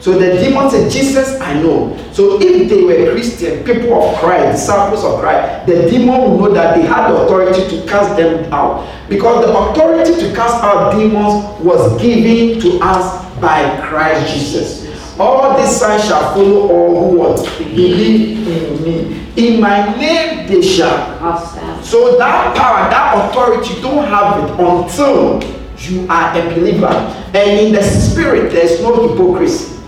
So 0.00 0.16
the 0.16 0.40
demon 0.40 0.70
said, 0.70 0.88
Jesus, 0.88 1.40
I 1.40 1.60
know. 1.60 1.96
So 2.12 2.40
if 2.40 2.68
they 2.68 2.82
were 2.84 3.10
Christian, 3.10 3.64
people 3.64 4.00
of 4.00 4.16
Christ, 4.20 4.52
disciples 4.52 5.02
of 5.02 5.18
Christ, 5.18 5.66
the 5.66 5.90
demon 5.90 6.30
would 6.30 6.38
know 6.38 6.54
that 6.54 6.76
they 6.76 6.82
had 6.82 7.10
the 7.10 7.22
authority 7.22 7.68
to 7.76 7.86
cast 7.88 8.16
them 8.16 8.52
out. 8.52 8.86
Because 9.08 9.44
the 9.44 9.56
authority 9.56 10.14
to 10.14 10.32
cast 10.32 10.62
out 10.62 10.92
demons 10.92 11.60
was 11.60 12.00
given 12.00 12.60
to 12.60 12.78
us 12.84 13.25
by 13.40 13.80
Christ 13.86 14.32
Jesus. 14.32 14.86
All 15.18 15.56
these 15.56 15.74
signs 15.74 16.04
shall 16.04 16.34
follow 16.34 16.68
all 16.68 17.10
who 17.10 17.18
want 17.18 17.58
believe 17.58 18.46
in 18.46 18.82
me. 18.82 19.26
In 19.36 19.60
my 19.60 19.96
name 19.96 20.46
they 20.46 20.62
shall 20.62 21.82
So 21.82 22.18
that 22.18 22.56
power, 22.56 22.90
that 22.90 23.30
authority, 23.30 23.74
you 23.74 23.80
don't 23.82 24.04
have 24.04 24.44
it 24.44 24.50
until 24.60 25.42
you 25.78 26.06
are 26.08 26.38
a 26.38 26.54
believer. 26.54 26.86
And 27.34 27.60
in 27.60 27.72
the 27.72 27.82
spirit, 27.82 28.52
there's 28.52 28.80
no 28.80 29.08
hypocrisy. 29.08 29.80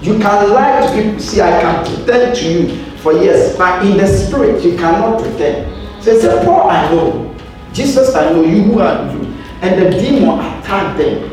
You 0.00 0.18
can 0.18 0.50
lie 0.50 0.86
to 0.86 1.02
people, 1.02 1.20
see, 1.20 1.40
I 1.40 1.60
can 1.60 1.86
pretend 1.86 2.36
to 2.36 2.52
you 2.52 2.84
for 2.96 3.12
years, 3.12 3.56
but 3.56 3.84
in 3.84 3.96
the 3.96 4.06
spirit, 4.06 4.64
you 4.64 4.76
cannot 4.76 5.20
pretend. 5.20 5.70
So 6.02 6.18
say, 6.18 6.44
Paul, 6.44 6.70
I 6.70 6.90
know. 6.90 7.36
Jesus, 7.72 8.14
I 8.14 8.32
know 8.32 8.42
you 8.42 8.62
who 8.62 8.80
are 8.80 9.12
you. 9.12 9.22
And 9.60 9.80
the 9.80 9.90
demon 9.98 10.40
attacked 10.40 10.98
them. 10.98 11.31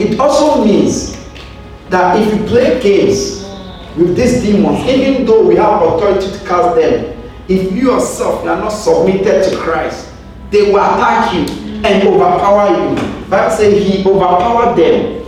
It 0.00 0.18
also 0.18 0.64
means 0.64 1.14
that 1.90 2.18
if 2.18 2.34
you 2.34 2.46
play 2.46 2.80
games 2.80 3.44
with 3.98 4.16
these 4.16 4.42
demons, 4.42 4.88
even 4.88 5.26
though 5.26 5.46
we 5.46 5.56
have 5.56 5.82
authority 5.82 6.30
to 6.30 6.38
cast 6.46 6.74
them, 6.76 7.20
if 7.48 7.70
you 7.70 7.92
yourself 7.92 8.46
are 8.46 8.56
not 8.56 8.70
submitted 8.70 9.50
to 9.50 9.56
Christ, 9.58 10.08
they 10.50 10.72
will 10.72 10.78
attack 10.78 11.34
you 11.34 11.40
and 11.84 12.08
overpower 12.08 12.70
you. 12.70 12.96
Bible 13.28 13.54
says 13.54 13.86
he 13.86 14.02
overpowered 14.08 14.76
them. 14.76 15.20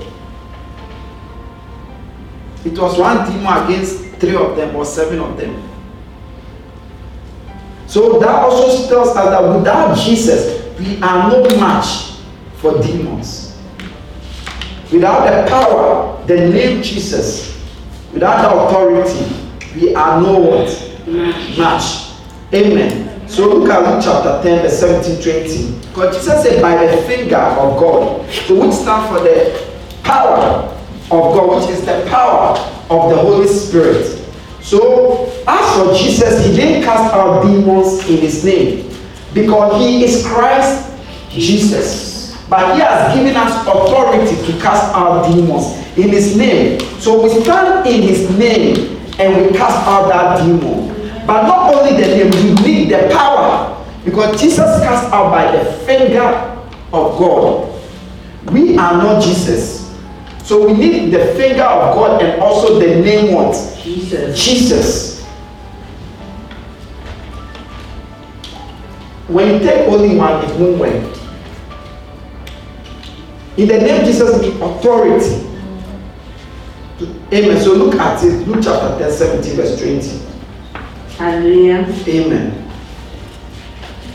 It 2.65 2.79
was 2.79 2.99
one 2.99 3.31
demon 3.31 3.65
against 3.65 4.05
three 4.21 4.37
of 4.37 4.57
them 4.57 4.75
or 4.75 4.85
seven 4.87 5.19
of 5.19 5.37
them. 5.37 5.69
So 7.89 8.19
that 8.21 8.37
also 8.37 8.89
tells 8.89 9.09
us 9.09 9.15
that 9.17 9.43
without 9.43 9.99
Jesus, 9.99 10.65
we 10.79 11.03
are 11.03 11.29
no 11.29 11.43
match 11.61 12.17
for 12.57 12.81
demons. 12.81 13.42
Without 14.93 15.25
the 15.25 15.51
power, 15.51 16.23
the 16.27 16.37
name 16.51 16.83
Jesus, 16.83 17.59
without 18.13 18.43
the 18.43 18.51
authority, 18.55 19.35
we 19.75 19.95
are 19.95 20.21
no 20.21 20.39
what? 20.39 20.69
Match. 21.59 22.13
Amen. 22.53 23.27
So 23.27 23.49
look 23.49 23.71
at 23.71 23.81
Luke 23.81 24.05
chapter 24.05 24.43
10, 24.43 24.63
verse 24.63 24.79
17, 24.79 25.23
20. 25.23 25.89
Because 25.89 26.17
Jesus 26.19 26.43
said, 26.43 26.61
by 26.61 26.85
the 26.85 27.01
finger 27.05 27.37
of 27.37 27.81
God. 27.81 28.31
So 28.31 28.61
which 28.61 28.75
stands 28.75 29.09
for 29.09 29.21
the 29.21 29.67
power 30.03 30.69
of 31.05 31.09
God, 31.09 31.63
which 31.63 31.71
is 31.71 31.87
the 31.87 32.07
power 32.11 32.59
of 32.91 33.11
the 33.11 33.17
Holy 33.17 33.49
Spirit. 33.49 34.23
So 34.61 35.33
as 35.49 35.77
for 35.77 35.95
Jesus, 35.95 36.45
he 36.45 36.55
didn't 36.55 36.83
cast 36.85 37.15
out 37.15 37.43
demons 37.45 38.07
in 38.11 38.19
his 38.19 38.45
name. 38.45 38.95
Because 39.33 39.81
he 39.81 40.05
is 40.05 40.27
Christ 40.27 40.93
Jesus. 41.31 42.12
But 42.53 42.75
he 42.75 42.83
has 42.83 43.15
given 43.15 43.35
us 43.35 43.67
authority 43.67 44.37
to 44.37 44.61
cast 44.61 44.95
out 44.95 45.27
demons 45.27 45.73
in 45.97 46.11
his 46.11 46.37
name. 46.37 46.81
So 47.01 47.23
we 47.23 47.31
stand 47.43 47.87
in 47.87 48.03
his 48.03 48.29
name 48.37 49.01
and 49.19 49.41
we 49.41 49.57
cast 49.57 49.87
out 49.89 50.09
that 50.11 50.45
demon. 50.45 50.93
But 51.27 51.47
not 51.47 51.73
only 51.75 51.99
the 51.99 52.09
name, 52.09 52.31
we 52.31 52.63
need 52.63 52.91
the 52.91 53.09
power. 53.11 53.83
Because 54.05 54.39
Jesus 54.39 54.67
cast 54.83 55.11
out 55.15 55.31
by 55.31 55.51
the 55.51 55.65
finger 55.87 56.21
of 56.93 57.19
God. 57.19 57.81
We 58.53 58.77
are 58.77 58.99
not 59.03 59.23
Jesus. 59.23 59.91
So 60.45 60.67
we 60.67 60.75
need 60.75 61.11
the 61.11 61.25
finger 61.37 61.63
of 61.63 61.95
God 61.95 62.23
and 62.23 62.39
also 62.43 62.79
the 62.79 63.01
name 63.01 63.33
what? 63.33 63.55
Jesus. 63.83 64.45
Jesus. 64.45 65.25
When 69.27 69.55
you 69.55 69.59
take 69.61 69.89
only 69.89 70.17
one, 70.17 70.45
it 70.45 70.55
won't 70.61 70.79
work. 70.79 71.22
In 73.57 73.69
the 73.69 73.79
name 73.79 74.01
of 74.01 74.07
Jesus, 74.07 74.41
be 74.41 74.49
authority. 74.63 75.47
Amen. 77.33 77.61
So 77.61 77.75
look 77.75 77.95
at 77.97 78.25
it. 78.25 78.49
Luke 78.49 78.61
chapter 78.63 78.99
10, 78.99 79.13
17, 79.13 79.57
verse 79.57 79.79
20. 79.79 80.33
Hallelujah. 81.17 81.87
Amen. 82.09 82.71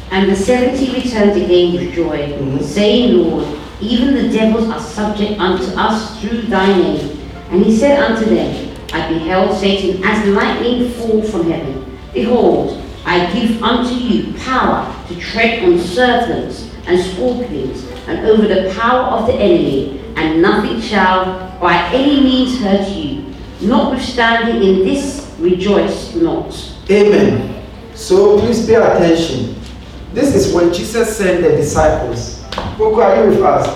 And 0.10 0.32
the 0.32 0.36
seventy 0.36 0.92
returned 0.92 1.40
again 1.40 1.74
with 1.74 1.94
joy, 1.94 2.18
mm-hmm. 2.18 2.64
saying, 2.64 3.18
Lord, 3.18 3.60
even 3.80 4.16
the 4.16 4.30
devils 4.30 4.70
are 4.70 4.80
subject 4.80 5.40
unto 5.40 5.66
us 5.76 6.20
through 6.20 6.44
thy 6.44 6.76
name. 6.76 7.20
And 7.52 7.64
he 7.64 7.78
said 7.78 8.00
unto 8.00 8.26
them, 8.26 8.76
I 8.94 9.10
beheld 9.10 9.56
Satan 9.58 10.04
as 10.04 10.28
lightning 10.30 10.90
fall 10.94 11.22
from 11.22 11.52
heaven. 11.52 12.00
Behold, 12.14 12.82
I 13.06 13.32
give 13.34 13.62
unto 13.62 13.94
you 13.94 14.34
power 14.40 14.92
to 15.08 15.16
tread 15.20 15.64
on 15.64 15.78
serpents 15.78 16.74
and 16.88 17.00
scorpions 17.00 17.87
and 18.08 18.26
over 18.26 18.48
the 18.48 18.74
power 18.74 19.18
of 19.18 19.28
the 19.28 19.34
enemy, 19.34 20.02
and 20.16 20.42
nothing 20.42 20.82
shall 20.82 21.60
by 21.60 21.76
any 21.94 22.22
means 22.22 22.60
hurt 22.60 22.88
you. 22.90 23.34
Notwithstanding, 23.62 24.64
in 24.64 24.86
this 24.86 25.36
rejoice 25.40 26.16
not. 26.16 26.54
Amen. 26.90 27.66
So 27.94 28.40
please 28.40 28.66
pay 28.66 28.76
attention. 28.76 29.60
This 30.14 30.36
is 30.36 30.54
when 30.54 30.74
Jesus 30.74 31.18
sent 31.18 31.44
the 31.44 31.50
disciples. 31.50 32.44
Boko, 32.78 33.02
are 33.02 33.24
you 33.24 33.30
with 33.32 33.42
us? 33.42 33.68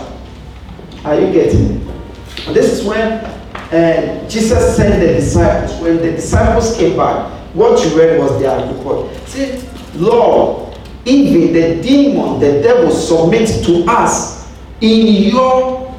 Are 1.03 1.19
you 1.19 1.31
getting 1.31 1.81
it? 1.81 2.53
This 2.53 2.71
is 2.71 2.85
when 2.85 3.25
and 3.71 4.29
Jesus 4.29 4.75
sent 4.75 4.99
the 5.01 5.13
disciples. 5.13 5.79
When 5.81 5.97
the 5.97 6.11
disciples 6.11 6.75
came 6.75 6.97
back, 6.97 7.31
what 7.55 7.83
you 7.83 7.97
read 7.97 8.19
was 8.19 8.39
their 8.39 8.73
report. 8.73 9.15
Say, 9.27 9.63
Lord, 9.95 10.70
even 11.05 11.53
the 11.53 11.81
demon, 11.81 12.39
the 12.39 12.61
devil 12.61 12.91
submits 12.91 13.65
to 13.65 13.83
us 13.87 14.51
in 14.81 15.31
your 15.31 15.95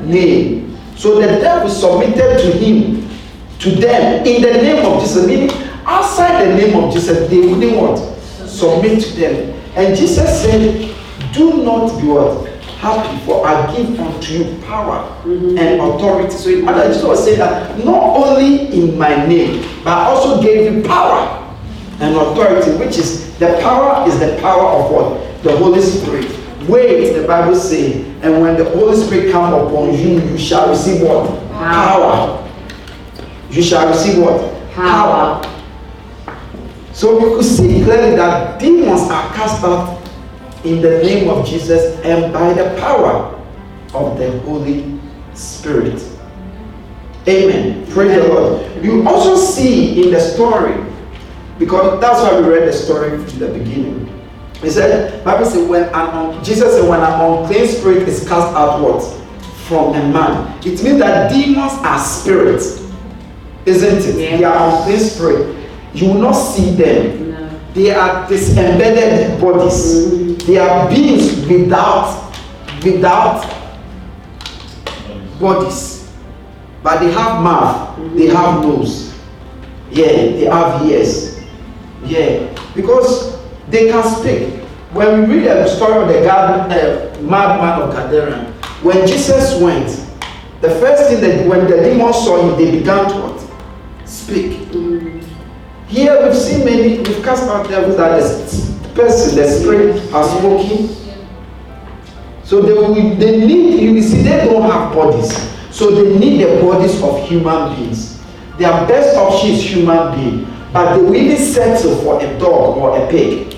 name. 0.00 0.76
So 0.96 1.20
the 1.20 1.40
devil 1.40 1.68
submitted 1.68 2.38
to 2.40 2.52
him, 2.58 3.08
to 3.60 3.70
them, 3.70 4.26
in 4.26 4.42
the 4.42 4.52
name 4.52 4.84
of 4.84 5.00
Jesus. 5.00 5.26
Meaning, 5.26 5.50
outside 5.84 6.46
the 6.46 6.56
name 6.56 6.82
of 6.82 6.92
Jesus, 6.92 7.28
they 7.30 7.38
wouldn't 7.38 7.76
what? 7.76 7.96
Submit 8.48 9.02
to 9.02 9.16
them. 9.16 9.62
And 9.76 9.96
Jesus 9.96 10.42
said, 10.42 10.94
Do 11.32 11.62
not 11.62 12.00
be 12.00 12.08
what? 12.08 12.50
happy 12.80 13.18
for 13.26 13.46
I 13.46 13.76
give 13.76 14.00
unto 14.00 14.32
you 14.32 14.58
power 14.62 15.04
mm-hmm. 15.22 15.58
and 15.58 15.80
authority. 15.82 16.30
So 16.34 16.48
in 16.48 16.66
other 16.66 16.88
Jesus 16.88 17.04
was 17.04 17.22
saying 17.22 17.38
that 17.38 17.84
not 17.84 18.16
only 18.16 18.72
in 18.72 18.96
my 18.98 19.26
name, 19.26 19.62
but 19.84 19.92
I 19.92 20.04
also 20.06 20.42
gave 20.42 20.72
you 20.72 20.82
power 20.82 21.39
and 22.00 22.16
authority, 22.16 22.72
which 22.78 22.96
is 22.98 23.36
the 23.38 23.58
power 23.60 24.08
is 24.08 24.18
the 24.18 24.38
power 24.40 24.64
of 24.64 24.90
what? 24.90 25.42
The 25.42 25.56
Holy 25.56 25.80
Spirit. 25.82 26.26
Wait, 26.68 27.12
the 27.12 27.26
Bible 27.26 27.54
says, 27.54 27.96
and 28.22 28.40
when 28.42 28.56
the 28.56 28.64
Holy 28.70 28.96
Spirit 28.96 29.32
come 29.32 29.52
upon 29.54 29.94
you, 29.94 30.20
you 30.20 30.38
shall 30.38 30.68
receive 30.68 31.02
what? 31.02 31.28
Power. 31.52 32.48
You 33.50 33.62
shall 33.62 33.88
receive 33.88 34.22
what? 34.22 34.40
Power. 34.72 35.42
power. 35.42 35.56
So 36.92 37.16
we 37.18 37.34
could 37.36 37.44
see 37.44 37.82
clearly 37.82 38.16
that 38.16 38.60
demons 38.60 39.02
are 39.10 39.32
cast 39.34 39.64
out 39.64 40.00
in 40.64 40.82
the 40.82 41.02
name 41.02 41.28
of 41.30 41.46
Jesus 41.46 41.98
and 42.04 42.32
by 42.32 42.52
the 42.52 42.78
power 42.78 43.34
of 43.94 44.18
the 44.18 44.38
Holy 44.40 44.98
Spirit. 45.34 46.02
Amen. 47.26 47.86
Praise 47.86 48.22
the 48.22 48.28
Lord. 48.28 48.84
You 48.84 49.06
also 49.08 49.36
see 49.36 50.02
in 50.02 50.12
the 50.12 50.20
story, 50.20 50.74
because 51.60 52.00
that's 52.00 52.18
why 52.22 52.40
we 52.40 52.48
read 52.48 52.66
the 52.66 52.72
story 52.72 53.10
from 53.10 53.38
the 53.38 53.48
beginning. 53.48 54.06
He 54.62 54.70
said, 54.70 55.22
Bible 55.22 55.44
says 55.44 55.68
when 55.68 55.84
an 55.94 56.42
Jesus 56.42 56.72
said 56.74 56.88
when 56.88 57.00
an 57.00 57.20
unclean 57.20 57.68
spirit 57.68 58.08
is 58.08 58.26
cast 58.26 58.54
out 58.56 58.80
what? 58.80 59.02
From 59.68 59.94
a 59.94 60.08
man. 60.08 60.58
It 60.66 60.82
means 60.82 60.98
that 60.98 61.30
demons 61.30 61.72
are 61.84 61.98
spirits. 61.98 62.80
Isn't 63.66 63.98
it? 63.98 64.18
Yeah. 64.18 64.36
They 64.38 64.44
are 64.44 64.78
unclean 64.78 64.98
spirit. 64.98 65.68
You 65.92 66.08
will 66.08 66.22
not 66.22 66.32
see 66.32 66.70
them. 66.74 67.30
No. 67.30 67.60
They 67.74 67.90
are 67.90 68.26
disembedded 68.26 69.38
bodies. 69.38 70.12
Mm-hmm. 70.14 70.46
They 70.46 70.58
are 70.58 70.88
beings 70.88 71.46
without 71.46 72.34
without 72.82 73.44
bodies. 75.38 76.10
But 76.82 77.00
they 77.00 77.12
have 77.12 77.42
mouth, 77.42 77.98
they 78.16 78.28
have 78.28 78.62
nose. 78.62 79.14
Yeah, 79.90 80.06
they 80.06 80.44
have 80.46 80.82
ears. 80.86 81.29
Yeah, 82.04 82.54
because 82.74 83.38
they 83.68 83.90
can 83.90 84.02
speak. 84.16 84.60
When 84.92 85.28
we 85.28 85.36
read 85.36 85.44
the 85.44 85.68
story 85.68 86.02
of 86.02 86.08
the 86.08 86.26
garden, 86.26 86.72
uh, 86.72 87.20
madman 87.20 87.82
of 87.82 87.94
Gadara, 87.94 88.44
when 88.82 89.06
Jesus 89.06 89.60
went, 89.60 89.86
the 90.60 90.70
first 90.80 91.08
thing 91.08 91.20
that 91.20 91.46
when 91.46 91.70
the 91.70 91.76
demons 91.82 92.16
saw 92.16 92.42
him, 92.42 92.56
they 92.56 92.78
began 92.78 93.08
to 93.08 93.14
what? 93.16 94.08
Speak. 94.08 94.58
Mm. 94.72 95.22
Here 95.86 96.22
we've 96.24 96.36
seen 96.36 96.64
many, 96.64 96.98
we've 96.98 97.22
cast 97.24 97.44
out 97.44 97.68
devils 97.68 97.96
that 97.96 98.20
person, 98.94 99.36
the 99.36 99.48
spirit 99.48 100.00
has 100.10 100.30
spoken. 100.38 100.88
So 102.44 102.60
they 102.60 102.72
will, 102.72 102.94
they 102.94 103.46
need, 103.46 103.80
you 103.80 104.02
see, 104.02 104.22
they 104.22 104.44
don't 104.46 104.68
have 104.70 104.92
bodies. 104.94 105.32
So 105.70 105.90
they 105.90 106.18
need 106.18 106.42
the 106.44 106.60
bodies 106.60 107.00
of 107.02 107.28
human 107.28 107.76
beings. 107.76 108.20
Their 108.58 108.72
best 108.86 109.16
option 109.16 109.50
is 109.50 109.62
human 109.62 110.14
being. 110.18 110.59
But 110.72 110.94
they 110.94 111.02
will 111.02 111.16
even 111.16 111.36
settle 111.36 111.96
for 112.02 112.20
a 112.20 112.38
dog 112.38 112.78
or 112.78 112.98
a 112.98 113.10
pig. 113.10 113.56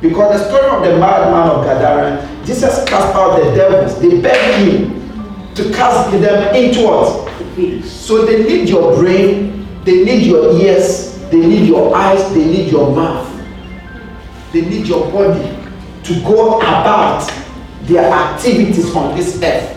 Because 0.00 0.38
the 0.38 0.48
story 0.48 0.68
of 0.68 0.82
the 0.82 0.98
madman 0.98 1.48
of 1.48 1.64
Gadara, 1.64 2.44
Jesus 2.44 2.84
cast 2.84 3.14
out 3.16 3.42
the 3.42 3.54
devils. 3.56 3.98
They 4.00 4.20
begged 4.20 4.68
him 4.68 5.54
to 5.54 5.72
cast 5.72 6.10
them 6.10 6.54
into 6.54 6.84
what? 6.84 7.84
So 7.84 8.24
they 8.24 8.44
need 8.44 8.68
your 8.68 8.94
brain, 8.96 9.66
they 9.84 10.04
need 10.04 10.26
your 10.26 10.52
ears, 10.60 11.18
they 11.30 11.38
need 11.38 11.68
your 11.68 11.96
eyes, 11.96 12.32
they 12.34 12.44
need 12.44 12.70
your 12.70 12.94
mouth. 12.94 13.30
They 14.52 14.60
need 14.62 14.86
your 14.86 15.10
body 15.10 15.48
to 16.04 16.20
go 16.22 16.58
about 16.58 17.28
their 17.82 18.12
activities 18.12 18.94
on 18.94 19.16
this 19.16 19.42
earth. 19.42 19.73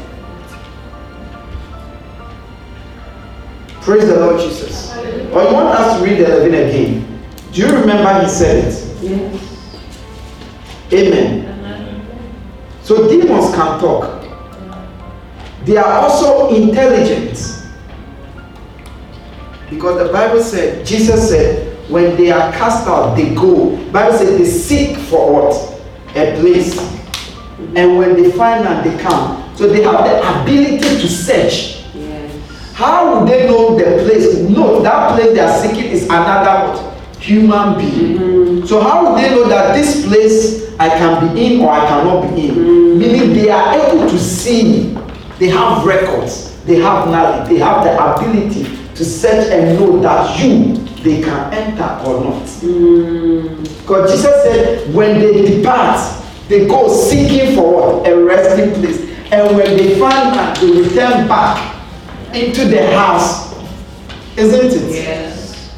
Praise 3.88 4.06
the 4.06 4.20
Lord 4.20 4.42
Jesus. 4.42 4.90
But 5.32 5.48
I 5.48 5.54
want 5.54 5.70
us 5.70 5.98
to 5.98 6.04
read 6.04 6.18
the 6.18 6.26
11 6.26 6.54
again. 6.54 7.24
Do 7.54 7.62
you 7.62 7.74
remember 7.74 8.22
he 8.22 8.28
said 8.28 8.66
it? 8.66 9.02
Yes. 9.02 9.82
Amen. 10.92 11.46
Amen. 11.46 12.06
So 12.84 13.08
demons 13.08 13.56
can 13.56 13.80
talk. 13.80 14.26
They 15.64 15.78
are 15.78 16.02
also 16.02 16.54
intelligent. 16.54 17.64
Because 19.70 20.06
the 20.06 20.12
Bible 20.12 20.44
said, 20.44 20.86
Jesus 20.86 21.30
said, 21.30 21.90
when 21.90 22.18
they 22.18 22.30
are 22.30 22.52
cast 22.52 22.86
out, 22.90 23.16
they 23.16 23.34
go. 23.34 23.78
Bible 23.94 24.18
says 24.18 24.38
they 24.38 24.44
seek 24.44 24.98
for 24.98 25.32
what? 25.32 25.82
A 26.10 26.38
place. 26.42 26.78
And 27.74 27.98
when 27.98 28.22
they 28.22 28.34
find 28.34 28.68
out, 28.68 28.84
they 28.84 28.98
come. 29.02 29.56
So 29.56 29.70
they 29.70 29.82
have 29.84 30.04
the 30.04 30.42
ability 30.42 30.80
to 30.80 31.08
search. 31.08 31.77
How 32.78 33.22
would 33.22 33.28
they 33.28 33.48
know 33.48 33.76
the 33.76 34.04
place? 34.04 34.38
No, 34.38 34.84
that 34.84 35.16
place 35.16 35.34
they 35.34 35.40
are 35.40 35.58
seeking 35.60 35.90
is 35.92 36.04
another 36.04 36.78
what? 36.78 36.94
human 37.20 37.76
being. 37.76 38.20
Mm-hmm. 38.20 38.66
So 38.68 38.82
how 38.82 39.02
would 39.04 39.20
they 39.20 39.32
know 39.32 39.50
that 39.50 39.76
this 39.76 40.06
place 40.06 40.78
I 40.78 40.90
can 40.90 41.34
be 41.34 41.56
in 41.56 41.62
or 41.62 41.72
I 41.72 41.88
cannot 41.88 42.22
be 42.36 42.50
in? 42.50 42.56
Mm-hmm. 42.56 43.00
Meaning 43.00 43.34
they 43.34 43.50
are 43.50 43.74
able 43.74 44.08
to 44.08 44.20
see. 44.20 44.94
They 45.40 45.50
have 45.50 45.86
records. 45.88 46.62
They 46.66 46.76
have 46.76 47.08
knowledge. 47.08 47.50
They 47.50 47.58
have 47.58 47.84
the 47.84 47.98
ability 47.98 48.66
to 48.94 49.04
search 49.04 49.52
and 49.52 49.80
know 49.80 50.00
that 50.02 50.40
you 50.40 50.76
they 51.02 51.24
can 51.24 51.52
enter 51.52 52.00
or 52.06 52.24
not. 52.26 52.44
Mm. 52.62 53.58
Because 53.80 54.12
Jesus 54.12 54.44
said, 54.44 54.94
when 54.94 55.20
they 55.20 55.58
depart, 55.58 55.98
they 56.48 56.68
go 56.68 56.94
seeking 56.94 57.56
for 57.56 57.74
what? 57.74 58.08
A 58.08 58.24
resting 58.24 58.72
place. 58.76 59.02
And 59.32 59.58
when 59.58 59.78
they 59.78 59.98
find 60.00 60.36
that, 60.36 60.60
they 60.60 60.82
return 60.82 61.28
back 61.28 61.77
into 62.46 62.66
the 62.66 62.92
house. 62.96 63.56
Isn't 64.38 64.72
it? 64.72 64.92
Yes. 64.92 65.74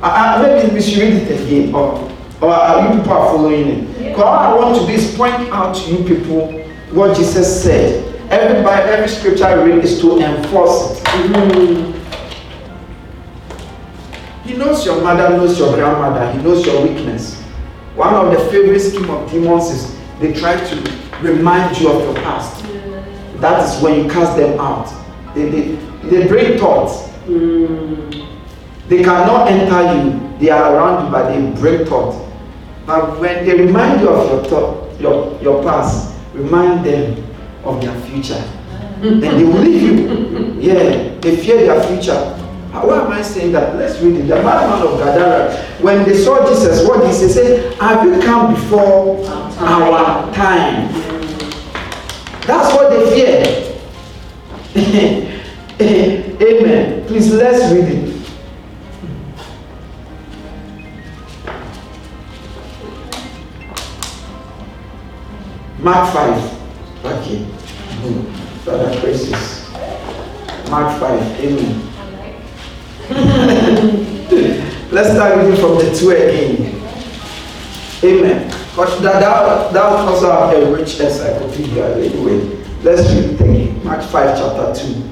Uh, 0.00 0.42
maybe 0.42 0.74
we 0.74 0.80
should 0.80 0.98
read 0.98 1.14
it 1.14 1.40
again, 1.40 1.74
or, 1.74 2.10
or 2.40 2.50
are 2.50 2.82
you 2.82 2.98
people 2.98 3.12
are 3.12 3.26
following 3.32 3.68
it? 3.68 3.88
Because 3.88 4.18
yeah. 4.18 4.22
all 4.22 4.38
I 4.38 4.54
want 4.54 4.80
to 4.80 4.86
do 4.86 4.92
is 4.92 5.14
point 5.16 5.34
out 5.50 5.74
to 5.76 5.90
you 5.90 6.04
people 6.04 6.52
what 6.92 7.16
Jesus 7.16 7.62
said. 7.62 8.04
Every, 8.30 8.62
by 8.62 8.82
every 8.82 9.08
scripture 9.08 9.44
I 9.44 9.54
read 9.54 9.84
is 9.84 10.00
to 10.00 10.18
enforce 10.20 10.92
it. 11.00 11.04
Mm-hmm. 11.04 11.98
He 14.48 14.54
knows 14.56 14.84
your 14.86 15.02
mother, 15.02 15.30
knows 15.36 15.58
your 15.58 15.74
grandmother, 15.74 16.32
he 16.32 16.38
knows 16.42 16.64
your 16.64 16.82
weakness. 16.86 17.36
One 17.94 18.14
of 18.14 18.32
the 18.32 18.38
favorite 18.50 18.80
scheme 18.80 19.10
of 19.10 19.30
demons 19.30 19.70
is 19.70 19.96
they 20.20 20.32
try 20.32 20.56
to 20.56 20.76
remind 21.20 21.78
you 21.78 21.90
of 21.90 22.02
your 22.02 22.14
past. 22.22 22.57
That 23.40 23.62
is 23.64 23.82
when 23.82 24.04
you 24.04 24.10
cast 24.10 24.36
them 24.36 24.58
out. 24.58 24.92
They, 25.34 25.48
they, 25.48 25.62
they 26.08 26.26
bring 26.28 26.58
thoughts. 26.58 27.08
Mm. 27.26 28.26
They 28.88 29.02
cannot 29.02 29.48
enter 29.48 29.94
you. 29.94 30.38
They 30.38 30.50
are 30.50 30.74
around 30.74 31.04
you, 31.06 31.12
but 31.12 31.28
they 31.28 31.60
bring 31.60 31.86
thoughts. 31.86 32.16
But 32.86 33.20
when 33.20 33.44
they 33.46 33.54
remind 33.64 34.00
you 34.00 34.08
of 34.08 34.30
your 34.30 34.44
thought, 34.44 35.00
your, 35.00 35.40
your 35.42 35.62
past, 35.62 36.16
remind 36.32 36.84
them 36.84 37.22
of 37.64 37.80
their 37.80 37.94
future. 38.02 38.42
and 39.02 39.22
they 39.22 39.44
will 39.44 39.60
leave 39.60 39.82
you. 39.82 40.54
Yeah, 40.60 41.14
they 41.20 41.36
fear 41.36 41.58
their 41.58 41.82
future. 41.86 42.34
Why 42.72 43.00
am 43.04 43.12
I 43.12 43.22
saying 43.22 43.52
that? 43.52 43.76
Let's 43.76 44.00
read 44.00 44.16
it. 44.16 44.28
The 44.28 44.36
madman 44.42 44.86
of 44.86 44.98
Gadara, 44.98 45.54
when 45.80 46.04
they 46.04 46.16
saw 46.16 46.48
Jesus, 46.48 46.86
what 46.86 47.00
did 47.00 47.08
he 47.08 47.28
say 47.28 47.74
Have 47.76 48.04
you 48.04 48.20
come 48.22 48.54
before 48.54 49.24
our 49.58 50.32
time? 50.32 51.17
That's 52.48 52.74
what 52.74 52.88
they 52.88 53.04
fear. 53.10 53.44
Amen. 56.40 57.06
Please 57.06 57.30
let's 57.34 57.70
read 57.74 57.88
it. 57.92 58.08
Mark 65.78 66.10
5. 66.10 67.04
Okay. 67.04 67.46
Brother 68.64 68.98
Precious. 68.98 69.70
Mark 70.70 70.98
5. 70.98 71.20
Amen. 71.40 71.82
Let's 74.90 75.10
start 75.10 75.36
reading 75.36 75.60
from 75.60 75.74
the 75.76 75.94
two 75.94 76.12
again. 76.12 76.82
Amen. 78.02 78.57
But 78.78 79.02
that, 79.02 79.18
that, 79.18 79.72
that 79.72 79.82
also 79.82 80.30
a 80.30 80.72
rich 80.72 81.00
encyclopedia 81.00 81.96
anyway. 81.96 82.62
Let's 82.84 83.12
read 83.12 83.40
again. 83.40 83.84
Mark 83.84 84.04
5, 84.04 84.38
chapter 84.38 84.86
2. 84.86 85.02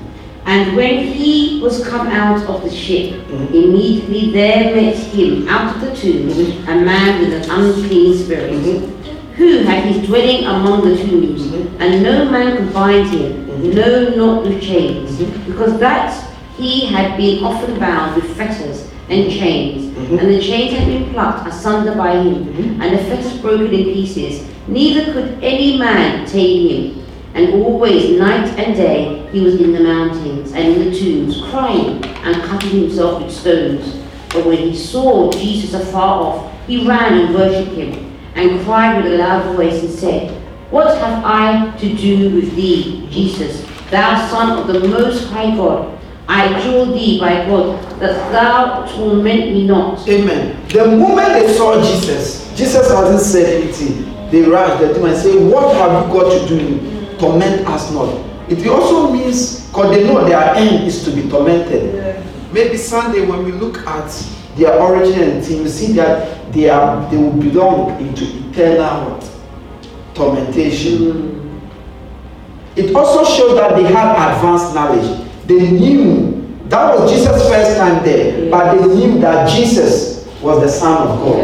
And 0.45 0.77
when 0.77 1.03
he 1.03 1.61
was 1.61 1.85
come 1.85 2.07
out 2.07 2.49
of 2.49 2.63
the 2.63 2.71
ship, 2.71 3.27
Mhm. 3.27 3.51
immediately 3.53 4.31
there 4.31 4.73
met 4.73 4.95
him 4.95 5.49
out 5.49 5.75
of 5.75 5.81
the 5.81 5.91
tomb 5.97 6.29
a 6.69 6.77
man 6.77 7.19
with 7.19 7.33
an 7.43 7.51
unclean 7.51 8.17
spirit, 8.17 8.53
Mhm. 8.53 8.93
who 9.35 9.59
had 9.65 9.83
his 9.83 10.07
dwelling 10.07 10.45
among 10.45 10.89
the 10.89 10.97
tombs, 10.97 11.43
Mhm. 11.43 11.67
and 11.81 12.05
no 12.05 12.25
man 12.27 12.57
could 12.57 12.73
bind 12.73 13.09
him, 13.09 13.49
Mhm. 13.51 13.75
no, 13.75 13.91
not 14.15 14.45
with 14.45 14.63
chains, 14.63 15.11
Mhm. 15.19 15.45
because 15.49 15.77
that 15.81 16.15
he 16.57 16.87
had 16.87 17.17
been 17.17 17.43
often 17.43 17.75
bound 17.81 18.15
with 18.15 18.27
fetters 18.37 18.85
and 19.11 19.29
chains. 19.29 19.86
And 20.11 20.19
the 20.19 20.41
chains 20.41 20.77
had 20.77 20.87
been 20.87 21.13
plucked 21.13 21.49
asunder 21.49 21.95
by 21.95 22.17
him, 22.17 22.45
Mhm. 22.45 22.83
and 22.83 22.99
the 22.99 23.03
fetters 23.05 23.33
broken 23.35 23.73
in 23.73 23.85
pieces. 23.85 24.45
Neither 24.69 25.13
could 25.13 25.39
any 25.43 25.77
man 25.77 26.25
tame 26.27 26.69
him. 26.69 26.93
And 27.35 27.63
always, 27.63 28.19
night 28.19 28.49
and 28.59 28.75
day, 28.75 29.23
he 29.33 29.41
was 29.41 29.61
in 29.61 29.73
the 29.73 29.81
mountains 29.81 30.53
and 30.53 30.69
in 30.69 30.91
the 30.91 30.99
tombs, 30.99 31.43
crying 31.51 32.03
and 32.25 32.43
cutting 32.43 32.81
himself 32.81 33.23
with 33.23 33.31
stones. 33.31 33.97
But 34.33 34.47
when 34.47 34.57
he 34.59 34.75
saw 34.75 35.31
Jesus 35.31 35.75
afar 35.75 36.23
off, 36.23 36.45
he 36.67 36.87
ran 36.87 37.13
and 37.21 37.35
worshipped 37.35 37.77
him, 37.77 37.93
and 38.35 38.65
cried 38.65 39.03
with 39.03 39.13
a 39.13 39.19
loud 39.19 39.55
voice 39.55 39.83
and 39.83 39.91
said, 39.91 40.31
What 40.71 40.97
have 40.99 41.23
I 41.25 41.73
to 41.79 41.89
do 41.89 42.31
with 42.31 42.57
thee, 42.57 43.03
Jesus, 43.11 43.63
thou 43.91 44.27
Son 44.29 44.59
of 44.59 44.67
the 44.67 44.89
Most 44.89 45.29
High 45.29 45.55
God? 45.55 45.96
I 46.29 46.47
adjure 46.59 46.87
thee 46.93 47.21
by 47.21 47.47
God 47.47 47.81
that 48.01 48.33
thou 48.33 48.85
torment 48.87 49.53
me 49.53 49.67
not. 49.67 50.07
Amen. 50.09 50.67
The 50.69 50.87
moment 50.87 51.29
they 51.35 51.53
saw 51.55 51.81
Jesus, 51.83 52.53
Jesus 52.57 52.91
hasn't 52.91 53.21
said 53.21 53.63
anything. 53.63 54.13
They 54.31 54.43
rushed 54.43 54.81
the 54.81 54.93
demon 54.95 55.13
and 55.13 55.19
say, 55.23 55.37
What 55.37 55.77
have 55.77 56.09
you 56.09 56.13
got 56.13 56.31
to 56.33 56.49
do? 56.49 57.17
Torment 57.19 57.67
us 57.69 57.93
not. 57.93 58.09
It 58.51 58.67
also 58.67 59.13
means, 59.13 59.67
because 59.69 59.95
they 59.95 60.05
know 60.07 60.25
their 60.25 60.55
end 60.55 60.87
is 60.87 61.05
to 61.05 61.11
be 61.11 61.29
tormented. 61.29 62.23
Maybe 62.53 62.77
Sunday 62.77 63.25
when 63.27 63.45
we 63.45 63.53
look 63.53 63.79
at 63.87 64.11
their 64.57 64.81
origin 64.81 65.21
and 65.31 65.45
thing, 65.45 65.63
we 65.63 65.69
see 65.69 65.93
that 65.93 66.53
they 66.53 66.69
are 66.71 67.09
they 67.11 67.17
will 67.17 67.33
belong 67.33 68.01
into 68.01 68.25
eternal 68.51 69.11
what? 69.11 69.31
tormentation. 70.15 71.61
It 72.75 72.95
also 72.95 73.25
shows 73.25 73.57
that 73.57 73.77
they 73.77 73.85
had 73.85 74.13
advanced 74.35 74.75
knowledge. 74.75 75.26
They 75.47 75.71
knew 75.71 76.45
that 76.69 76.99
was 76.99 77.13
Jesus' 77.13 77.49
first 77.49 77.77
time 77.77 78.05
there, 78.05 78.51
but 78.51 78.75
they 78.75 78.87
knew 78.87 79.19
that 79.21 79.49
Jesus 79.49 80.27
was 80.43 80.61
the 80.61 80.69
Son 80.69 81.07
of 81.07 81.21
God. 81.21 81.39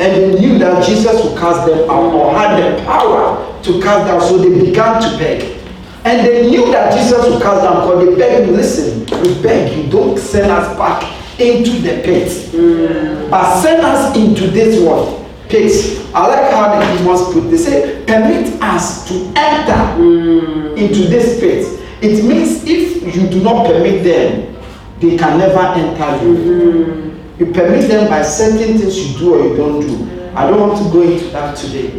And 0.00 0.14
they 0.14 0.38
knew 0.38 0.58
that 0.58 0.84
Jesus 0.86 1.24
would 1.24 1.36
cast 1.38 1.66
them 1.66 1.90
out 1.90 2.12
or 2.12 2.32
had 2.34 2.56
the 2.60 2.84
power 2.84 3.60
to 3.62 3.80
cast 3.82 4.06
them, 4.06 4.20
so 4.20 4.38
they 4.38 4.66
began 4.66 5.00
to 5.02 5.18
beg. 5.18 5.58
And 6.04 6.26
they 6.26 6.48
knew 6.48 6.70
that 6.70 6.96
Jesus 6.96 7.28
would 7.28 7.42
cast 7.42 7.62
them 7.62 7.74
because 7.74 8.06
they 8.06 8.16
begged 8.16 8.48
him, 8.48 8.54
listen, 8.54 9.00
we 9.22 9.42
beg 9.42 9.76
you, 9.76 9.90
don't 9.90 10.18
send 10.18 10.50
us 10.50 10.76
back 10.78 11.02
into 11.40 11.70
the 11.80 12.02
pit, 12.02 13.30
but 13.30 13.60
send 13.60 13.82
us 13.84 14.16
into 14.16 14.48
this 14.48 14.80
one. 14.84 15.24
Pit. 15.48 15.72
I 16.14 16.26
like 16.26 16.52
how 16.52 16.78
the 16.78 16.98
demons 16.98 17.32
put. 17.32 17.50
They 17.50 17.56
say, 17.56 18.04
permit 18.06 18.62
us 18.62 19.08
to 19.08 19.32
enter 19.34 20.76
into 20.76 21.08
this 21.08 21.40
pit. 21.40 21.77
It 22.00 22.24
means 22.24 22.62
if 22.64 23.14
you 23.16 23.28
do 23.28 23.42
not 23.42 23.66
permit 23.66 24.04
them, 24.04 24.54
they 25.00 25.16
can 25.16 25.38
never 25.38 25.58
enter 25.58 26.24
you. 26.24 26.34
Mm-hmm. 26.34 27.40
You 27.40 27.52
permit 27.52 27.88
them 27.88 28.08
by 28.08 28.22
certain 28.22 28.78
things 28.78 28.98
you 28.98 29.18
do 29.18 29.34
or 29.34 29.48
you 29.48 29.56
don't 29.56 29.80
do. 29.80 30.30
I 30.34 30.48
don't 30.48 30.60
want 30.60 30.84
to 30.84 30.92
go 30.92 31.02
into 31.02 31.26
that 31.30 31.56
today. 31.56 31.90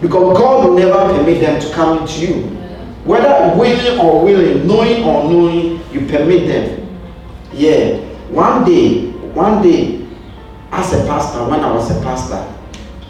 Because 0.00 0.38
God 0.38 0.64
will 0.68 0.76
never 0.76 1.12
permit 1.14 1.40
them 1.40 1.60
to 1.60 1.72
come 1.72 1.98
into 1.98 2.20
you. 2.26 2.42
Whether 3.04 3.56
willing 3.56 3.98
or 4.00 4.22
willing, 4.24 4.66
knowing 4.66 5.04
or 5.04 5.24
knowing, 5.24 5.80
you 5.92 6.06
permit 6.06 6.46
them. 6.46 6.98
Yeah. 7.52 7.98
One 8.28 8.64
day, 8.64 9.10
one 9.32 9.62
day, 9.62 10.06
as 10.70 10.92
a 10.92 11.06
pastor, 11.06 11.48
when 11.50 11.60
I 11.60 11.72
was 11.72 11.90
a 11.90 12.00
pastor, 12.02 12.46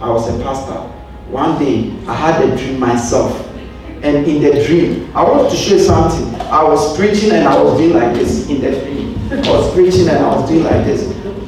I 0.00 0.08
was 0.10 0.28
a 0.28 0.42
pastor. 0.42 0.80
One 1.30 1.58
day, 1.58 1.92
I 2.06 2.14
had 2.14 2.42
a 2.48 2.56
dream 2.56 2.78
myself. 2.78 3.47
And 4.02 4.26
in 4.26 4.42
the 4.42 4.64
dream, 4.64 5.10
I 5.14 5.22
want 5.22 5.50
to 5.50 5.56
show 5.56 5.74
you 5.74 5.80
something. 5.80 6.34
I 6.42 6.62
was 6.62 6.96
preaching 6.96 7.32
and 7.32 7.48
I 7.48 7.60
was 7.60 7.78
doing 7.78 7.94
like 7.94 8.14
this 8.14 8.48
in 8.48 8.60
the 8.60 8.70
dream. 8.70 9.16
I 9.32 9.50
was 9.50 9.72
preaching 9.74 10.08
and 10.08 10.18
I 10.18 10.36
was 10.36 10.48
doing 10.48 10.64
like 10.64 10.84
this. 10.84 11.02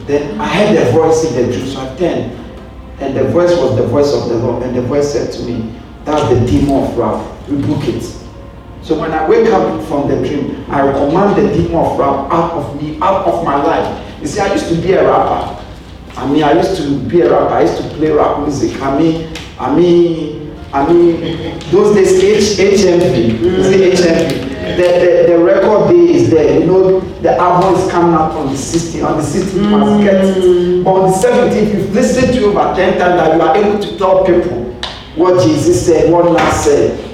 Then 0.06 0.40
I 0.40 0.48
heard 0.48 0.76
a 0.76 0.92
voice 0.92 1.24
in 1.24 1.34
the 1.36 1.52
dream, 1.52 1.66
so 1.66 1.80
I 1.80 1.96
turned. 1.96 2.32
And 3.00 3.16
the 3.16 3.24
voice 3.28 3.50
was 3.56 3.76
the 3.76 3.86
voice 3.86 4.12
of 4.12 4.28
the 4.28 4.36
Lord. 4.36 4.62
And 4.62 4.76
the 4.76 4.82
voice 4.82 5.12
said 5.12 5.32
to 5.32 5.42
me, 5.42 5.74
That's 6.04 6.28
the 6.28 6.44
demon 6.46 6.84
of 6.84 6.98
wrath. 6.98 7.48
Rebuke 7.48 7.84
it. 7.94 8.20
So 8.82 8.98
when 8.98 9.12
I 9.12 9.28
wake 9.28 9.46
up 9.48 9.86
from 9.86 10.08
the 10.08 10.16
dream, 10.26 10.64
I 10.68 10.80
command 10.92 11.36
the 11.36 11.52
demon 11.54 11.76
of 11.76 11.98
rap 11.98 12.32
out 12.32 12.52
of 12.52 12.82
me, 12.82 12.98
out 13.00 13.26
of 13.26 13.44
my 13.44 13.62
life. 13.62 14.20
You 14.20 14.26
see, 14.26 14.40
I 14.40 14.52
used 14.52 14.68
to 14.68 14.74
be 14.74 14.92
a 14.94 15.04
rapper. 15.06 15.64
I 16.16 16.26
mean, 16.30 16.42
I 16.42 16.52
used 16.52 16.76
to 16.82 16.98
be 17.08 17.20
a 17.20 17.30
rapper. 17.30 17.54
I 17.54 17.62
used 17.62 17.76
to 17.76 17.88
play 17.96 18.10
rap 18.10 18.40
music. 18.40 18.80
I 18.80 18.98
mean, 18.98 19.32
I 19.58 19.74
mean, 19.74 20.39
I 20.72 20.86
mean, 20.92 21.58
those 21.70 21.96
days 21.96 22.58
H 22.58 22.80
HMV, 22.80 23.40
you 23.40 23.64
see 23.64 23.90
HMV. 23.90 24.50
The, 24.76 25.26
the, 25.26 25.32
the 25.32 25.38
record 25.44 25.90
day 25.90 26.14
is 26.14 26.30
there. 26.30 26.60
You 26.60 26.66
know, 26.66 27.00
the 27.00 27.36
album 27.36 27.74
is 27.74 27.90
coming 27.90 28.14
out 28.14 28.32
on 28.32 28.46
the 28.46 28.52
16th. 28.52 29.04
On 29.04 29.16
the 29.16 29.22
16th, 29.24 29.54
you 29.54 29.62
must 29.62 30.04
get 30.04 30.24
it. 30.24 30.84
But 30.84 30.90
on 30.90 31.10
the 31.10 31.16
17th, 31.16 31.74
you've 31.74 31.92
listened 31.92 32.34
to 32.34 32.44
over 32.46 32.74
10 32.76 32.98
times 32.98 33.00
that 33.00 33.34
you 33.34 33.42
are 33.42 33.56
able 33.56 33.82
to 33.82 33.98
tell 33.98 34.24
people 34.24 34.72
what 35.16 35.44
Jesus 35.44 35.84
said, 35.86 36.12
what 36.12 36.24
God 36.24 36.52
said. 36.52 37.06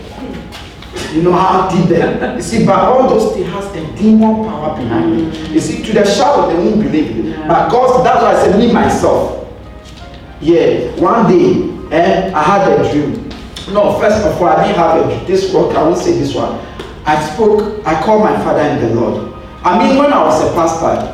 You 1.14 1.22
know 1.22 1.32
how 1.32 1.70
deep 1.70 1.88
them. 1.88 2.36
You 2.36 2.42
see, 2.42 2.66
but 2.66 2.78
all 2.78 3.08
those 3.08 3.34
things 3.34 3.48
has 3.48 3.64
a 3.74 3.96
demon 3.96 4.44
power 4.44 4.76
behind 4.76 5.18
it. 5.18 5.50
You 5.50 5.60
see, 5.60 5.82
to 5.82 5.92
the 5.94 6.04
shadow, 6.04 6.48
they 6.48 6.56
won't 6.62 6.82
believe 6.82 7.24
it. 7.26 7.48
But 7.48 7.70
God, 7.70 8.04
that's 8.04 8.22
why 8.22 8.34
I 8.34 8.44
said, 8.44 8.58
me 8.58 8.70
myself. 8.70 9.48
Yeah, 10.42 10.94
one 11.00 11.26
day, 11.26 11.96
eh, 11.96 12.30
I 12.34 12.42
had 12.42 12.70
a 12.70 12.92
dream. 12.92 13.25
No, 13.72 13.98
first 13.98 14.24
of 14.24 14.40
all, 14.40 14.48
I 14.48 14.66
didn't 14.66 14.78
have 14.78 15.10
a. 15.22 15.26
This 15.26 15.52
one, 15.52 15.74
I 15.76 15.82
won't 15.82 15.98
say 15.98 16.12
this 16.18 16.34
one. 16.34 16.58
I 17.04 17.20
spoke, 17.34 17.84
I 17.86 18.00
called 18.02 18.22
my 18.22 18.36
father 18.44 18.60
in 18.62 18.78
the 18.94 19.00
Lord. 19.00 19.32
I 19.64 19.78
mean, 19.78 19.98
when 19.98 20.12
I 20.12 20.22
was 20.24 20.40
a 20.42 20.52
pastor, 20.54 21.12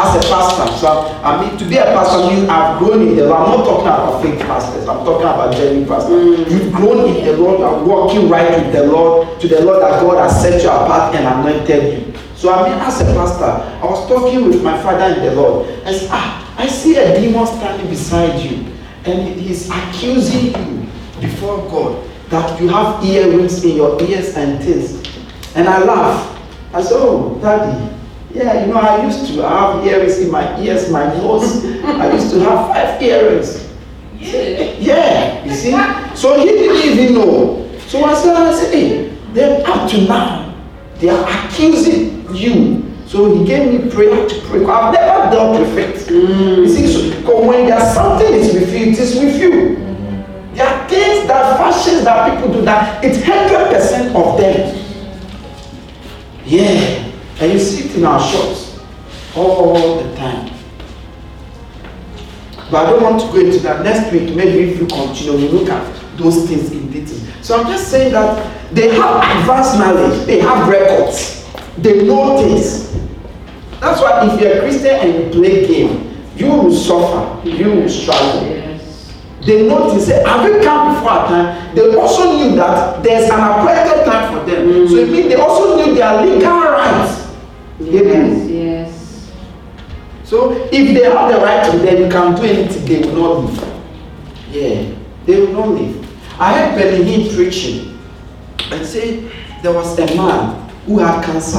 as 0.00 0.24
a 0.24 0.28
pastor, 0.28 0.78
so 0.78 0.88
I 1.22 1.40
mean, 1.40 1.58
to 1.58 1.64
be 1.66 1.76
a 1.76 1.84
pastor 1.84 2.26
means 2.34 2.48
I've 2.48 2.78
grown 2.78 3.02
in 3.06 3.16
the 3.16 3.26
Lord. 3.26 3.40
I'm 3.40 3.58
not 3.58 3.64
talking 3.66 3.86
about 3.88 4.22
fake 4.22 4.40
pastors. 4.40 4.88
I'm 4.88 5.04
talking 5.04 5.26
about 5.26 5.54
genuine 5.54 5.86
pastors. 5.86 6.50
You've 6.50 6.72
grown 6.72 7.14
in 7.16 7.24
the 7.24 7.36
Lord. 7.36 7.60
You're 7.60 7.84
walking 7.84 8.28
right 8.30 8.50
with 8.50 8.72
the 8.72 8.84
Lord, 8.84 9.40
to 9.40 9.48
the 9.48 9.60
Lord 9.62 9.82
that 9.82 10.00
God 10.00 10.16
has 10.30 10.40
set 10.40 10.62
you 10.62 10.68
apart 10.70 11.14
and 11.14 11.26
anointed 11.26 12.06
you. 12.08 12.14
So 12.36 12.50
I 12.52 12.62
mean, 12.70 12.78
as 12.80 13.00
a 13.02 13.04
pastor, 13.12 13.44
I 13.44 13.84
was 13.84 14.08
talking 14.08 14.48
with 14.48 14.62
my 14.62 14.80
father 14.82 15.14
in 15.20 15.26
the 15.26 15.34
Lord. 15.34 15.68
I 15.84 15.92
said, 15.92 16.08
ah, 16.12 16.54
I 16.56 16.66
see 16.66 16.96
a 16.96 17.20
demon 17.20 17.46
standing 17.46 17.88
beside 17.90 18.40
you, 18.40 18.64
and 19.04 19.20
he- 19.28 19.48
he's 19.48 19.68
accusing 19.68 20.54
you 20.54 20.86
before 21.20 21.58
God 21.70 22.08
that 22.30 22.60
you 22.60 22.68
have 22.68 23.04
earrings 23.04 23.64
in 23.64 23.76
your 23.76 24.00
ears 24.02 24.36
and 24.36 24.62
things. 24.62 25.02
And 25.56 25.68
I 25.68 25.82
laugh. 25.84 26.38
I 26.72 26.82
said, 26.82 26.92
oh, 26.96 27.38
daddy, 27.42 27.96
yeah, 28.32 28.64
you 28.64 28.72
know, 28.72 28.78
I 28.78 29.04
used 29.04 29.26
to 29.34 29.42
have 29.42 29.84
earrings 29.84 30.18
in 30.18 30.30
my 30.30 30.60
ears, 30.60 30.90
my 30.90 31.06
nose. 31.14 31.64
I 31.84 32.12
used 32.12 32.30
to 32.30 32.40
have 32.40 32.68
five 32.68 33.02
earrings. 33.02 33.68
Yeah, 34.16 34.76
yeah, 34.78 35.44
you 35.44 35.54
see? 35.54 35.72
So 36.14 36.38
he 36.38 36.44
didn't 36.44 36.98
even 36.98 37.14
know. 37.14 37.68
So 37.88 38.04
I 38.04 38.14
said, 38.14 38.36
I 38.36 38.52
said, 38.54 38.72
hey, 38.72 39.08
then 39.32 39.66
up 39.66 39.90
to 39.90 40.06
now, 40.06 40.54
they 40.98 41.08
are 41.08 41.26
accusing 41.28 42.32
you. 42.34 42.86
So 43.06 43.34
he 43.34 43.44
gave 43.44 43.82
me 43.82 43.90
prayer 43.90 44.28
to 44.28 44.40
pray. 44.42 44.64
I've 44.64 44.94
never 44.94 45.30
dealt 45.34 45.58
with 45.58 45.76
it. 45.76 46.08
You 46.08 46.68
see, 46.68 46.86
so, 46.86 47.18
because 47.18 47.44
when 47.44 47.66
there's 47.66 47.92
something 47.92 48.32
is 48.32 48.54
with 48.54 48.72
you, 48.72 48.86
it 48.86 48.98
is 48.98 49.16
with 49.16 49.40
you. 49.40 49.89
There 50.54 50.66
are 50.66 50.88
things 50.88 51.26
that 51.28 51.56
fashions 51.56 52.04
that 52.04 52.34
people 52.34 52.52
do 52.52 52.62
that 52.62 53.04
it's 53.04 53.22
hundred 53.24 53.72
percent 53.74 54.14
of 54.16 54.36
them. 54.36 54.76
Yeah, 56.44 57.12
and 57.40 57.52
you 57.52 57.58
see 57.58 57.88
it 57.88 57.96
in 57.96 58.04
our 58.04 58.20
shops 58.20 58.80
all 59.36 60.02
the 60.02 60.16
time. 60.16 60.50
But 62.70 62.86
I 62.86 62.90
don't 62.90 63.02
want 63.02 63.20
to 63.22 63.26
go 63.28 63.38
into 63.38 63.58
that. 63.60 63.82
Next 63.84 64.12
week, 64.12 64.34
maybe 64.34 64.72
if 64.72 64.80
we 64.80 64.86
continue, 64.86 65.32
we 65.32 65.48
look 65.48 65.68
at 65.68 66.00
those 66.16 66.46
things 66.48 66.70
in 66.72 66.90
detail. 66.90 67.18
So 67.42 67.60
I'm 67.60 67.66
just 67.66 67.88
saying 67.88 68.12
that 68.12 68.72
they 68.72 68.94
have 68.94 69.16
advanced 69.40 69.78
knowledge, 69.78 70.26
they 70.26 70.38
have 70.40 70.68
records, 70.68 71.46
they 71.78 72.06
know 72.06 72.38
things. 72.38 72.90
That's 73.80 74.00
why 74.00 74.28
if 74.32 74.40
you're 74.40 74.58
a 74.58 74.60
Christian 74.60 74.94
and 74.94 75.14
you 75.14 75.30
play 75.40 75.66
game, 75.66 76.16
you 76.36 76.46
will 76.46 76.72
suffer, 76.72 77.48
you 77.48 77.66
will 77.70 77.88
struggle. 77.88 78.46
Yes. 78.46 78.69
They 79.44 79.68
things. 79.68 80.06
Say, 80.06 80.22
have 80.24 80.44
you 80.46 80.60
come 80.62 80.94
before 80.94 81.12
a 81.12 81.28
time? 81.28 81.74
They 81.74 81.94
also 81.94 82.36
knew 82.36 82.56
that 82.56 83.02
there's 83.02 83.30
an 83.30 83.40
appointed 83.40 84.04
time 84.04 84.32
for 84.38 84.44
them. 84.50 84.88
So 84.88 84.96
it 84.96 85.10
means 85.10 85.28
they 85.28 85.34
also 85.40 85.76
knew 85.76 85.94
their 85.94 86.26
legal 86.26 86.50
rights. 86.60 87.26
Yes, 87.80 88.46
knew. 88.46 88.54
yes. 88.54 89.32
So 90.24 90.52
if 90.52 90.70
they 90.70 91.04
have 91.04 91.32
the 91.32 91.38
right 91.38 91.70
to 91.70 91.78
them, 91.78 91.96
you 92.02 92.08
can 92.10 92.34
do 92.36 92.42
anything, 92.42 92.84
they 92.84 93.08
will 93.08 93.16
not 93.16 93.50
leave. 93.50 93.74
Yeah, 94.50 94.94
they 95.24 95.40
will 95.40 95.52
not 95.52 95.68
leave. 95.70 96.06
I 96.38 96.52
heard 96.52 96.78
Benny 96.78 97.04
Hinn 97.04 97.34
preaching 97.34 97.98
and 98.70 98.86
say 98.86 99.30
there 99.62 99.72
was 99.72 99.98
a 99.98 100.06
man 100.16 100.68
who 100.86 100.98
had 100.98 101.24
cancer 101.24 101.58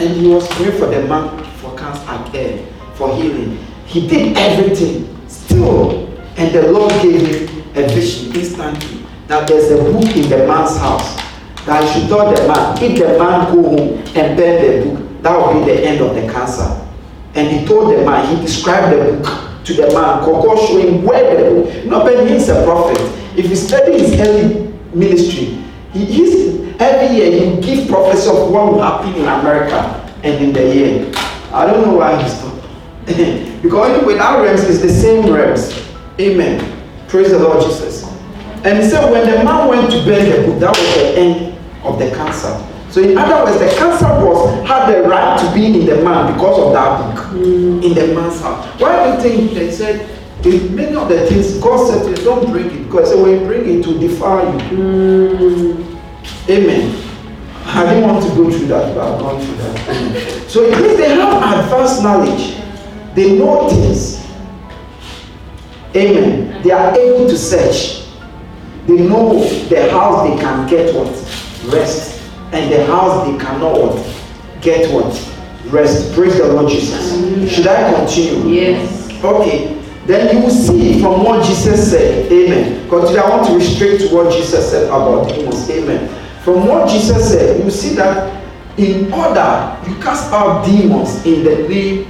And 0.00 0.16
he 0.16 0.26
was 0.26 0.48
praying 0.54 0.78
for 0.78 0.86
the 0.86 1.02
man 1.06 1.44
for 1.56 1.76
cancer, 1.76 2.02
uh, 2.08 2.94
for 2.94 3.14
healing. 3.16 3.58
He 3.86 4.08
did 4.08 4.36
everything 4.36 5.28
still. 5.28 6.03
And 6.36 6.54
the 6.54 6.72
Lord 6.72 6.90
gave 7.02 7.20
him 7.20 7.64
a 7.76 7.88
vision 7.88 8.34
instantly 8.34 9.04
that 9.28 9.48
there's 9.48 9.70
a 9.70 9.76
book 9.76 10.16
in 10.16 10.28
the 10.28 10.46
man's 10.46 10.76
house. 10.78 11.16
That 11.64 11.82
I 11.82 11.92
should 11.92 12.08
tell 12.08 12.32
the 12.34 12.46
man, 12.46 12.82
if 12.82 12.98
the 12.98 13.18
man 13.18 13.54
go 13.54 13.62
home 13.62 13.98
and 14.14 14.36
burn 14.36 14.84
the 14.84 14.90
book, 14.90 15.22
that 15.22 15.36
will 15.36 15.60
be 15.60 15.72
the 15.72 15.86
end 15.86 16.00
of 16.00 16.14
the 16.14 16.30
cancer. 16.32 16.80
And 17.34 17.48
he 17.48 17.66
told 17.66 17.96
the 17.96 18.04
man, 18.04 18.36
he 18.36 18.42
described 18.42 18.96
the 18.96 19.12
book 19.16 19.64
to 19.64 19.74
the 19.74 19.92
man, 19.94 20.24
Koko 20.24 20.66
showing 20.66 21.02
where 21.04 21.36
the 21.36 21.62
book, 21.62 21.84
not 21.86 22.04
when 22.04 22.28
he's 22.28 22.48
a 22.48 22.62
prophet. 22.64 23.00
If 23.36 23.48
you 23.48 23.56
study 23.56 23.98
his 23.98 24.20
early 24.20 24.72
ministry, 24.92 25.62
he, 25.92 26.04
he's, 26.04 26.74
every 26.80 27.16
year 27.16 27.30
he 27.30 27.60
give 27.62 27.88
prophecy 27.88 28.28
of 28.28 28.50
what 28.50 28.72
will 28.72 28.82
happen 28.82 29.14
in 29.14 29.22
America 29.22 30.12
and 30.22 30.44
in 30.44 30.52
the 30.52 30.74
year. 30.74 31.12
I 31.52 31.66
don't 31.66 31.86
know 31.86 31.94
why 31.94 32.20
he 32.22 32.28
stopped. 32.28 32.66
because 33.62 33.90
anyway, 33.90 34.14
that 34.14 34.40
realms 34.40 34.64
is 34.64 34.82
the 34.82 34.90
same 34.90 35.32
realms. 35.32 35.83
Amen. 36.20 36.82
Praise 37.08 37.30
the 37.30 37.38
Lord 37.38 37.64
Jesus. 37.64 38.04
And 38.64 38.82
he 38.82 38.88
said 38.88 39.10
when 39.10 39.28
the 39.28 39.44
man 39.44 39.68
went 39.68 39.90
to 39.90 39.98
book, 39.98 40.60
that 40.60 40.70
was 40.70 40.94
the 40.94 41.18
end 41.18 41.58
of 41.82 41.98
the 41.98 42.10
cancer. 42.10 42.54
So 42.90 43.02
in 43.02 43.18
other 43.18 43.44
words, 43.44 43.58
the 43.58 43.68
cancer 43.76 44.06
was 44.24 44.66
had 44.68 44.92
the 44.92 45.08
right 45.08 45.38
to 45.40 45.54
be 45.54 45.66
in 45.66 45.86
the 45.86 46.02
man 46.02 46.32
because 46.32 46.58
of 46.58 46.72
that 46.72 47.14
book 47.14 47.24
mm. 47.34 47.84
in 47.84 47.94
the 47.94 48.14
man's 48.14 48.40
house. 48.40 48.64
Why 48.80 49.04
do 49.04 49.28
you 49.28 49.38
think 49.38 49.52
they 49.52 49.70
said 49.70 50.08
in 50.44 50.74
many 50.76 50.94
of 50.94 51.08
the 51.08 51.26
things 51.26 51.58
God 51.58 51.88
said 51.88 52.16
don't 52.24 52.50
bring 52.50 52.66
it 52.66 52.84
because 52.84 53.14
when 53.16 53.40
you 53.40 53.46
bring 53.46 53.80
it 53.80 53.82
to 53.84 53.98
defile 53.98 54.52
you. 54.52 54.76
Mm. 54.76 56.00
Amen. 56.48 57.04
I 57.66 57.84
didn't 57.86 58.08
want 58.08 58.24
to 58.24 58.30
go 58.36 58.50
through 58.50 58.66
that, 58.68 58.94
but 58.94 59.14
I've 59.14 59.20
gone 59.20 59.44
through 59.44 59.56
that. 59.56 60.44
so 60.48 60.70
case 60.70 60.96
they 60.96 61.08
have 61.08 61.64
advanced 61.64 62.02
knowledge, 62.02 62.56
they 63.14 63.38
know 63.38 63.68
things. 63.68 64.23
Amen. 65.96 66.62
They 66.62 66.70
are 66.70 66.96
able 66.98 67.28
to 67.28 67.38
search. 67.38 68.04
They 68.86 68.96
know 68.96 69.42
the 69.68 69.90
house 69.90 70.28
they 70.28 70.36
can 70.40 70.68
get 70.68 70.94
what? 70.94 71.08
Rest. 71.72 72.20
And 72.52 72.70
the 72.72 72.84
house 72.86 73.26
they 73.26 73.38
cannot 73.38 73.72
what? 73.80 74.62
Get 74.62 74.92
what? 74.92 75.12
Rest. 75.72 76.12
Praise 76.14 76.38
the 76.38 76.48
Lord 76.48 76.70
Jesus. 76.70 77.52
Should 77.52 77.66
I 77.66 77.94
continue? 77.94 78.52
Yes. 78.52 79.24
Okay. 79.24 79.80
Then 80.06 80.36
you 80.36 80.42
will 80.42 80.50
see 80.50 81.00
from 81.00 81.24
what 81.24 81.46
Jesus 81.46 81.90
said. 81.90 82.30
Amen. 82.30 82.84
Because 82.84 83.10
Continue. 83.10 83.22
I 83.22 83.30
want 83.30 83.46
to 83.48 83.54
restrict 83.54 84.02
to 84.02 84.14
what 84.14 84.32
Jesus 84.32 84.70
said 84.70 84.84
about 84.88 85.28
demons. 85.28 85.70
Amen. 85.70 86.08
From 86.42 86.66
what 86.66 86.90
Jesus 86.90 87.30
said, 87.30 87.64
you 87.64 87.70
see 87.70 87.94
that 87.94 88.44
in 88.76 89.10
order 89.12 89.78
you 89.88 89.94
cast 90.02 90.32
out 90.32 90.66
demons 90.66 91.24
in 91.24 91.44
the 91.44 91.68
name 91.68 92.06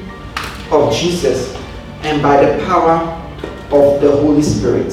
of 0.72 0.92
Jesus 0.92 1.54
and 2.02 2.22
by 2.22 2.44
the 2.44 2.64
power 2.64 3.13
of 3.70 4.00
the 4.00 4.10
Holy 4.10 4.42
Spirit. 4.42 4.92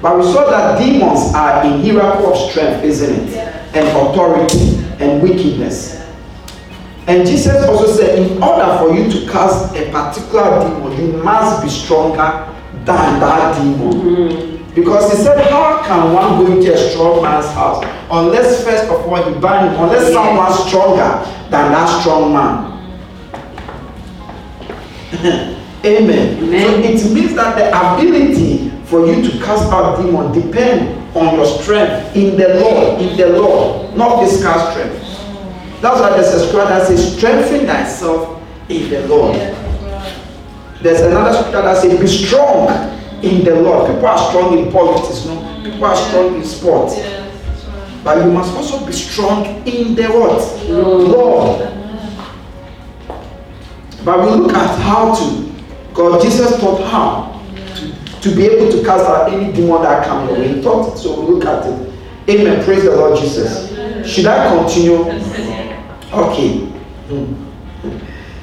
But 0.00 0.16
we 0.18 0.24
saw 0.24 0.48
that 0.50 0.78
demons 0.78 1.34
are 1.34 1.64
in 1.64 1.80
hierarchy 1.82 2.24
of 2.24 2.50
strength, 2.50 2.84
isn't 2.84 3.10
it? 3.10 3.30
Yeah. 3.32 3.64
And 3.74 3.88
authority 3.88 4.78
and 5.02 5.22
wickedness. 5.22 5.98
And 7.08 7.26
Jesus 7.26 7.64
also 7.66 7.86
said, 7.86 8.18
in 8.18 8.42
order 8.42 8.78
for 8.78 8.94
you 8.94 9.10
to 9.10 9.32
cast 9.32 9.74
a 9.74 9.90
particular 9.90 10.60
demon, 10.68 10.92
you 11.00 11.22
must 11.22 11.62
be 11.62 11.68
stronger 11.68 12.54
than 12.84 13.20
that 13.20 13.56
demon. 13.60 13.92
Mm-hmm. 13.92 14.74
Because 14.74 15.10
he 15.10 15.16
said, 15.18 15.50
how 15.50 15.82
can 15.82 16.12
one 16.12 16.44
go 16.44 16.52
into 16.52 16.72
a 16.72 16.76
strong 16.76 17.22
man's 17.22 17.46
house 17.46 17.84
unless 18.10 18.62
first 18.62 18.84
of 18.84 19.06
all 19.06 19.16
he 19.16 19.40
bind 19.40 19.74
him, 19.74 19.82
unless 19.82 20.08
yeah. 20.08 20.14
someone 20.14 20.52
stronger 20.68 21.24
than 21.50 21.72
that 21.72 22.00
strong 22.00 22.32
man? 22.32 22.78
Amen. 25.84 26.42
Amen. 26.42 26.98
So 26.98 27.06
it 27.06 27.14
means 27.14 27.34
that 27.34 27.56
the 27.56 27.68
ability 27.68 28.70
for 28.86 29.06
you 29.06 29.22
to 29.22 29.38
cast 29.44 29.70
out 29.70 29.96
demon 30.02 30.32
depend 30.32 30.98
on 31.16 31.34
your 31.34 31.46
strength 31.46 32.16
in 32.16 32.36
the 32.36 32.60
Lord, 32.60 33.00
in 33.00 33.16
the 33.16 33.28
Lord, 33.38 33.96
not 33.96 34.20
physical 34.24 34.58
strength. 34.70 35.04
That's 35.80 36.00
why 36.00 36.10
there's 36.10 36.34
a 36.34 36.40
scripture 36.48 36.68
that 36.68 36.86
says, 36.88 37.16
strengthen 37.16 37.66
thyself 37.66 38.42
in 38.68 38.90
the 38.90 39.06
Lord. 39.06 39.36
There's 40.82 41.00
another 41.00 41.32
scripture 41.38 41.62
that 41.62 41.76
says, 41.80 42.00
be 42.00 42.06
strong 42.06 42.68
in 43.22 43.44
the 43.44 43.54
Lord. 43.60 43.90
People 43.92 44.06
are 44.06 44.30
strong 44.30 44.58
in 44.58 44.72
politics, 44.72 45.24
no? 45.26 45.62
People 45.62 45.84
are 45.84 45.96
strong 45.96 46.34
in 46.34 46.44
sports. 46.44 46.96
But 48.02 48.24
you 48.24 48.32
must 48.32 48.54
also 48.56 48.84
be 48.86 48.92
strong 48.92 49.44
in 49.66 49.94
the 49.94 50.06
what? 50.08 50.68
Lord. 50.68 51.74
But 54.04 54.20
we 54.20 54.26
look 54.36 54.54
at 54.54 54.78
how 54.80 55.14
to. 55.14 55.47
God, 55.98 56.22
Jesus 56.22 56.60
taught 56.60 56.80
how 56.84 57.42
to, 57.74 58.20
to 58.20 58.36
be 58.36 58.46
able 58.46 58.70
to 58.70 58.84
cast 58.84 59.04
out 59.04 59.32
any 59.32 59.52
demon 59.52 59.82
that 59.82 60.06
comes 60.06 60.30
your 60.30 60.38
way. 60.38 60.54
He 60.54 60.62
taught 60.62 60.94
it. 60.94 60.96
So 60.96 61.20
look 61.20 61.44
at 61.44 61.66
it. 61.66 61.92
Amen. 62.30 62.64
Praise 62.64 62.84
the 62.84 62.94
Lord 62.94 63.18
Jesus. 63.18 63.68
Should 64.08 64.26
I 64.26 64.48
continue? 64.56 65.10
Okay. 66.12 66.68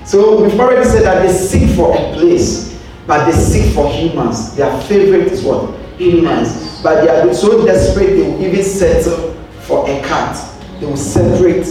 So 0.05 0.43
we've 0.43 0.59
already 0.59 0.83
said 0.83 1.03
that 1.03 1.25
they 1.25 1.31
seek 1.31 1.73
for 1.77 1.95
a 1.95 2.13
place, 2.13 2.77
but 3.07 3.23
they 3.23 3.31
seek 3.31 3.73
for 3.73 3.89
humans. 3.89 4.53
Their 4.57 4.77
favorite 4.81 5.31
is 5.31 5.41
what? 5.41 5.79
Humans. 5.97 6.81
But 6.83 7.05
they 7.05 7.09
are 7.09 7.33
so 7.33 7.65
desperate 7.65 8.17
they 8.17 8.21
will 8.21 8.43
even 8.43 8.65
settle 8.65 9.33
for 9.61 9.89
a 9.89 10.01
cat. 10.01 10.35
They 10.81 10.87
will 10.87 10.97
separate, 10.97 11.65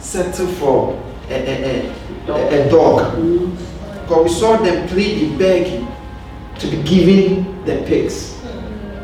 settle 0.00 0.48
for 0.54 1.00
a, 1.28 1.34
a, 1.34 1.94
a, 2.26 2.66
a 2.66 2.70
dog. 2.70 3.16
Because 4.08 4.24
we 4.24 4.40
saw 4.40 4.56
them 4.56 4.88
pleading, 4.88 5.36
begging 5.36 5.86
to 6.58 6.66
be 6.66 6.82
given 6.82 7.62
the 7.66 7.84
pigs 7.86 8.40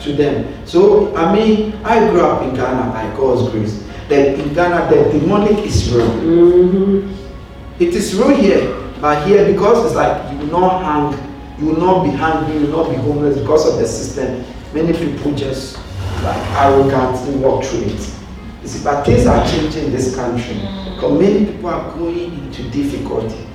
to 0.00 0.14
them. 0.14 0.66
So 0.66 1.14
I 1.14 1.30
mean, 1.30 1.74
I 1.84 2.08
grew 2.08 2.22
up 2.22 2.42
in 2.42 2.54
Ghana 2.54 2.90
by 2.90 3.14
God's 3.14 3.50
grace 3.50 3.84
that 4.08 4.38
in 4.38 4.54
Ghana 4.54 4.88
the 4.88 5.18
demonic 5.18 5.58
is 5.58 5.92
real. 5.92 6.06
Mm-hmm. 6.06 7.82
It 7.82 7.94
is 7.94 8.14
real 8.14 8.34
here, 8.34 8.92
but 8.98 9.26
here 9.26 9.46
because 9.52 9.84
it's 9.84 9.94
like 9.94 10.32
you 10.32 10.38
will 10.38 10.58
not 10.58 10.82
hang, 10.82 11.58
you 11.60 11.66
will 11.66 11.80
not 11.80 12.04
be 12.04 12.10
hungry, 12.10 12.54
you 12.54 12.66
will 12.66 12.84
not 12.84 12.90
be 12.90 12.96
homeless 12.96 13.38
because 13.38 13.70
of 13.70 13.78
the 13.78 13.86
system. 13.86 14.42
Many 14.72 14.96
people 14.96 15.34
just 15.34 15.76
like 16.22 16.40
arrogantly 16.56 17.36
walk 17.36 17.62
through 17.62 17.82
it. 17.82 18.14
You 18.62 18.68
see, 18.68 18.82
but 18.82 19.04
things 19.04 19.26
are 19.26 19.46
changing 19.46 19.84
in 19.84 19.92
this 19.92 20.16
country 20.16 20.54
because 20.94 21.20
many 21.20 21.44
people 21.44 21.68
are 21.68 21.92
going 21.94 22.32
into 22.38 22.62
difficulty. 22.70 23.46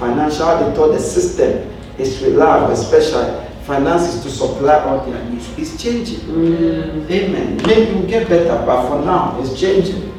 Financial, 0.00 0.46
they 0.58 0.74
thought 0.74 0.92
the 0.92 0.98
system 0.98 1.70
is 1.98 2.22
reliable, 2.22 2.72
especially 2.72 3.46
finances 3.64 4.22
to 4.22 4.30
supply 4.30 4.82
all 4.82 5.04
their 5.04 5.22
needs. 5.24 5.46
It's 5.58 5.80
changing. 5.80 6.20
Mm. 6.20 7.10
Amen. 7.10 7.56
Maybe 7.66 7.92
we'll 7.92 8.08
get 8.08 8.26
better, 8.26 8.64
but 8.64 8.88
for 8.88 9.04
now, 9.04 9.38
it's 9.38 9.60
changing. 9.60 10.10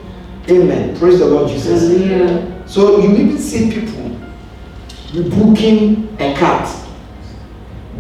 Amen. 0.48 0.96
Praise 0.98 1.18
the 1.18 1.26
Lord 1.26 1.50
Jesus. 1.50 1.90
Mm. 1.90 2.70
So 2.70 3.00
you 3.00 3.12
even 3.12 3.38
see 3.40 3.72
people 3.72 4.20
rebuking 5.16 6.16
a 6.20 6.36
cat, 6.36 6.70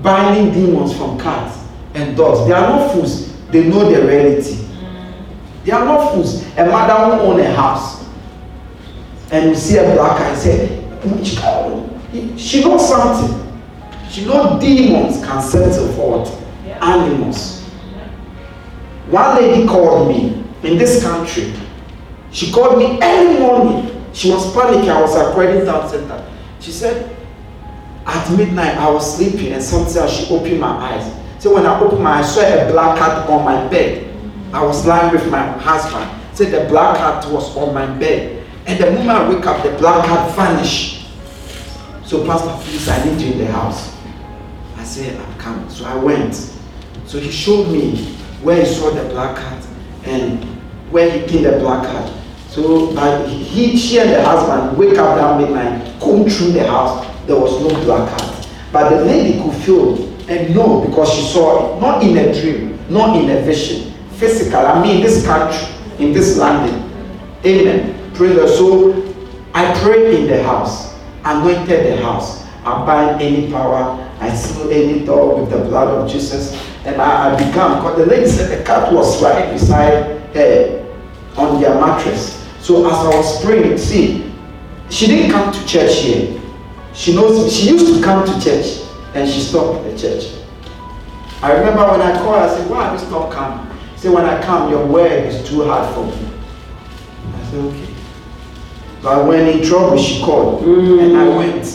binding 0.04 0.54
demons 0.54 0.96
from 0.96 1.20
cats 1.20 1.68
and 1.96 2.16
dogs. 2.16 2.48
They 2.48 2.54
are 2.54 2.62
not 2.62 2.94
fools. 2.94 3.36
They 3.48 3.68
know 3.68 3.90
the 3.92 4.06
reality. 4.06 4.68
They 5.66 5.72
are 5.72 5.84
not 5.84 6.14
fools. 6.14 6.46
A 6.58 6.66
mother 6.66 7.18
who 7.18 7.22
own 7.24 7.40
a 7.40 7.52
house 7.52 8.06
and 9.32 9.50
you 9.50 9.56
see 9.56 9.78
a 9.78 9.84
black 9.96 10.20
guy 10.20 10.36
say, 10.36 10.81
she 12.38 12.62
knows 12.62 12.88
something. 12.88 13.47
You 14.12 14.28
know, 14.28 14.60
demons 14.60 15.24
can 15.26 15.41
settle 15.41 15.91
for 15.93 16.20
what? 16.20 16.28
Animals. 16.82 17.64
One 19.08 19.36
lady 19.36 19.68
called 19.68 20.10
me 20.10 20.43
in 20.64 20.78
this 20.78 21.02
country. 21.02 21.54
She 22.32 22.52
called 22.52 22.78
me 22.78 22.99
early 23.02 23.39
morning. 23.39 24.06
She 24.14 24.30
was 24.30 24.45
panicking. 24.54 24.89
I 24.89 25.02
was 25.02 25.16
at 25.16 25.34
Credit 25.34 25.66
Town 25.66 25.89
Center. 25.89 26.30
She 26.60 26.72
said, 26.72 27.16
at 28.06 28.32
midnight, 28.38 28.78
I 28.78 28.89
was 28.89 29.16
sleeping 29.18 29.54
and 29.54 29.64
something 29.64 30.08
she 30.10 30.34
opened 30.34 30.60
my 30.60 30.68
eyes. 30.68 31.14
So 31.39 31.54
when 31.56 31.66
I 31.66 31.80
opened 31.80 32.04
my 32.04 32.20
eyes, 32.20 32.38
I 32.38 32.41
saw 32.41 32.68
a 32.68 32.72
black 32.72 32.97
cat 32.97 33.30
on 33.30 33.45
my 33.45 33.68
bed. 33.70 34.08
I 34.54 34.64
was 34.64 34.86
lying 34.86 35.14
with 35.14 35.30
my 35.32 35.41
husband. 35.58 36.10
Said 36.36 36.52
the 36.52 36.70
black 36.70 36.97
cat 36.97 37.32
was 37.32 37.56
on 37.58 37.74
my 37.74 37.86
bed. 37.97 38.41
And 38.72 38.80
the 38.80 38.89
moment 38.89 39.09
I 39.09 39.28
wake 39.30 39.45
up, 39.45 39.61
the 39.63 39.72
black 39.80 40.05
cat 40.05 40.34
vanished. 40.34 41.05
So 42.05 42.26
Pastor, 42.26 42.55
please, 42.63 42.88
I 42.88 43.03
need 43.03 43.19
you 43.19 43.34
in 43.34 43.39
the 43.39 43.47
house. 43.47 43.93
I 44.78 44.86
said, 44.86 45.19
I'm 45.19 45.38
coming. 45.38 45.69
So 45.69 45.84
I 45.84 45.95
went. 45.95 46.34
So 47.05 47.19
he 47.19 47.30
showed 47.30 47.67
me 47.67 47.97
where 48.41 48.63
he 48.63 48.74
saw 48.74 48.91
the 48.91 49.09
black 49.09 49.36
cat 49.36 49.67
and 50.05 50.41
where 50.89 51.11
he 51.11 51.28
killed 51.28 51.53
the 51.53 51.59
black 51.59 51.84
cat. 51.84 52.17
So 52.47 52.95
he, 53.28 53.76
she 53.76 53.99
and 53.99 54.09
the 54.09 54.24
husband 54.24 54.78
wake 54.78 54.97
up 54.97 55.17
that 55.17 55.41
midnight, 55.41 55.99
come 55.99 56.30
through 56.30 56.53
the 56.53 56.65
house. 56.65 57.05
There 57.28 57.38
was 57.38 57.61
no 57.61 57.78
black 57.84 58.17
cat. 58.17 58.47
But 58.72 58.89
the 58.89 59.03
lady 59.03 59.41
could 59.43 59.53
feel 59.65 59.97
and 60.30 60.55
know 60.55 60.88
because 60.88 61.13
she 61.13 61.24
saw 61.24 61.76
it, 61.76 61.82
not 61.82 62.01
in 62.03 62.17
a 62.17 62.34
dream, 62.41 62.80
not 62.89 63.17
in 63.22 63.32
a 63.32 63.41
vision, 63.41 63.91
physical. 64.11 64.65
I 64.65 64.82
mean, 64.82 64.95
in 64.95 65.01
this 65.03 65.26
country, 65.26 65.67
in 65.99 66.13
this 66.13 66.38
landing. 66.38 66.89
Amen. 67.45 68.01
The 68.30 68.47
soul. 68.47 68.93
I 69.53 69.74
pray 69.80 70.22
in 70.22 70.28
the 70.28 70.43
house, 70.43 70.95
anointed 71.26 71.67
the 71.88 72.03
house. 72.03 72.45
I 72.63 72.86
bind 72.86 73.22
any 73.22 73.51
power, 73.51 73.97
I 74.19 74.34
seal 74.36 74.69
any 74.69 75.03
door 75.03 75.41
with 75.41 75.49
the 75.49 75.57
blood 75.57 75.88
of 75.88 76.09
Jesus, 76.09 76.53
and 76.86 77.01
I, 77.01 77.34
I 77.34 77.38
began. 77.38 77.78
Because 77.78 77.97
the 77.97 78.05
lady 78.05 78.28
said 78.28 78.59
the 78.59 78.63
cat 78.63 78.93
was 78.93 79.22
right 79.24 79.51
beside 79.51 80.22
her 80.36 80.88
on 81.36 81.59
their 81.59 81.74
mattress. 81.74 82.47
So 82.59 82.86
as 82.86 82.93
I 82.93 83.09
was 83.17 83.43
praying, 83.43 83.78
see, 83.80 84.32
she 84.91 85.07
didn't 85.07 85.32
come 85.32 85.51
to 85.51 85.65
church 85.65 86.01
here. 86.01 86.39
She 86.93 87.15
knows 87.15 87.51
she 87.51 87.69
used 87.69 87.95
to 87.95 88.03
come 88.03 88.26
to 88.26 88.34
church 88.39 88.88
and 89.15 89.28
she 89.28 89.39
stopped 89.39 89.84
the 89.84 89.97
church. 89.97 90.36
I 91.41 91.53
remember 91.53 91.84
when 91.91 92.01
I 92.01 92.19
called 92.19 92.36
I 92.36 92.55
said, 92.55 92.69
Why 92.69 92.84
have 92.84 92.99
you 93.01 93.07
stopped 93.07 93.34
coming? 93.34 93.76
She 93.95 94.01
said, 94.01 94.13
When 94.13 94.26
I 94.26 94.39
come, 94.43 94.69
your 94.69 94.86
word 94.86 95.26
is 95.26 95.49
too 95.49 95.63
hard 95.63 95.91
for 95.95 96.05
me. 96.05 96.30
I 97.34 97.43
said, 97.45 97.59
Okay. 97.65 97.91
But 99.02 99.28
when 99.28 99.47
in 99.47 99.66
trouble, 99.66 99.97
she 99.97 100.24
called 100.24 100.64
mm. 100.64 101.04
and 101.04 101.18
I 101.18 101.28
went. 101.38 101.66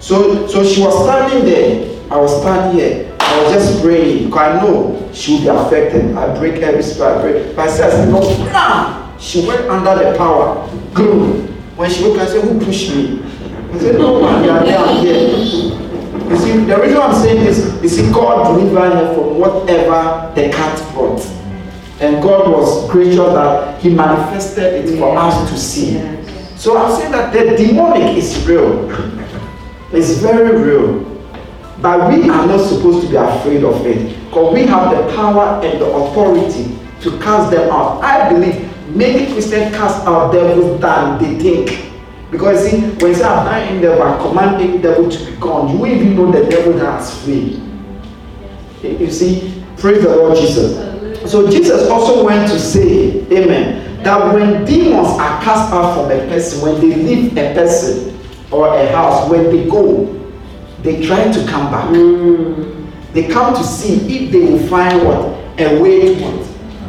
So, 0.00 0.46
so 0.46 0.64
she 0.64 0.80
was 0.80 1.04
standing 1.04 1.44
there. 1.44 2.00
I 2.10 2.18
was 2.18 2.40
standing 2.40 2.80
here. 2.80 3.16
I 3.20 3.42
was 3.42 3.52
just 3.52 3.82
praying 3.82 4.26
because 4.26 4.40
I 4.40 4.60
know 4.62 5.10
she 5.12 5.34
will 5.34 5.40
be 5.40 5.48
affected. 5.48 6.16
I 6.16 6.38
break 6.38 6.62
every 6.62 6.82
spell. 6.82 7.18
I 7.18 7.22
break. 7.22 7.54
But 7.54 7.68
I 7.68 7.72
said, 7.72 8.08
no, 8.08 8.20
nah. 8.46 9.00
She 9.20 9.46
went 9.46 9.68
under 9.68 10.02
the 10.02 10.16
power. 10.16 10.66
Gloom. 10.94 11.46
When 11.76 11.90
she 11.90 12.04
woke 12.04 12.18
up, 12.18 12.28
I 12.28 12.30
said, 12.30 12.42
Who 12.42 12.58
pushed 12.64 12.94
me? 12.94 13.22
I 13.72 13.78
said, 13.78 13.98
No 13.98 14.20
man, 14.20 14.44
you 14.44 14.50
are 14.50 14.64
down 14.64 15.04
here. 15.04 15.28
You 16.30 16.36
see, 16.38 16.64
the 16.64 16.80
reason 16.80 16.96
I'm 16.96 17.14
saying 17.14 17.44
this, 17.44 17.82
you 17.82 17.88
see, 17.88 18.10
God 18.12 18.54
delivered 18.54 18.94
her 18.94 19.14
from 19.14 19.38
whatever 19.38 20.32
the 20.34 20.48
cat 20.50 20.92
brought. 20.92 21.20
And 22.00 22.22
God 22.22 22.50
was 22.50 22.90
gracious 22.90 23.16
that 23.16 23.80
He 23.80 23.94
manifested 23.94 24.84
it 24.88 24.98
for 24.98 25.16
us 25.16 25.50
to 25.50 25.58
see. 25.58 25.96
So 26.60 26.76
I'm 26.76 26.94
saying 26.94 27.12
that 27.12 27.32
the 27.32 27.56
demonic 27.56 28.18
is 28.18 28.46
real. 28.46 28.90
It's 29.94 30.18
very 30.18 30.60
real. 30.60 31.00
But 31.80 32.12
we 32.12 32.28
are 32.28 32.46
not 32.46 32.68
supposed 32.68 33.06
to 33.06 33.08
be 33.08 33.16
afraid 33.16 33.64
of 33.64 33.86
it. 33.86 34.14
Because 34.26 34.52
we 34.52 34.66
have 34.66 34.94
the 34.94 35.10
power 35.16 35.58
and 35.64 35.80
the 35.80 35.86
authority 35.86 36.78
to 37.00 37.18
cast 37.18 37.50
them 37.50 37.70
out. 37.70 38.02
I 38.04 38.28
believe 38.28 38.60
many 38.94 39.32
Christians 39.32 39.74
cast 39.74 40.06
out 40.06 40.32
devils 40.32 40.78
than 40.82 41.18
they 41.22 41.42
think. 41.42 41.90
Because 42.30 42.70
see, 42.70 42.82
when 42.82 43.06
you 43.06 43.14
say 43.14 43.24
I'm 43.24 43.46
bind 43.46 43.80
devil, 43.80 44.02
I 44.02 44.18
command 44.18 44.60
any 44.60 44.82
devil 44.82 45.10
to 45.10 45.24
be 45.24 45.36
gone, 45.40 45.78
you 45.78 45.86
even 45.86 46.14
know 46.14 46.30
the 46.30 46.44
devil 46.44 46.78
has 46.78 47.24
free. 47.24 47.58
You 48.82 49.10
see, 49.10 49.64
praise 49.78 50.02
the 50.02 50.14
Lord 50.14 50.36
Jesus. 50.36 50.76
So 51.32 51.50
Jesus 51.50 51.88
also 51.88 52.22
went 52.22 52.50
to 52.50 52.58
say, 52.60 53.22
Amen, 53.32 53.89
that 54.04 54.32
when 54.34 54.64
demons 54.64 55.08
are 55.18 55.42
cast 55.42 55.72
out 55.72 55.94
from 55.94 56.06
a 56.10 56.18
person, 56.28 56.62
when 56.62 56.80
they 56.80 56.94
leave 56.96 57.36
a 57.36 57.54
person 57.54 58.18
or 58.50 58.74
a 58.74 58.88
house, 58.92 59.28
when 59.30 59.44
they 59.44 59.68
go, 59.68 60.06
they 60.82 61.04
try 61.06 61.30
to 61.30 61.46
come 61.46 61.70
back. 61.70 61.88
Mm. 61.90 62.90
They 63.12 63.28
come 63.28 63.54
to 63.54 63.64
see 63.64 63.94
if 64.24 64.32
they 64.32 64.40
will 64.40 64.66
find 64.68 65.04
what? 65.04 65.38
A 65.60 65.80
way 65.80 66.14
to 66.14 66.22
what? 66.22 66.46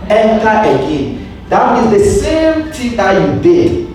Enter 0.09 0.47
again. 0.47 1.27
That 1.49 1.81
means 1.91 1.91
the 2.03 2.09
same 2.09 2.71
thing 2.71 2.95
that 2.95 3.19
you 3.35 3.41
did 3.41 3.87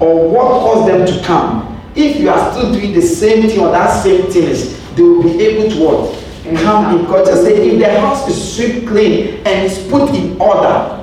or 0.00 0.28
what 0.28 0.48
caused 0.48 0.88
them 0.88 1.06
to 1.06 1.24
come. 1.24 1.66
If 1.94 2.20
you 2.20 2.28
are 2.30 2.52
still 2.52 2.72
doing 2.72 2.92
the 2.92 3.02
same 3.02 3.48
thing 3.48 3.60
or 3.60 3.70
that 3.70 4.02
same 4.02 4.30
thing, 4.30 4.54
they 4.96 5.02
will 5.02 5.22
be 5.22 5.40
able 5.42 5.70
to 5.70 5.84
what? 5.84 6.16
Come 6.62 6.98
in 6.98 7.04
God 7.06 7.24
to 7.26 7.36
say, 7.36 7.68
if 7.70 7.78
the 7.78 8.00
house 8.00 8.28
is 8.28 8.56
swept 8.56 8.86
clean 8.88 9.36
and 9.46 9.66
is 9.70 9.78
put 9.88 10.10
in 10.14 10.40
order 10.40 10.99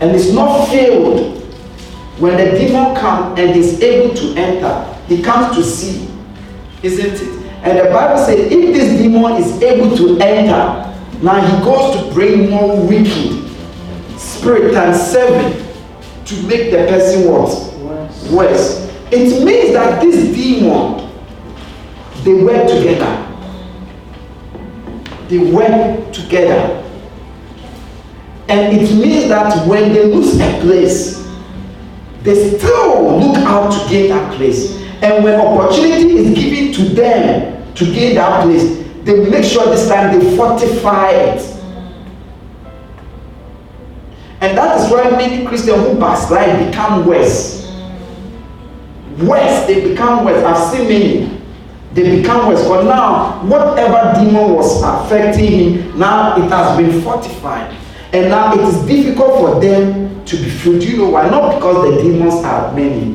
and 0.00 0.16
it's 0.16 0.32
not 0.32 0.66
filled, 0.68 1.42
when 2.18 2.36
the 2.36 2.58
demon 2.58 2.94
comes 2.96 3.38
and 3.38 3.56
is 3.56 3.80
able 3.80 4.14
to 4.14 4.34
enter, 4.36 4.98
he 5.06 5.22
comes 5.22 5.56
to 5.56 5.62
see 5.62 6.10
isn't 6.82 7.14
it? 7.14 7.40
And 7.62 7.78
the 7.78 7.90
Bible 7.92 8.24
says, 8.24 8.50
if 8.50 8.74
this 8.74 9.00
demon 9.00 9.34
is 9.34 9.60
able 9.62 9.94
to 9.96 10.18
enter, 10.18 10.86
now 11.22 11.40
he 11.40 11.64
goes 11.64 11.96
to 11.96 12.12
bring 12.14 12.48
more 12.50 12.86
wicked 12.86 13.50
spirit 14.18 14.74
and 14.74 14.96
seven 14.96 15.52
to 16.24 16.42
make 16.46 16.70
the 16.70 16.86
person? 16.88 17.30
Worse. 17.30 18.30
Worse. 18.30 18.90
It 19.10 19.44
means 19.44 19.72
that 19.74 20.00
this 20.00 20.34
demon, 20.34 21.10
they 22.24 22.34
work 22.34 22.66
together. 22.68 23.26
They 25.28 25.38
work 25.52 26.12
together. 26.12 26.76
And 28.48 28.76
it 28.76 28.94
means 28.94 29.19
that 29.30 29.66
when 29.66 29.92
they 29.92 30.04
lose 30.04 30.38
a 30.38 30.60
place, 30.60 31.26
they 32.22 32.58
still 32.58 33.18
look 33.18 33.38
out 33.38 33.72
to 33.72 33.88
gain 33.88 34.10
that 34.10 34.34
place. 34.34 34.76
And 35.02 35.24
when 35.24 35.40
opportunity 35.40 36.16
is 36.18 36.34
given 36.38 36.72
to 36.74 36.94
them 36.94 37.74
to 37.74 37.84
gain 37.86 38.16
that 38.16 38.44
place, 38.44 38.86
they 39.04 39.30
make 39.30 39.44
sure 39.44 39.64
this 39.66 39.88
time 39.88 40.18
they 40.18 40.36
fortify 40.36 41.10
it. 41.12 41.56
And 44.42 44.56
that 44.56 44.80
is 44.80 44.90
why 44.90 45.10
many 45.10 45.46
Christians 45.46 45.86
who 45.86 45.98
backslide 45.98 46.66
become 46.66 47.06
worse. 47.06 47.60
Worse, 49.22 49.66
they 49.66 49.88
become 49.90 50.24
worse. 50.24 50.42
I've 50.44 50.72
seen 50.72 50.88
many. 50.88 51.40
They 51.92 52.20
become 52.20 52.48
worse. 52.48 52.66
But 52.66 52.84
now, 52.84 53.42
whatever 53.46 54.18
demon 54.18 54.54
was 54.54 54.82
affecting 54.82 55.50
him, 55.50 55.98
now 55.98 56.36
it 56.36 56.50
has 56.50 56.76
been 56.76 57.02
fortified. 57.02 57.76
And 58.12 58.28
now 58.28 58.52
it 58.54 58.60
is 58.60 58.86
difficult 58.86 59.38
for 59.38 59.60
them 59.60 60.24
to 60.24 60.36
be. 60.36 60.50
Do 60.62 60.78
you 60.78 60.96
know 60.98 61.10
why? 61.10 61.28
Not 61.30 61.54
because 61.54 61.94
the 61.94 62.02
demons 62.02 62.34
are 62.44 62.72
many. 62.72 63.14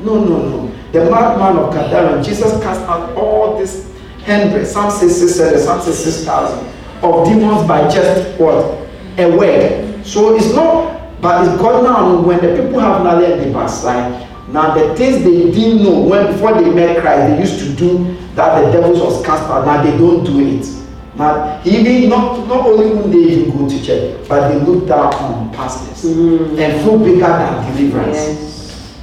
No, 0.00 0.24
no, 0.24 0.48
no. 0.48 0.66
The 0.92 1.10
madman 1.10 1.56
of 1.56 1.72
Gadara, 1.72 2.22
Jesus 2.22 2.60
cast 2.62 2.80
out 2.82 3.14
all 3.16 3.58
these 3.58 3.90
hundreds, 4.24 4.72
some 4.72 4.90
say 4.90 5.08
600, 5.08 5.60
some 5.60 5.80
say 5.82 5.92
6,000 5.92 6.66
of 7.02 7.26
demons 7.26 7.66
by 7.68 7.88
just 7.90 8.38
what? 8.40 8.78
A 9.18 9.36
word. 9.36 10.04
So 10.06 10.34
it's 10.36 10.52
not, 10.54 11.20
but 11.20 11.46
it's 11.46 11.60
God 11.60 11.84
now 11.84 12.20
when 12.22 12.38
the 12.38 12.62
people 12.62 12.80
have 12.80 13.04
knowledge 13.04 13.30
and 13.30 13.40
they 13.42 13.52
backslide. 13.52 14.26
Now 14.48 14.74
the 14.74 14.96
things 14.96 15.22
they 15.22 15.50
didn't 15.50 15.84
know 15.84 16.00
when 16.00 16.32
before 16.32 16.54
they 16.54 16.68
met 16.70 17.00
Christ, 17.00 17.30
they 17.30 17.40
used 17.40 17.60
to 17.60 17.76
do 17.76 18.16
that 18.34 18.64
the 18.64 18.72
devils 18.72 19.00
was 19.00 19.24
cast 19.24 19.44
out. 19.44 19.66
Now 19.66 19.82
they 19.82 19.96
don't 19.96 20.24
do 20.24 20.40
it. 20.40 20.79
Now 21.20 21.60
even 21.66 22.08
not 22.08 22.48
not 22.48 22.64
only 22.64 22.94
when 22.96 23.10
they 23.10 23.18
even 23.18 23.50
go 23.52 23.68
to 23.68 23.84
church, 23.84 24.26
but 24.26 24.48
they 24.48 24.58
look 24.64 24.88
down 24.88 25.12
on 25.12 25.52
pastors 25.52 26.02
mm. 26.02 26.58
and 26.58 26.82
feel 26.82 26.98
bigger 26.98 27.20
than 27.20 27.76
deliverance. 27.76 28.16
Yes. 28.16 28.96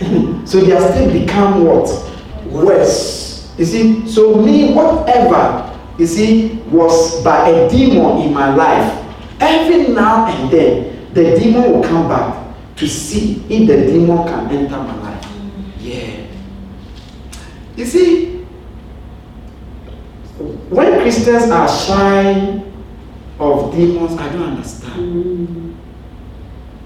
so 0.50 0.60
they 0.60 0.72
are 0.72 0.92
still 0.92 1.12
become 1.12 1.64
what? 1.64 1.86
Worse. 2.46 3.54
You 3.56 3.64
see, 3.64 4.08
so 4.08 4.34
me, 4.42 4.72
whatever, 4.74 5.78
you 5.96 6.06
see, 6.06 6.54
was 6.70 7.22
by 7.22 7.48
a 7.48 7.70
demon 7.70 8.18
in 8.22 8.34
my 8.34 8.54
life, 8.54 9.04
every 9.40 9.94
now 9.94 10.26
and 10.26 10.50
then, 10.50 11.12
the 11.14 11.38
demon 11.38 11.72
will 11.72 11.82
come 11.84 12.08
back 12.08 12.54
to 12.76 12.88
see 12.88 13.44
if 13.48 13.68
the 13.68 13.92
demon 13.92 14.26
can 14.26 14.50
enter 14.50 14.76
my 14.76 14.94
life. 15.02 15.26
Yeah. 15.78 16.26
You 17.76 17.84
see, 17.84 18.27
when 20.70 21.00
Christians 21.00 21.50
are 21.50 21.68
shy 21.68 22.62
of 23.38 23.74
demons, 23.74 24.18
I 24.18 24.28
don't 24.32 24.42
understand. 24.42 25.78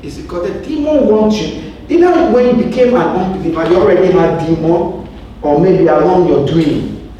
It's 0.03 0.19
because 0.19 0.53
the 0.53 0.61
demon 0.65 1.07
wants 1.07 1.37
you. 1.41 1.73
Either 1.89 2.33
when 2.33 2.59
you 2.59 2.65
became 2.65 2.95
an 2.95 3.03
unbeliever, 3.03 3.69
you 3.71 3.77
already 3.81 4.13
had 4.13 4.47
demon, 4.47 5.09
or 5.43 5.61
maybe 5.61 5.87
along 5.87 6.29
your 6.29 6.47
doing. 6.47 7.13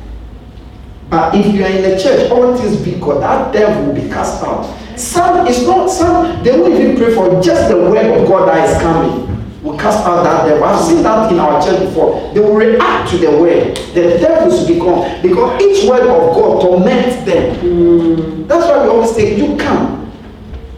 But 1.11 1.35
if 1.35 1.55
you 1.55 1.65
are 1.65 1.69
in 1.69 1.83
the 1.83 2.03
church, 2.03 2.31
all 2.31 2.57
things 2.57 2.77
be 2.83 2.99
God, 2.99 3.23
that 3.23 3.53
devil 3.53 3.87
will 3.87 3.95
be 3.95 4.09
cast 4.09 4.43
out. 4.43 4.65
Some 4.97 5.47
is 5.47 5.67
not 5.67 5.91
some, 5.91 6.43
they 6.43 6.59
won't 6.59 6.75
even 6.75 6.97
pray 6.97 7.15
for 7.15 7.41
just 7.43 7.69
the 7.69 7.77
word 7.77 8.19
of 8.19 8.27
God 8.29 8.49
that 8.49 8.69
is 8.69 8.81
coming. 8.81 9.32
Will 9.73 9.79
cast 9.79 10.05
out 10.07 10.23
that 10.23 10.47
devil. 10.47 10.65
I've 10.65 10.85
seen 10.85 11.03
that 11.03 11.33
in 11.33 11.39
our 11.39 11.63
church 11.65 11.81
before. 11.81 12.33
They 12.35 12.41
will 12.41 12.55
react 12.55 13.11
to 13.11 13.17
the 13.17 13.31
word. 13.31 13.75
The 13.95 14.19
devils 14.19 14.67
become 14.67 15.23
because 15.23 15.63
each 15.63 15.89
word 15.89 16.03
of 16.03 16.35
God 16.35 16.61
torments 16.61 17.25
them. 17.25 17.57
Mm. 17.57 18.47
That's 18.49 18.67
why 18.67 18.83
we 18.83 18.89
always 18.91 19.15
say, 19.15 19.35
You 19.35 19.57
come. 19.57 20.13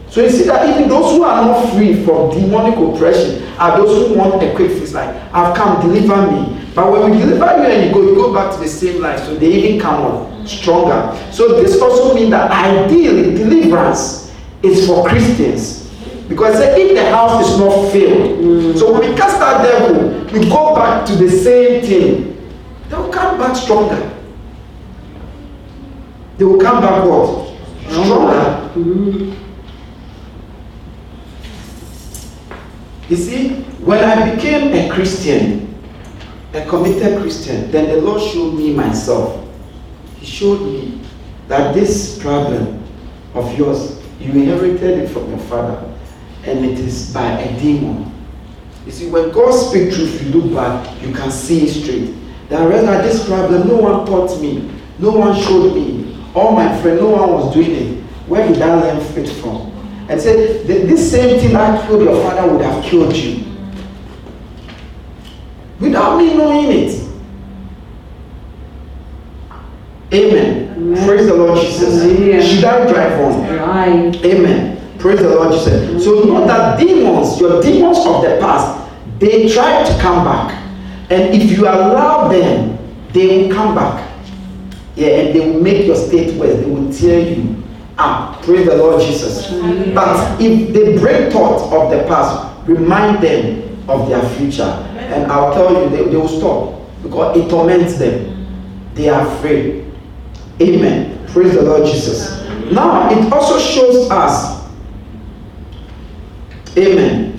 So 0.09 0.23
you 0.23 0.29
see 0.29 0.43
that 0.45 0.69
even 0.69 0.87
those 0.87 1.11
who 1.11 1.23
are 1.23 1.45
not 1.45 1.73
free 1.73 2.05
from 2.05 2.29
demonic 2.29 2.79
oppression 2.79 3.43
are 3.57 3.77
those 3.77 4.07
who 4.07 4.17
want 4.17 4.41
a 4.41 4.55
quick 4.55 4.71
fix, 4.71 4.93
like, 4.93 5.13
I've 5.33 5.57
come, 5.57 5.81
deliver 5.81 6.31
me. 6.31 6.65
But 6.73 6.89
when 6.89 7.11
we 7.11 7.17
deliver 7.17 7.45
you 7.57 7.67
and 7.67 7.87
you 7.87 7.93
go, 7.93 8.01
you 8.01 8.15
go 8.15 8.33
back 8.33 8.53
to 8.53 8.61
the 8.61 8.67
same 8.69 9.01
life. 9.01 9.19
So 9.25 9.35
they 9.35 9.51
even 9.51 9.81
come 9.81 10.05
on 10.05 10.47
stronger. 10.47 11.13
So 11.33 11.61
this 11.61 11.81
also 11.81 12.13
means 12.15 12.29
that 12.29 12.49
ideally 12.49 13.35
deliverance 13.35 14.33
is 14.63 14.87
for 14.87 15.05
Christians. 15.05 15.84
Because 16.27 16.59
if 16.59 16.95
the 16.95 17.09
house 17.11 17.47
is 17.47 17.59
not 17.59 17.91
filled, 17.91 18.39
mm. 18.39 18.77
so 18.77 18.93
when 18.93 19.09
we 19.09 19.15
cast 19.15 19.39
out 19.39 19.61
devil, 19.61 20.25
we 20.33 20.49
go 20.49 20.75
back 20.75 21.05
to 21.05 21.15
the 21.15 21.29
same 21.29 21.81
thing. 21.81 22.51
They 22.89 22.95
will 22.95 23.11
come 23.11 23.37
back 23.37 23.55
stronger. 23.55 24.11
They 26.37 26.45
will 26.45 26.59
come 26.59 26.81
back 26.81 27.05
what? 27.05 27.55
Stronger. 27.89 28.71
Mm. 28.75 29.37
You 33.07 33.15
see, 33.15 33.49
when 33.85 34.03
I 34.03 34.33
became 34.33 34.73
a 34.73 34.91
Christian, 34.91 35.79
a 36.53 36.65
committed 36.65 37.21
Christian, 37.21 37.69
then 37.69 37.89
the 37.89 38.01
Lord 38.01 38.21
showed 38.21 38.55
me 38.55 38.73
myself. 38.73 39.47
He 40.17 40.25
showed 40.25 40.61
me 40.61 41.01
that 41.47 41.75
this 41.75 42.17
problem 42.17 42.83
of 43.35 43.55
yours, 43.57 44.01
you 44.19 44.31
inherited 44.31 44.99
it 45.03 45.07
from 45.09 45.29
your 45.29 45.39
father, 45.39 45.94
and 46.45 46.65
it 46.65 46.79
is 46.79 47.13
by 47.13 47.39
a 47.39 47.59
demon. 47.59 48.11
You 48.85 48.91
see, 48.91 49.09
when 49.09 49.31
God 49.31 49.51
speaks 49.51 49.95
truth, 49.95 50.21
you 50.21 50.29
look 50.29 50.53
back, 50.53 51.01
you 51.01 51.11
can 51.13 51.31
see 51.31 51.65
it 51.65 51.83
straight. 51.83 52.15
That 52.49 52.67
rather 52.69 53.01
this 53.01 53.27
problem, 53.27 53.67
no 53.67 53.77
one 53.77 54.05
taught 54.05 54.39
me, 54.39 54.71
no 54.99 55.11
one 55.11 55.39
showed 55.41 55.73
me. 55.73 56.23
All 56.35 56.51
my 56.51 56.79
friends, 56.81 57.01
no 57.01 57.09
one 57.09 57.31
was 57.31 57.53
doing 57.53 57.71
it. 57.71 58.03
Where 58.27 58.47
did 58.47 58.61
I 58.61 58.75
learn 58.75 59.03
faith 59.13 59.41
from? 59.41 59.71
And 60.07 60.21
said, 60.21 60.67
this 60.67 61.11
same 61.11 61.39
thing 61.39 61.53
that 61.53 61.87
killed 61.87 62.03
your 62.03 62.21
father 62.21 62.51
would 62.51 62.61
have 62.61 62.83
killed 62.83 63.15
you. 63.15 63.43
Without 65.79 66.17
me 66.17 66.35
knowing 66.35 66.71
it. 66.71 67.01
Amen. 70.13 70.73
Amen. 70.77 71.07
Praise 71.07 71.25
the 71.25 71.33
Lord 71.33 71.59
Jesus. 71.59 72.03
Amen. 72.03 72.41
Should 72.41 72.63
I 72.63 72.91
drive 72.91 73.19
on? 73.19 73.57
Right. 73.57 74.15
Amen. 74.25 74.74
Praise 75.05 75.19
the 75.19 75.35
Lord 75.35 75.51
Jesus. 75.53 76.03
So 76.03 76.23
know 76.23 76.47
that 76.47 76.79
demons, 76.79 77.39
your 77.39 77.61
demons 77.61 77.99
of 78.07 78.23
the 78.23 78.39
past, 78.41 78.89
they 79.19 79.47
try 79.47 79.83
to 79.83 80.01
come 80.01 80.25
back. 80.25 80.59
And 81.11 81.31
if 81.31 81.55
you 81.55 81.65
allow 81.65 82.27
them, 82.27 82.75
they 83.13 83.27
will 83.27 83.53
come 83.53 83.75
back. 83.75 84.11
Yeah, 84.95 85.09
and 85.09 85.35
they 85.35 85.47
will 85.47 85.61
make 85.61 85.85
your 85.85 85.95
state 85.95 86.33
worse. 86.39 86.59
They 86.59 86.65
will 86.71 86.91
tear 86.91 87.19
you 87.19 87.63
up. 87.99 88.41
Praise 88.41 88.65
the 88.65 88.77
Lord 88.77 88.99
Jesus. 88.99 89.51
Amen. 89.51 89.93
But 89.93 90.41
if 90.41 90.73
they 90.73 90.97
break 90.97 91.31
thoughts 91.31 91.61
of 91.71 91.91
the 91.91 92.03
past, 92.07 92.67
remind 92.67 93.23
them 93.23 93.87
of 93.87 94.09
their 94.09 94.27
future. 94.29 94.63
And 94.63 95.31
I'll 95.31 95.53
tell 95.53 95.83
you, 95.83 95.87
they, 95.87 96.09
they 96.09 96.17
will 96.17 96.27
stop 96.27 96.81
because 97.03 97.37
it 97.37 97.47
torments 97.47 97.99
them. 97.99 98.47
They 98.95 99.09
are 99.09 99.21
afraid. 99.37 99.85
Amen. 100.59 101.27
Praise 101.27 101.53
the 101.53 101.61
Lord 101.61 101.85
Jesus. 101.85 102.41
Now, 102.71 103.07
it 103.11 103.31
also 103.31 103.59
shows 103.59 104.09
us, 104.09 104.64
amen. 106.77 107.35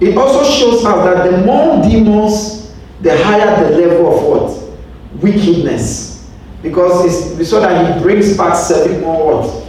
It 0.00 0.16
also 0.16 0.44
shows 0.50 0.84
us 0.84 1.04
that 1.04 1.30
the 1.30 1.44
more 1.44 1.82
demons, 1.82 2.74
the 3.02 3.22
higher 3.22 3.64
the 3.64 3.76
level 3.76 4.16
of 4.16 4.24
what? 4.24 5.22
Wickedness. 5.22 6.30
Because 6.62 7.36
we 7.38 7.44
saw 7.44 7.60
that 7.60 7.96
he 7.96 8.02
brings 8.02 8.36
back 8.36 8.54
seven 8.56 9.00
more 9.02 9.42
what? 9.42 9.66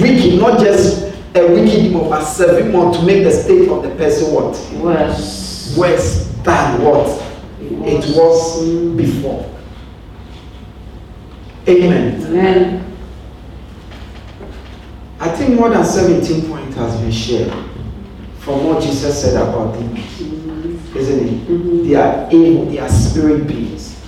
Wicked, 0.00 0.40
not 0.40 0.60
just 0.60 1.14
a 1.36 1.46
wicked 1.46 1.82
demon, 1.82 2.08
but 2.08 2.24
seven 2.24 2.72
more 2.72 2.92
to 2.92 3.02
make 3.02 3.24
the 3.24 3.30
state 3.30 3.68
of 3.68 3.82
the 3.82 3.90
person 3.96 4.32
what? 4.32 4.56
Worse. 4.82 5.76
Worse 5.76 6.28
than 6.42 6.82
what 6.82 7.24
it 7.60 7.72
was, 7.72 8.10
it 8.10 8.16
was 8.16 8.96
before. 8.96 9.50
Amen. 11.66 12.22
Amen. 12.22 12.96
I 15.18 15.28
think 15.30 15.54
more 15.58 15.70
than 15.70 15.84
17 15.84 16.48
points 16.48 16.63
has 16.74 17.00
been 17.00 17.12
shared 17.12 17.52
from 18.38 18.64
what 18.64 18.82
Jesus 18.82 19.22
said 19.22 19.36
about. 19.36 19.74
Mm-hmm. 19.74 20.96
Isn't 20.96 21.28
it? 21.28 21.48
Mm-hmm. 21.48 21.88
They 21.88 21.94
are 21.94 22.28
evil, 22.30 22.66
they 22.66 22.78
are 22.78 22.88
spirit 22.88 23.46
beings. 23.46 24.00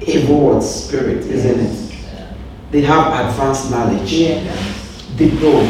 Evil 0.00 0.40
word 0.40 0.62
spirit, 0.62 1.26
isn't 1.26 1.60
it? 1.60 1.88
They 2.70 2.82
have 2.82 3.28
advanced 3.28 3.70
knowledge. 3.70 4.12
Yes. 4.12 5.10
They 5.16 5.30
know. 5.32 5.64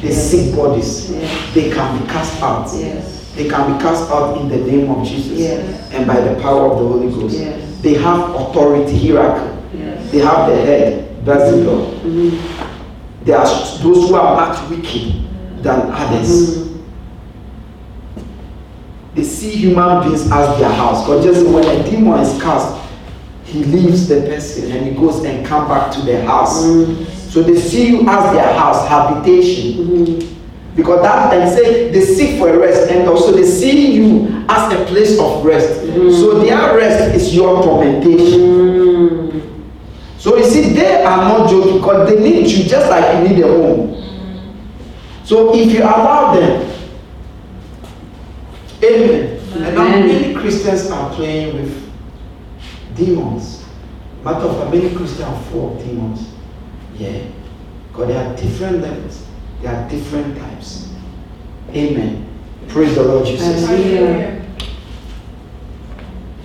They 0.00 0.08
yes. 0.08 0.30
sick 0.30 0.54
bodies. 0.54 1.10
Yes. 1.10 1.54
They 1.54 1.70
can 1.70 2.00
be 2.00 2.06
cast 2.06 2.40
out. 2.42 2.68
Yes. 2.74 3.34
They 3.34 3.48
can 3.48 3.72
be 3.72 3.82
cast 3.82 4.10
out 4.10 4.38
in 4.40 4.48
the 4.48 4.58
name 4.58 4.90
of 4.90 5.06
Jesus 5.06 5.38
yes. 5.38 5.92
and 5.92 6.06
by 6.06 6.20
the 6.20 6.40
power 6.40 6.70
of 6.70 6.78
the 6.78 6.86
Holy 6.86 7.10
Ghost. 7.10 7.38
Yes. 7.38 7.80
They 7.80 7.94
have 7.94 8.30
authority, 8.30 8.96
hierarchy. 9.08 9.54
They 10.10 10.18
have 10.20 10.48
the 10.48 10.56
head, 10.56 11.24
Beelzebub. 11.24 12.02
Mm-hmm. 12.02 13.24
There 13.24 13.36
are 13.36 13.46
those 13.46 14.08
who 14.08 14.14
are 14.14 14.36
not 14.36 14.70
wicked 14.70 15.24
than 15.64 15.90
others. 15.90 16.68
They 19.14 19.24
see 19.24 19.50
human 19.50 20.02
beings 20.02 20.30
as 20.30 20.58
their 20.58 20.70
house. 20.70 21.04
Because 21.04 21.24
just 21.24 21.46
when 21.46 21.64
a 21.64 21.90
demon 21.90 22.20
is 22.20 22.40
cast, 22.40 22.80
he 23.44 23.64
leaves 23.64 24.08
the 24.08 24.20
person 24.22 24.70
and 24.70 24.86
he 24.86 24.92
goes 24.94 25.24
and 25.24 25.44
come 25.46 25.66
back 25.68 25.92
to 25.94 26.02
their 26.02 26.24
house. 26.24 26.64
Mm-hmm. 26.64 27.04
So 27.30 27.42
they 27.42 27.56
see 27.56 27.88
you 27.88 28.00
as 28.00 28.32
their 28.32 28.52
house, 28.54 28.86
habitation. 28.88 29.72
Mm-hmm. 29.72 30.76
Because 30.76 31.02
that 31.02 31.32
and 31.32 31.50
say 31.50 31.90
they 31.92 32.00
seek 32.04 32.38
for 32.38 32.48
a 32.48 32.58
rest, 32.58 32.90
and 32.90 33.08
also 33.08 33.30
they 33.30 33.44
see 33.44 33.92
you 33.92 34.44
as 34.48 34.72
a 34.72 34.84
place 34.86 35.18
of 35.20 35.44
rest. 35.44 35.82
Mm-hmm. 35.82 36.10
So 36.10 36.40
their 36.40 36.76
rest 36.76 37.14
is 37.14 37.34
your 37.34 37.62
tormentation. 37.62 38.40
Mm-hmm. 38.40 40.18
So 40.18 40.36
you 40.36 40.44
see, 40.44 40.72
they 40.72 41.04
are 41.04 41.16
not 41.16 41.48
joking 41.48 41.78
because 41.78 42.08
they 42.08 42.18
need 42.20 42.50
you 42.50 42.64
just 42.64 42.90
like 42.90 43.14
you 43.14 43.28
need 43.28 43.44
a 43.44 43.46
home. 43.46 43.93
So 45.24 45.54
if 45.54 45.72
you 45.72 45.80
allow 45.82 46.34
them, 46.34 46.70
amen. 48.82 49.40
amen. 49.40 49.62
And 49.64 49.74
now 49.74 49.88
many 49.88 50.34
Christians 50.34 50.90
are 50.90 51.12
playing 51.14 51.56
with 51.56 51.92
demons. 52.94 53.64
Matter 54.22 54.46
of 54.46 54.58
fact, 54.58 54.74
many 54.74 54.94
Christians 54.94 55.22
are 55.22 55.42
full 55.44 55.76
of 55.76 55.84
demons. 55.84 56.30
Yeah. 56.96 57.24
Because 57.88 58.08
there 58.08 58.26
are 58.26 58.36
different 58.36 58.82
levels. 58.82 59.26
There 59.62 59.74
are 59.74 59.88
different 59.88 60.38
types. 60.38 60.92
Amen. 61.70 62.28
Praise 62.68 62.94
the 62.94 63.02
Lord 63.02 63.26
Jesus. 63.26 63.68
Amen. 63.68 64.46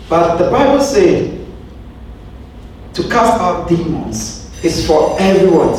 But 0.08 0.38
the 0.38 0.50
Bible 0.50 0.82
said 0.82 1.46
to 2.94 3.04
cast 3.04 3.40
out 3.42 3.68
demons 3.68 4.50
is 4.64 4.88
for 4.88 5.16
everyone, 5.20 5.76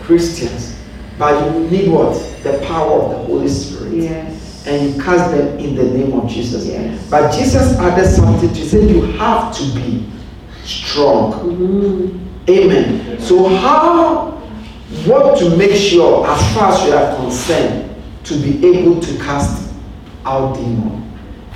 Christians. 0.00 0.71
But 1.18 1.54
you 1.54 1.70
need 1.70 1.90
what? 1.90 2.14
The 2.42 2.64
power 2.66 3.02
of 3.02 3.10
the 3.10 3.16
Holy 3.26 3.48
Spirit. 3.48 3.94
Yes. 3.94 4.66
And 4.66 4.94
you 4.94 5.02
cast 5.02 5.30
them 5.32 5.58
in 5.58 5.74
the 5.74 5.84
name 5.84 6.12
of 6.18 6.28
Jesus. 6.30 6.66
Yes. 6.66 7.08
But 7.10 7.32
Jesus 7.32 7.78
added 7.78 8.08
something 8.08 8.52
to 8.52 8.68
say 8.68 8.86
you 8.86 9.02
have 9.12 9.54
to 9.56 9.64
be 9.74 10.08
strong. 10.64 11.32
Mm-hmm. 11.32 12.50
Amen. 12.50 13.20
So 13.20 13.48
how 13.48 14.32
what 15.06 15.38
to 15.38 15.56
make 15.56 15.74
sure 15.74 16.26
as 16.26 16.54
far 16.54 16.72
as 16.72 16.86
you 16.86 16.92
are 16.92 17.16
concerned 17.16 17.94
to 18.24 18.34
be 18.34 18.64
able 18.66 19.00
to 19.00 19.16
cast 19.18 19.72
out 20.24 20.54
demon. 20.54 21.10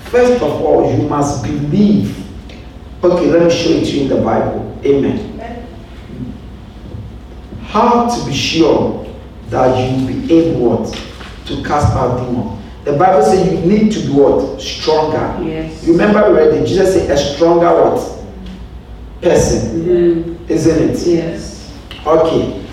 First 0.06 0.42
of 0.42 0.62
all, 0.62 0.92
you 0.92 1.08
must 1.08 1.44
believe. 1.44 2.24
Okay, 3.04 3.26
let 3.26 3.42
me 3.42 3.50
show 3.50 3.70
it 3.70 3.84
to 3.84 3.90
you 3.90 4.02
in 4.02 4.08
the 4.08 4.22
Bible. 4.22 4.78
Amen. 4.84 5.32
How 7.62 8.08
to 8.08 8.26
be 8.26 8.34
sure 8.34 9.05
that 9.50 9.76
you 9.78 10.06
be 10.06 10.32
able 10.34 10.76
what, 10.78 10.92
to 11.46 11.62
cast 11.62 11.94
out 11.94 12.18
demons. 12.18 12.62
The 12.84 12.96
Bible 12.96 13.22
says 13.22 13.52
you 13.52 13.60
need 13.68 13.92
to 13.92 14.00
be 14.00 14.12
what? 14.12 14.60
Stronger. 14.60 15.42
Yes. 15.44 15.84
You 15.84 15.92
remember 15.92 16.30
we 16.30 16.38
read 16.38 16.66
Jesus 16.66 16.94
said 16.94 17.10
a 17.10 17.16
stronger 17.16 17.66
what? 17.66 18.24
Person. 19.20 19.80
Mm-hmm. 19.82 20.52
Isn't 20.52 20.90
it? 20.90 21.06
Yes. 21.06 21.76
Okay. 22.06 22.64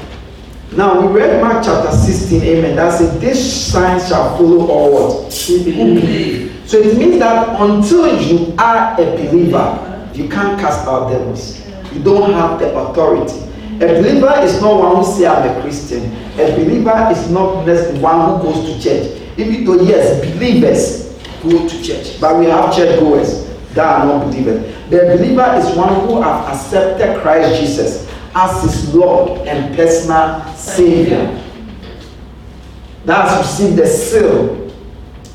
Now 0.75 0.99
we 1.01 1.19
read 1.19 1.41
Mark 1.41 1.63
chapter 1.63 1.91
16, 1.91 2.41
amen. 2.41 2.75
That 2.75 2.97
says 2.97 3.19
this 3.19 3.71
sign 3.71 3.99
shall 3.99 4.37
follow 4.37 4.67
all 4.67 4.91
what? 4.93 5.33
Who 5.33 5.63
believe. 5.63 6.63
So 6.65 6.77
it 6.77 6.97
means 6.97 7.19
that 7.19 7.59
until 7.59 8.19
you 8.21 8.55
are 8.57 8.93
a 8.93 9.05
believer, 9.17 10.09
you 10.13 10.29
can't 10.29 10.59
cast 10.59 10.87
out 10.87 11.09
devils. 11.09 11.63
You 11.91 12.03
don't 12.03 12.33
have 12.33 12.59
the 12.59 12.75
authority. 12.75 13.39
A 13.75 14.01
believer 14.01 14.33
is 14.41 14.61
not 14.61 14.79
one 14.79 14.95
who 14.97 15.03
say 15.11 15.25
I'm 15.25 15.57
a 15.57 15.61
Christian. 15.61 16.11
A 16.39 16.55
believer 16.55 17.09
is 17.11 17.29
not 17.29 17.65
one 17.99 18.39
who 18.39 18.43
goes 18.43 18.65
to 18.65 18.81
church. 18.81 19.21
Even 19.37 19.65
though 19.65 19.81
yes, 19.81 20.19
believers 20.21 21.13
go 21.41 21.67
to 21.67 21.83
church, 21.83 22.19
but 22.21 22.37
we 22.37 22.45
have 22.45 22.75
church 22.75 22.99
goers 22.99 23.49
that 23.73 24.01
are 24.01 24.05
not 24.05 24.25
believers. 24.25 24.73
The 24.89 25.17
believer 25.17 25.55
is 25.57 25.75
one 25.75 26.07
who 26.07 26.21
have 26.21 26.53
accepted 26.53 27.21
Christ 27.21 27.59
Jesus 27.59 28.11
as 28.35 28.63
his 28.63 28.93
Lord 28.93 29.47
and 29.47 29.75
personal 29.75 30.45
Savior. 30.55 31.41
That 33.05 33.27
has 33.27 33.45
received 33.45 33.77
the 33.77 33.87
seal 33.87 34.71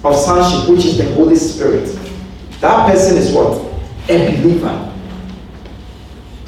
of 0.05 0.17
sonship, 0.17 0.71
which 0.71 0.85
is 0.85 0.99
the 0.99 1.13
Holy 1.15 1.37
Spirit. 1.37 1.87
That 2.61 2.91
person 2.91 3.17
is 3.17 3.33
what? 3.33 3.59
A 4.09 4.37
believer. 4.37 4.88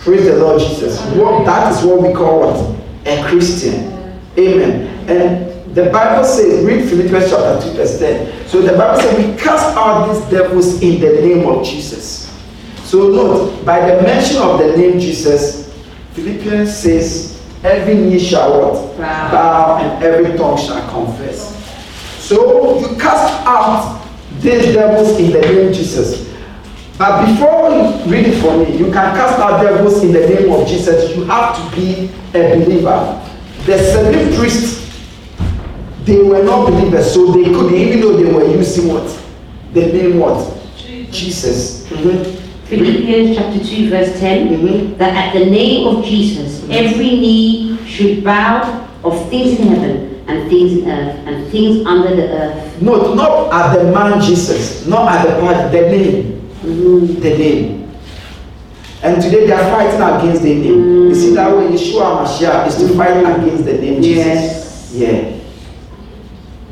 Praise 0.01 0.25
the 0.25 0.37
Lord 0.37 0.61
Jesus. 0.61 0.99
What, 1.15 1.45
that 1.45 1.73
is 1.73 1.85
what 1.85 2.01
we 2.01 2.15
call 2.15 2.41
what? 2.41 2.81
A 3.07 3.23
Christian. 3.29 3.93
Amen. 4.39 4.89
And 5.11 5.75
the 5.75 5.91
Bible 5.91 6.25
says, 6.25 6.65
read 6.65 6.89
Philippians 6.89 7.31
chapter 7.31 7.71
2, 7.71 7.77
verse 7.77 7.99
10. 7.99 8.49
So 8.49 8.63
the 8.63 8.77
Bible 8.79 8.99
says, 8.99 9.17
we 9.19 9.37
cast 9.39 9.77
out 9.77 10.11
these 10.11 10.23
devils 10.31 10.81
in 10.81 11.01
the 11.01 11.21
name 11.21 11.47
of 11.47 11.65
Jesus. 11.65 12.29
So 12.85 13.11
note, 13.11 13.65
by 13.65 13.81
the 13.95 14.03
mention 14.03 14.39
of 14.39 14.59
the 14.59 14.75
name 14.75 14.99
Jesus, 14.99 15.73
Philippians 16.15 16.75
says, 16.75 17.41
every 17.63 17.95
knee 17.95 18.19
shall 18.19 18.59
what? 18.59 18.97
Bow. 18.97 19.31
Bow 19.31 19.79
and 19.79 20.03
every 20.03 20.37
tongue 20.37 20.57
shall 20.57 20.89
confess. 20.91 21.55
So 22.19 22.81
you 22.81 22.97
cast 22.97 23.47
out 23.47 24.03
these 24.41 24.75
devils 24.75 25.19
in 25.19 25.33
the 25.33 25.41
name 25.41 25.69
of 25.69 25.75
Jesus. 25.75 26.27
But 27.01 27.25
before 27.25 27.71
you 27.71 28.13
read 28.13 28.27
it 28.27 28.43
for 28.43 28.59
me, 28.59 28.77
you 28.77 28.93
can 28.93 29.17
cast 29.17 29.39
out 29.41 29.63
devils 29.63 30.05
in 30.05 30.13
the 30.13 30.21
name 30.21 30.53
of 30.53 30.69
Jesus. 30.69 31.17
You 31.17 31.25
have 31.25 31.57
to 31.57 31.75
be 31.75 32.11
a 32.35 32.57
believer. 32.61 33.27
The 33.65 33.79
seven 33.79 34.37
priests, 34.37 35.01
they 36.05 36.19
were 36.23 36.43
not 36.45 36.67
believers, 36.69 37.15
so 37.15 37.33
they 37.33 37.45
couldn't, 37.45 37.75
even 37.75 38.01
though 38.03 38.19
they 38.19 38.31
were 38.31 38.45
using 38.55 38.93
what? 38.93 39.09
The 39.73 39.87
name 39.87 40.19
what? 40.19 40.45
Jesus. 41.11 41.89
Mm-hmm. 41.89 42.37
Philippians 42.67 43.35
chapter 43.35 43.65
2, 43.65 43.89
verse 43.89 44.21
10 44.21 44.49
Mhm. 44.49 44.99
that 44.99 45.17
at 45.17 45.33
the 45.33 45.47
name 45.47 45.87
of 45.87 46.05
Jesus, 46.05 46.65
every 46.69 47.17
knee 47.17 47.79
should 47.87 48.23
bow 48.23 48.87
of 49.05 49.27
things 49.31 49.59
in 49.59 49.69
heaven 49.69 50.23
and 50.29 50.51
things 50.51 50.73
in 50.83 50.91
earth 50.91 51.17
and 51.27 51.51
things 51.51 51.87
under 51.87 52.15
the 52.15 52.29
earth. 52.29 52.83
No, 52.83 53.15
not 53.15 53.51
at 53.55 53.79
the 53.79 53.85
man 53.91 54.21
Jesus, 54.21 54.87
not 54.87 55.09
at 55.09 55.27
the 55.27 55.41
part, 55.41 55.73
the 55.73 55.81
name. 55.81 56.30
The 56.63 57.37
name. 57.39 57.81
And 59.03 59.23
today 59.23 59.47
they 59.47 59.53
are 59.53 59.71
fighting 59.71 60.01
against 60.01 60.43
the 60.43 60.55
name. 60.55 61.09
You 61.09 61.15
see 61.15 61.35
that 61.35 61.57
way 61.57 61.69
Yeshua 61.69 62.25
Mashiach 62.25 62.67
is 62.67 62.77
to 62.77 62.95
fight 62.95 63.17
against 63.17 63.65
the 63.65 63.73
name 63.79 64.03
Jesus. 64.03 64.93
Yes. 64.93 64.93
Yeah. 64.95 65.41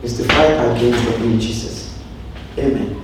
Is 0.03 0.17
to 0.19 0.25
fight 0.25 0.53
against 0.53 1.05
the 1.05 1.19
name 1.19 1.41
Jesus. 1.41 1.99
Amen. 2.59 3.01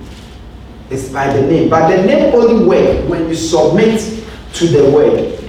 It's 0.91 1.09
by 1.09 1.33
the 1.33 1.41
name. 1.41 1.69
But 1.69 1.89
the 1.89 2.03
name 2.03 2.35
only 2.35 2.65
work 2.65 3.09
when 3.09 3.27
you 3.27 3.35
submit 3.35 3.99
to 4.53 4.67
the 4.67 4.89
word. 4.91 5.39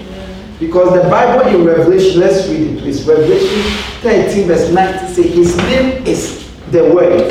Because 0.58 1.02
the 1.02 1.08
Bible 1.10 1.46
in 1.48 1.66
Revelation, 1.66 2.20
let's 2.20 2.48
read 2.48 2.62
it 2.62 2.78
please. 2.78 3.06
Revelation 3.06 3.62
13, 4.00 4.46
verse 4.46 4.70
19 4.72 5.08
says, 5.08 5.34
His 5.34 5.56
name 5.58 6.06
is 6.06 6.50
the 6.70 6.94
word. 6.94 7.30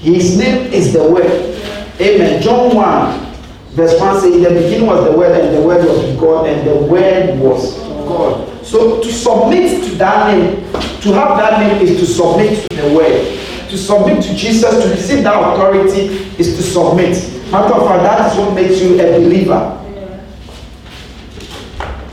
His 0.00 0.36
name 0.36 0.70
is 0.70 0.92
the 0.92 1.10
word. 1.10 1.51
Amen. 2.00 2.42
John 2.42 2.74
1, 2.74 3.34
verse 3.72 4.00
1 4.00 4.20
says, 4.20 4.34
In 4.34 4.42
the 4.42 4.48
beginning 4.50 4.86
was 4.86 5.10
the 5.10 5.16
word, 5.16 5.38
and 5.38 5.56
the 5.56 5.60
word 5.62 5.84
was 5.84 6.16
God, 6.20 6.48
and 6.48 6.66
the 6.66 6.74
word 6.86 7.38
was 7.38 7.78
God. 7.78 8.64
So 8.64 9.02
to 9.02 9.12
submit 9.12 9.84
to 9.84 9.94
that 9.96 10.34
name, 10.34 10.62
to 10.72 11.12
have 11.12 11.36
that 11.36 11.60
name 11.60 11.86
is 11.86 11.98
to 12.00 12.06
submit 12.06 12.68
to 12.70 12.76
the 12.76 12.94
word. 12.94 13.38
To 13.68 13.78
submit 13.78 14.22
to 14.24 14.34
Jesus, 14.34 14.82
to 14.82 14.90
receive 14.90 15.24
that 15.24 15.34
authority 15.34 16.08
is 16.38 16.56
to 16.56 16.62
submit. 16.62 17.16
Matter 17.50 17.74
of 17.74 17.86
fact, 17.86 18.02
that 18.02 18.32
is 18.32 18.38
what 18.38 18.54
makes 18.54 18.80
you 18.80 19.00
a 19.00 19.18
believer. 19.18 19.78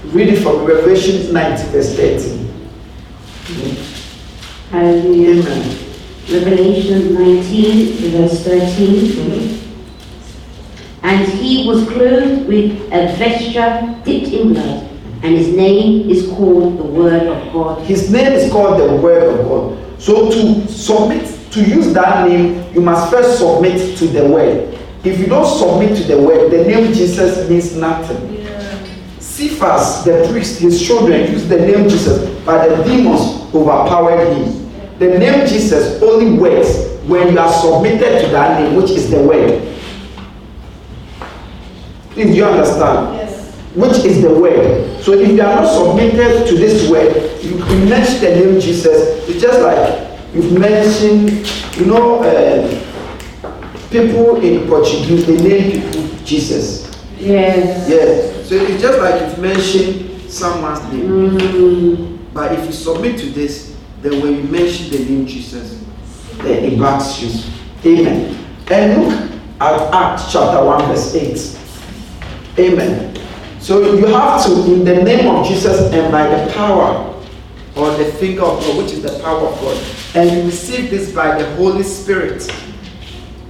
Read 0.05 0.29
it 0.29 0.41
from 0.41 0.65
Revelation 0.65 1.31
19, 1.31 1.65
verse 1.67 1.95
13. 1.95 2.49
Hallelujah. 4.71 5.41
Amen. 5.41 5.85
Revelation 6.29 7.13
19, 7.13 8.11
verse 8.11 8.43
13. 8.43 8.65
Mm-hmm. 8.67 9.58
And 11.01 11.27
he 11.27 11.65
was 11.67 11.87
clothed 11.87 12.47
with 12.47 12.81
a 12.91 13.15
vesture 13.17 14.01
dipped 14.03 14.33
in 14.33 14.53
blood, 14.53 14.89
and 15.23 15.35
his 15.35 15.47
name 15.55 16.09
is 16.09 16.27
called 16.27 16.77
the 16.77 16.83
Word 16.83 17.27
of 17.27 17.53
God. 17.53 17.81
His 17.85 18.11
name 18.11 18.33
is 18.33 18.51
called 18.51 18.79
the 18.79 18.95
Word 18.97 19.23
of 19.23 19.45
God. 19.45 20.01
So 20.01 20.29
to 20.29 20.67
submit, 20.67 21.51
to 21.51 21.63
use 21.63 21.93
that 21.93 22.27
name, 22.27 22.73
you 22.73 22.81
must 22.81 23.11
first 23.11 23.39
submit 23.39 23.97
to 23.97 24.07
the 24.07 24.27
Word. 24.27 24.77
If 25.03 25.19
you 25.19 25.27
don't 25.27 25.47
submit 25.57 25.97
to 25.97 26.03
the 26.03 26.21
Word, 26.21 26.51
the 26.51 26.65
name 26.65 26.93
Jesus 26.93 27.49
means 27.49 27.75
nothing. 27.75 28.17
Sceva, 29.19 30.03
the 30.03 30.27
priest, 30.29 30.59
his 30.59 30.85
children 30.85 31.31
used 31.31 31.47
the 31.47 31.57
name 31.57 31.87
Jesus, 31.87 32.43
but 32.45 32.67
the 32.67 32.83
demons 32.83 33.53
overpowered 33.55 34.33
him. 34.33 34.69
The 34.99 35.17
name 35.17 35.47
Jesus 35.47 36.01
only 36.01 36.37
works 36.37 36.89
when 37.07 37.31
you 37.31 37.39
are 37.39 37.51
submitted 37.53 38.25
to 38.25 38.31
that 38.31 38.61
name, 38.61 38.75
which 38.75 38.91
is 38.91 39.09
the 39.09 39.21
Word. 39.21 39.68
Do 42.27 42.33
you 42.33 42.45
understand? 42.45 43.15
Yes. 43.15 43.55
which 43.75 44.03
is 44.03 44.21
the 44.21 44.33
word. 44.33 45.01
So 45.01 45.13
if 45.13 45.27
you 45.29 45.41
are 45.41 45.61
not 45.61 45.67
submitted 45.71 46.47
to 46.47 46.55
this 46.55 46.89
word, 46.89 47.15
you, 47.43 47.51
you 47.57 47.85
mention 47.89 48.19
the 48.21 48.35
name 48.35 48.59
Jesus. 48.59 49.27
It's 49.29 49.41
just 49.41 49.61
like 49.61 50.09
you've 50.33 50.57
mentioned, 50.59 51.29
you 51.77 51.85
know, 51.85 52.21
uh, 52.23 52.67
people 53.89 54.41
in 54.43 54.67
Portuguese, 54.67 55.25
they 55.25 55.37
name 55.37 55.81
people 55.81 56.03
Jesus. 56.25 56.85
Yes. 57.17 57.87
Yes. 57.89 58.49
So 58.49 58.55
it's 58.55 58.81
just 58.81 58.99
like 58.99 59.21
you've 59.21 59.39
mentioned 59.39 60.21
someone's 60.31 60.81
name. 60.91 61.07
Mm, 61.37 62.17
But 62.33 62.51
if 62.53 62.65
you 62.65 62.71
submit 62.71 63.17
to 63.19 63.27
this, 63.27 63.75
then 64.01 64.21
when 64.21 64.35
you 64.37 64.43
mention 64.43 64.89
the 64.91 64.99
name 65.05 65.25
Jesus, 65.25 65.83
then 66.41 66.63
it 66.65 66.79
backs 66.79 67.21
you. 67.21 67.29
Amen. 67.85 68.35
And 68.71 69.03
look 69.03 69.31
at 69.61 69.93
Acts 69.93 70.31
chapter 70.31 70.63
1, 70.65 70.85
verse 70.87 71.15
8. 71.15 71.55
Amen. 72.57 73.15
So 73.59 73.93
you 73.95 74.05
have 74.07 74.43
to, 74.45 74.51
in 74.73 74.85
the 74.85 75.03
name 75.03 75.27
of 75.27 75.45
Jesus 75.45 75.91
and 75.91 76.11
by 76.11 76.27
the 76.27 76.51
power 76.53 77.05
or 77.75 77.91
the 77.97 78.05
finger 78.13 78.43
of 78.43 78.59
God, 78.61 78.77
which 78.77 78.93
is 78.93 79.01
the 79.03 79.19
power 79.19 79.47
of 79.47 79.59
God, 79.59 79.77
and 80.15 80.31
you 80.31 80.43
receive 80.45 80.89
this 80.89 81.13
by 81.13 81.37
the 81.41 81.55
Holy 81.55 81.83
Spirit. 81.83 82.49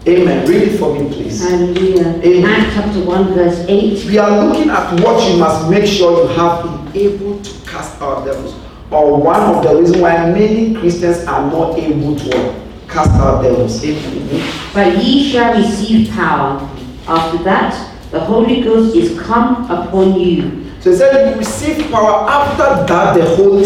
Amen. 0.07 0.47
Read 0.47 0.63
it 0.63 0.77
for 0.79 0.93
me, 0.93 1.13
please. 1.13 1.41
hallelujah. 1.47 2.21
Amen. 2.23 2.45
Acts 2.45 2.73
chapter 2.73 3.03
1, 3.03 3.33
verse 3.33 3.65
8. 3.67 4.05
We 4.05 4.17
are 4.17 4.45
looking 4.45 4.69
at 4.69 4.99
what 5.01 5.29
you 5.29 5.37
must 5.37 5.69
make 5.69 5.85
sure 5.85 6.23
you 6.23 6.27
have 6.35 6.63
been 6.63 6.97
able 6.97 7.39
to 7.41 7.65
cast 7.69 8.01
out 8.01 8.25
devils, 8.25 8.55
or 8.91 9.21
one 9.21 9.41
of 9.41 9.63
the 9.63 9.75
reasons 9.75 10.01
why 10.01 10.31
many 10.31 10.73
Christians 10.75 11.25
are 11.25 11.49
not 11.51 11.77
able 11.77 12.15
to 12.15 12.55
cast 12.87 13.11
out 13.11 13.43
devils. 13.43 13.83
Amen. 13.83 14.53
But 14.73 15.03
ye 15.03 15.29
shall 15.29 15.55
receive 15.55 16.09
power. 16.11 16.67
After 17.07 17.43
that, 17.43 17.88
the 18.11 18.19
Holy 18.19 18.61
Ghost 18.61 18.95
is 18.95 19.19
come 19.19 19.69
upon 19.69 20.19
you. 20.19 20.65
So 20.81 20.91
he 20.91 20.97
said, 20.97 21.33
you 21.33 21.39
receive 21.39 21.91
power 21.91 22.29
after 22.29 22.85
that 22.91 23.15
the 23.15 23.35
Holy 23.35 23.63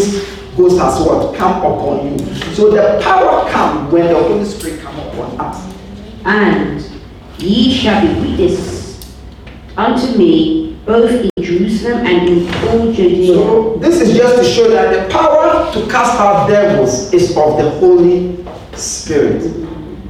Ghost 0.56 0.78
has 0.78 1.00
what? 1.06 1.34
Come 1.36 1.58
upon 1.58 2.18
you. 2.18 2.34
So 2.54 2.70
the 2.70 3.00
power 3.02 3.50
comes 3.50 3.92
when 3.92 4.08
the 4.08 4.14
Holy 4.14 4.44
Spirit 4.44 4.80
come 4.80 4.98
upon 4.98 5.40
us. 5.40 5.74
And 6.24 6.84
ye 7.38 7.72
shall 7.72 8.00
be 8.02 8.20
witnesses 8.20 9.14
unto 9.76 10.18
me 10.18 10.78
both 10.84 11.10
in 11.10 11.30
Jerusalem 11.42 12.06
and 12.06 12.28
in 12.28 12.54
all 12.68 12.92
Judea. 12.92 13.34
So 13.34 13.76
this 13.78 14.00
is 14.00 14.16
just 14.16 14.36
to 14.36 14.44
show 14.44 14.70
that 14.70 14.92
the 14.94 15.12
power 15.12 15.72
to 15.72 15.86
cast 15.90 16.18
out 16.20 16.46
devils 16.48 17.12
is 17.12 17.30
of 17.36 17.56
the 17.56 17.70
Holy 17.80 18.44
Spirit. 18.74 19.42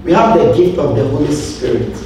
We 0.02 0.12
have 0.12 0.36
the 0.36 0.52
gift 0.56 0.78
of 0.78 0.96
the 0.96 1.08
Holy 1.08 1.32
Spirit. 1.32 1.96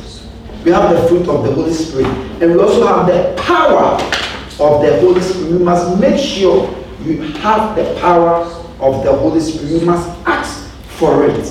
We 0.69 0.75
have 0.75 0.95
the 0.95 1.09
fruit 1.09 1.27
of 1.31 1.45
the 1.45 1.55
Holy 1.55 1.73
Spirit. 1.73 2.05
And 2.43 2.53
we 2.53 2.59
also 2.61 2.87
have 2.87 3.07
the 3.07 3.35
power 3.41 3.95
of 4.61 4.83
the 4.83 5.01
Holy 5.01 5.19
Spirit. 5.23 5.53
You 5.53 5.61
must 5.61 5.99
make 5.99 6.21
sure 6.21 6.69
you 7.05 7.23
have 7.39 7.75
the 7.75 7.99
power 7.99 8.45
of 8.79 9.03
the 9.03 9.17
Holy 9.17 9.41
Spirit. 9.41 9.71
You 9.71 9.87
must 9.87 10.07
ask 10.27 10.71
for 10.99 11.25
it. 11.25 11.43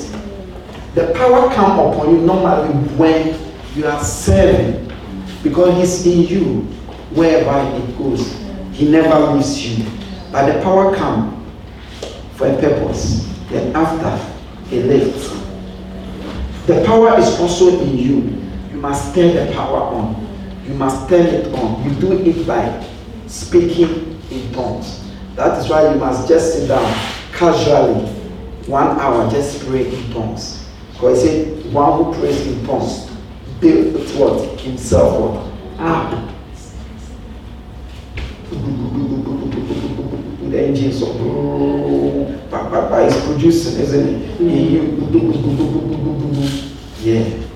The 0.93 1.11
power 1.15 1.51
come 1.51 1.79
upon 1.79 2.11
you 2.11 2.21
normally 2.21 2.75
when 2.95 3.39
you 3.73 3.87
are 3.87 4.03
serving 4.03 4.87
because 5.41 5.75
he's 5.77 6.05
in 6.05 6.21
you 6.27 6.61
wherever 7.15 7.75
it 7.75 7.97
goes. 7.97 8.39
He 8.71 8.87
never 8.87 9.31
leaves 9.31 9.65
you. 9.67 9.83
But 10.31 10.53
the 10.53 10.61
power 10.61 10.95
come 10.95 11.43
for 12.35 12.45
a 12.45 12.55
purpose. 12.61 13.27
Then 13.49 13.75
after 13.75 14.15
he 14.69 14.83
lifts. 14.83 15.29
The 16.67 16.83
power 16.85 17.17
is 17.17 17.39
also 17.39 17.79
in 17.79 17.97
you. 17.97 18.46
You 18.77 18.83
must 18.83 19.15
turn 19.15 19.33
the 19.33 19.51
power 19.53 19.79
on. 19.79 20.63
You 20.67 20.75
must 20.75 21.09
turn 21.09 21.25
it 21.25 21.51
on. 21.55 21.83
You 21.83 21.99
do 21.99 22.11
it 22.11 22.45
by 22.45 22.85
speaking 23.25 24.21
in 24.29 24.53
tongues. 24.53 25.03
That 25.33 25.57
is 25.57 25.67
why 25.67 25.91
you 25.91 25.99
must 25.99 26.27
just 26.27 26.53
sit 26.53 26.67
down 26.67 26.85
casually, 27.33 28.05
one 28.67 28.99
hour, 28.99 29.27
just 29.31 29.65
pray 29.65 29.91
in 29.91 30.13
tongues. 30.13 30.69
Because 30.93 31.23
he 31.23 31.27
said, 31.27 31.73
one 31.73 32.03
who 32.03 32.13
prays 32.19 32.45
in 32.45 32.63
tongues 32.67 33.09
builds 33.59 34.13
what? 34.13 34.61
Himself 34.61 35.21
what? 35.21 35.47
Up. 35.79 36.11
The 40.51 40.67
engines 40.67 41.01
of 41.01 41.17
Papa 42.51 43.07
is 43.07 43.25
producing, 43.25 43.79
isn't 43.79 44.07
it? 44.07 44.39
You. 44.39 44.97
Yeah. 47.01 47.47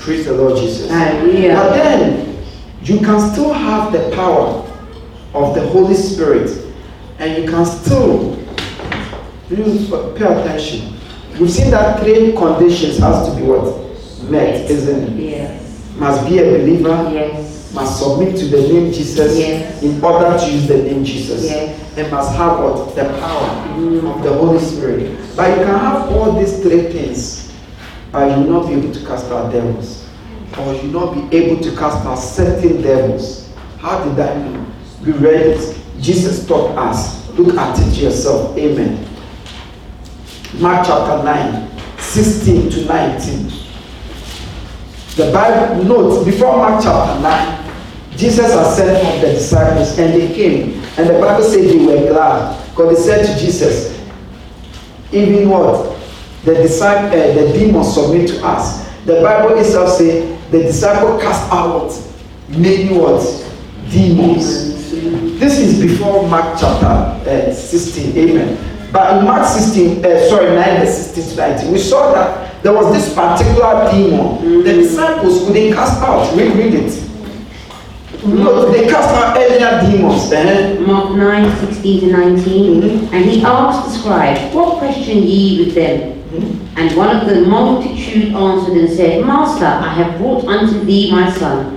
Praise 0.00 0.24
the 0.26 0.32
Lord 0.32 0.56
Jesus. 0.58 0.88
But 0.88 1.74
then 1.74 2.36
you 2.82 2.98
can 2.98 3.32
still 3.32 3.52
have 3.52 3.92
the 3.92 4.10
power 4.14 4.66
of 5.34 5.54
the 5.54 5.66
Holy 5.68 5.94
Spirit 5.94 6.50
and 7.18 7.42
you 7.42 7.48
can 7.48 7.64
still 7.66 8.36
please 9.48 9.90
pay 9.90 10.24
attention. 10.24 10.94
We've 11.38 11.50
seen 11.50 11.70
that 11.70 12.00
three 12.02 12.32
conditions 12.32 12.98
has 12.98 13.28
to 13.28 13.36
be 13.36 13.42
what? 13.42 13.76
Met, 14.30 14.70
isn't 14.70 15.18
it? 15.18 15.30
Yes. 15.30 15.92
Must 15.96 16.26
be 16.28 16.38
a 16.38 16.44
believer, 16.44 17.10
Yes. 17.12 17.72
must 17.74 18.00
submit 18.02 18.36
to 18.38 18.46
the 18.46 18.60
name 18.72 18.92
Jesus 18.92 19.38
Yes. 19.38 19.82
in 19.82 20.02
order 20.02 20.36
to 20.38 20.50
use 20.50 20.66
the 20.66 20.78
name 20.78 21.04
Jesus. 21.04 21.44
Yes. 21.44 21.76
And 21.96 22.10
must 22.10 22.34
have 22.36 22.58
what? 22.60 22.94
The 22.96 23.04
power 23.04 23.66
Mm. 23.76 24.14
of 24.16 24.22
the 24.22 24.32
Holy 24.32 24.58
Spirit. 24.58 25.10
But 25.36 25.50
you 25.58 25.64
can 25.64 25.78
have 25.78 26.10
all 26.12 26.32
these 26.32 26.58
three 26.60 26.82
things, 26.92 27.49
but 28.12 28.30
you 28.30 28.44
will 28.44 28.60
not 28.60 28.68
be 28.68 28.74
able 28.74 28.92
to 28.92 29.06
cast 29.06 29.26
out 29.26 29.52
devils. 29.52 30.08
Or 30.58 30.74
you 30.74 30.90
will 30.90 31.06
not 31.06 31.30
be 31.30 31.36
able 31.36 31.62
to 31.62 31.70
cast 31.76 32.04
out 32.04 32.16
certain 32.16 32.82
devils. 32.82 33.52
How 33.78 34.04
did 34.04 34.18
I 34.18 34.34
know? 34.34 34.66
We 35.04 35.12
read 35.12 35.46
it. 35.46 35.80
Jesus 36.00 36.46
taught 36.46 36.76
us. 36.76 37.28
Look 37.30 37.56
at 37.56 37.78
it 37.78 37.96
yourself. 37.96 38.56
Amen. 38.58 39.06
Mark 40.54 40.86
chapter 40.86 41.22
9, 41.22 41.70
16 41.98 42.70
to 42.70 42.84
19. 42.86 43.52
The 45.16 45.32
Bible 45.32 45.84
notes 45.84 46.24
before 46.24 46.56
Mark 46.56 46.82
chapter 46.82 47.22
9, 47.22 48.16
Jesus 48.16 48.52
had 48.52 48.74
sent 48.74 49.06
out 49.06 49.20
the 49.20 49.32
disciples 49.32 49.98
and 49.98 50.20
they 50.20 50.34
came. 50.34 50.82
And 50.98 51.08
the 51.08 51.18
Bible 51.20 51.44
said 51.44 51.64
they 51.64 51.78
were 51.78 52.10
glad. 52.12 52.68
Because 52.70 52.96
they 52.96 53.02
said 53.02 53.26
to 53.26 53.40
Jesus, 53.40 53.98
even 55.12 55.48
what? 55.48 55.99
The 56.44 56.54
disciple, 56.54 57.08
uh, 57.08 57.34
the 57.34 57.52
demons 57.52 57.92
submit 57.94 58.28
to 58.30 58.44
us. 58.46 58.88
The 59.04 59.20
Bible 59.22 59.58
itself 59.58 59.90
says 59.90 60.24
the 60.50 60.58
disciple 60.62 61.18
cast 61.18 61.50
out? 61.52 61.90
Many 62.48 62.96
what? 62.96 63.20
Demons. 63.90 64.68
This 65.38 65.58
is 65.58 65.80
before 65.80 66.26
Mark 66.28 66.58
chapter 66.58 66.86
uh, 67.30 67.52
16. 67.52 68.16
Amen. 68.16 68.88
But 68.92 69.18
in 69.18 69.24
Mark 69.24 69.46
16, 69.46 70.04
uh, 70.04 70.28
sorry, 70.28 70.54
9 70.54 70.86
16 70.86 71.24
to 71.24 71.36
19, 71.36 71.72
we 71.72 71.78
saw 71.78 72.12
that 72.12 72.62
there 72.62 72.72
was 72.72 72.92
this 72.92 73.14
particular 73.14 73.90
demon. 73.92 74.64
The 74.64 74.72
disciples 74.72 75.46
couldn't 75.46 75.72
cast 75.74 76.02
out. 76.02 76.36
Read, 76.36 76.56
read 76.56 76.74
it. 76.74 77.06
No, 78.26 78.70
they 78.70 78.86
cast 78.88 79.08
out 79.14 79.36
earlier 79.36 79.80
demons. 79.90 80.30
eh? 80.32 80.78
Mark 80.80 81.14
9, 81.16 81.66
16 81.68 82.00
to 82.00 82.06
19. 82.12 82.82
Mhm. 82.82 83.12
And 83.12 83.24
he 83.30 83.42
asked 83.44 83.88
the 83.92 83.98
scribe, 83.98 84.52
What 84.52 84.78
question 84.78 85.22
ye 85.22 85.64
with 85.64 85.74
them? 85.74 86.19
Mhm. 86.32 86.56
And 86.76 86.96
one 86.96 87.16
of 87.16 87.28
the 87.28 87.40
multitude 87.42 88.34
answered 88.34 88.76
and 88.76 88.88
said, 88.90 89.26
Master, 89.26 89.66
I 89.66 89.88
have 89.94 90.18
brought 90.18 90.44
unto 90.46 90.80
thee 90.84 91.10
my 91.10 91.30
son, 91.32 91.76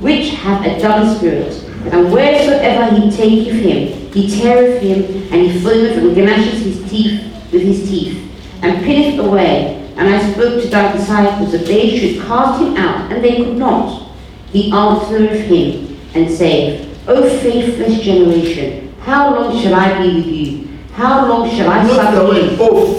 which 0.00 0.30
hath 0.30 0.66
a 0.66 0.80
dumb 0.80 1.14
spirit. 1.16 1.60
And 1.92 2.10
wheresoever 2.12 2.94
he 2.96 3.10
taketh 3.10 3.54
him, 3.54 4.10
he 4.12 4.28
teareth 4.28 4.80
him, 4.82 5.04
and 5.32 5.50
he 5.50 5.58
foameth 5.60 5.98
and 5.98 6.16
gnasheth 6.16 6.60
his 6.62 6.90
teeth 6.90 7.20
with 7.52 7.62
his 7.62 7.88
teeth, 7.88 8.18
and 8.62 8.82
pinneth 8.84 9.18
away. 9.20 9.80
And 9.96 10.08
I 10.08 10.32
spoke 10.32 10.60
to 10.62 10.68
thy 10.68 10.92
disciples 10.92 11.52
that 11.52 11.66
they 11.66 11.96
should 11.96 12.22
cast 12.26 12.60
him 12.60 12.76
out, 12.76 13.12
and 13.12 13.22
they 13.22 13.36
could 13.36 13.56
not. 13.56 14.02
He 14.52 14.72
answereth 14.72 15.42
him, 15.46 15.98
and 16.14 16.30
saith, 16.30 16.88
O 17.06 17.28
faithless 17.28 18.00
generation, 18.00 18.94
how 19.02 19.34
long 19.34 19.60
shall 19.62 19.74
I 19.74 20.02
be 20.02 20.14
with 20.16 20.26
you? 20.26 20.68
How 20.94 21.28
long 21.28 21.50
shall 21.50 21.70
I 21.70 21.86
suffer 21.86 22.34
you? 22.34 22.56
oh 22.60 22.94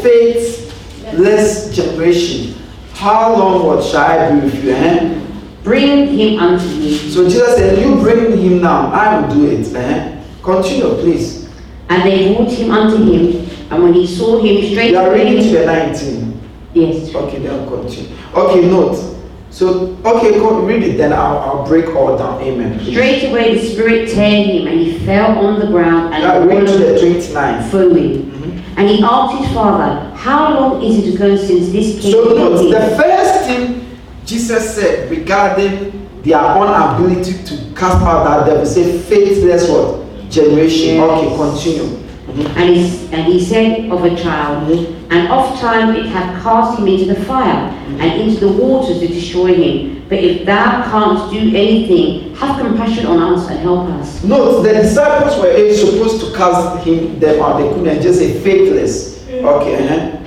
faithless 1.06 1.76
generation. 1.76 2.56
How 2.93 3.36
long 3.36 3.66
what 3.66 3.84
shall 3.84 4.01
I 4.03 4.32
be 4.32 4.45
with 4.45 4.64
you? 4.64 4.72
Eh? 4.72 5.22
Bring 5.64 6.08
him 6.18 6.39
unto 6.39 6.66
me. 6.76 6.95
So 7.10 7.24
Jesus 7.28 7.56
said, 7.56 7.80
You 7.80 7.95
bring 7.99 8.38
him 8.38 8.62
now, 8.62 8.91
I 8.91 9.20
will 9.20 9.34
do 9.36 9.45
it. 9.51 9.74
Eh? 9.76 10.24
Continue, 10.43 10.95
please. 11.01 11.49
And 11.89 12.03
they 12.03 12.34
brought 12.36 12.51
him 12.51 12.72
unto 12.72 12.97
him, 12.97 13.49
and 13.72 13.84
when 13.84 13.93
he 13.93 14.08
saw 14.08 14.41
him 14.41 14.72
straight 14.72 14.91
You 14.91 14.97
are 14.97 15.12
reading 15.14 15.43
to 15.43 15.49
the 15.60 15.66
19. 15.66 16.41
yes, 16.74 17.14
Okay, 17.14 17.39
then 17.39 17.68
continue. 17.68 18.16
Okay, 18.34 18.68
note. 18.68 19.14
So, 19.51 19.95
okay, 20.03 20.34
go 20.34 20.60
read 20.62 20.84
it, 20.84 20.97
then 20.97 21.14
I'll, 21.14 21.38
I'll 21.38 21.66
break 21.68 21.88
all 21.95 22.18
down. 22.18 22.41
Amen. 22.41 22.78
please. 22.80 22.91
straight 22.91 23.30
away 23.30 23.58
the 23.58 23.66
spirit 23.72 24.10
teared 24.10 24.45
him, 24.47 24.68
and 24.68 24.80
he 24.80 24.99
fell 25.06 25.38
on 25.45 25.60
the 25.60 25.68
ground 25.68 26.14
Yeah, 26.14 26.38
and 26.41 26.49
read 26.49 26.68
to 26.68 26.78
the 26.78 26.99
29. 26.99 27.70
foaming. 27.70 28.35
And 28.78 28.90
he 28.90 29.02
asked 29.04 29.38
his 29.44 29.54
father, 29.54 30.12
How 30.16 30.54
long 30.60 30.84
is 30.84 31.08
it 31.08 31.16
ago 31.16 31.36
since 31.38 31.72
this 31.72 32.02
came 32.02 32.12
So 32.12 32.34
note, 32.36 32.72
the 32.72 32.96
first 32.98 33.46
thing 33.46 34.00
Jesus 34.26 34.76
said 34.76 35.10
regarding 35.10 36.08
their 36.24 36.40
own 36.40 36.68
inability 36.68 37.44
to 37.46 37.74
cast 37.76 38.04
out 38.04 38.24
that 38.26 38.46
devil, 38.48 38.66
say 38.66 38.98
faithless 39.00 39.70
what? 39.70 40.30
Generation. 40.30 40.96
Yes. 40.96 41.10
Okay, 41.12 41.36
continue. 41.38 42.00
Mhm. 42.28 42.58
And 42.58 42.76
he, 42.76 43.08
and 43.14 43.32
he 43.32 43.40
said 43.40 43.92
of 43.92 44.04
a 44.04 44.16
child, 44.16 44.68
Mhm. 44.68 44.94
And 45.12 45.32
oft 45.32 45.62
time 45.62 45.96
it 45.96 46.08
hath 46.08 46.44
cast 46.44 46.80
him 46.80 46.88
into 46.88 47.06
the 47.06 47.16
fire, 47.16 47.72
and 48.00 48.22
into 48.22 48.40
the 48.48 48.52
waters 48.52 49.00
to 49.00 49.08
destroy 49.08 49.54
him. 49.54 49.95
But 50.08 50.20
if 50.20 50.45
thou 50.45 50.84
canst 50.84 51.34
do 51.34 51.39
anything, 51.39 52.36
have 52.36 52.60
compassion 52.60 53.08
on 53.08 53.34
us 53.34 53.49
and 53.49 53.60
help 53.60 53.89
us. 53.89 54.24
Note, 54.24 54.62
the 54.62 54.74
disciples 54.74 55.39
were 55.39 55.49
eh, 55.49 55.76
supposed 55.76 56.22
to 56.22 56.38
cast 56.38 56.86
him 56.86 57.20
them 57.20 57.41
out. 57.41 57.60
They 57.60 57.70
couldn't 57.70 58.01
just 58.01 58.20
say 58.20 58.39
faithless. 58.39 59.28
Okay, 59.30 59.88
uh-huh. 59.88 60.24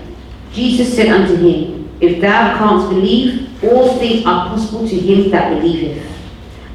Jesus 0.53 0.95
said 0.95 1.09
unto 1.09 1.37
him, 1.37 1.89
If 2.01 2.21
thou 2.21 2.59
canst 2.59 2.91
believe, 2.91 3.65
all 3.65 3.99
things 3.99 4.27
are 4.27 4.49
possible 4.49 4.89
to 4.89 4.99
him 4.99 5.31
that 5.31 5.55
believeth. 5.55 6.05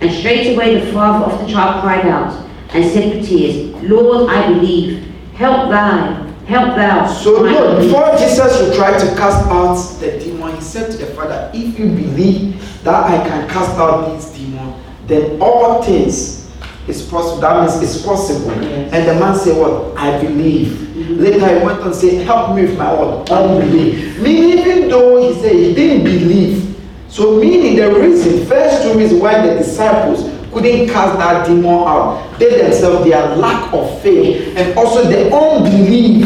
And 0.02 0.12
straightway 0.12 0.80
the 0.80 0.92
father 0.92 1.26
of 1.32 1.46
the 1.46 1.52
child 1.52 1.82
cried 1.82 2.06
out, 2.06 2.46
and 2.70 2.92
said 2.92 3.16
with 3.16 3.28
tears, 3.28 3.74
Lord, 3.84 4.30
I 4.30 4.48
believe. 4.48 5.10
Help 5.36 5.70
thou, 5.70 6.28
help 6.46 6.76
thou. 6.76 7.08
So 7.12 7.44
my 7.44 7.82
before 7.82 8.16
Jesus 8.18 8.62
would 8.62 8.76
try 8.76 8.92
to 8.98 9.16
cast 9.16 9.48
out 9.48 9.76
the 10.00 10.20
demon, 10.20 10.33
he 10.56 10.62
said 10.62 10.92
to 10.92 10.98
the 10.98 11.08
father, 11.08 11.52
If 11.54 11.78
you 11.78 11.86
believe 11.88 12.84
that 12.84 13.04
I 13.04 13.28
can 13.28 13.50
cast 13.50 13.72
out 13.78 14.16
this 14.16 14.32
demon, 14.36 14.82
then 15.08 15.42
all 15.42 15.84
things 15.84 16.52
is 16.88 17.02
possible. 17.04 17.42
That 17.42 17.62
means 17.62 17.82
it's 17.82 18.06
possible. 18.06 18.52
Yes. 18.62 18.94
And 18.94 19.08
the 19.08 19.14
man 19.16 19.36
said, 19.36 19.58
What? 19.58 19.98
I 19.98 20.22
believe. 20.22 20.68
Mm-hmm. 20.68 21.20
Later 21.20 21.60
he 21.60 21.66
went 21.66 21.80
on 21.80 21.88
and 21.88 21.96
said, 21.96 22.26
Help 22.26 22.56
me 22.56 22.64
with 22.64 22.78
my 22.78 22.94
what? 22.94 23.30
Unbelief. 23.32 24.20
Meaning, 24.20 24.60
even 24.60 24.90
though 24.90 25.22
he 25.22 25.40
said 25.42 25.54
he 25.54 25.74
didn't 25.74 26.04
believe. 26.04 26.82
So 27.08 27.40
meaning 27.40 27.76
the 27.76 27.94
reason, 27.94 28.46
first 28.48 28.84
two 28.84 28.98
reasons 28.98 29.22
why 29.22 29.46
the 29.46 29.56
disciples 29.56 30.24
couldn't 30.52 30.88
cast 30.90 31.18
that 31.20 31.48
demon 31.48 31.66
out, 31.66 32.40
they 32.40 32.62
themselves, 32.62 33.08
their 33.08 33.36
lack 33.36 33.74
of 33.74 34.02
faith, 34.02 34.56
and 34.58 34.78
also 34.78 35.04
the 35.04 35.34
unbelief 35.34 36.26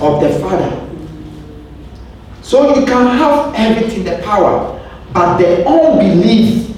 of 0.00 0.20
the 0.20 0.38
Father. 0.40 0.89
So 2.42 2.74
you 2.74 2.86
can 2.86 3.06
have 3.18 3.54
everything, 3.54 4.04
the 4.04 4.20
power, 4.24 4.76
but 5.12 5.38
the 5.38 5.66
unbelief, 5.66 6.76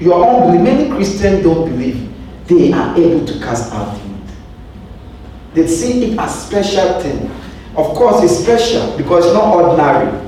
your 0.00 0.24
unbelief, 0.26 0.60
many 0.62 0.90
Christians 0.90 1.42
don't 1.42 1.68
believe 1.68 2.10
they 2.46 2.72
are 2.72 2.96
able 2.96 3.26
to 3.26 3.38
cast 3.40 3.72
out 3.72 3.96
demons. 3.96 4.32
They 5.54 5.66
see 5.66 6.12
it 6.12 6.18
as 6.18 6.46
special 6.46 7.00
thing. 7.00 7.30
Of 7.76 7.94
course, 7.96 8.22
it's 8.22 8.42
special 8.42 8.96
because 8.96 9.24
it's 9.26 9.34
not 9.34 9.54
ordinary. 9.54 10.20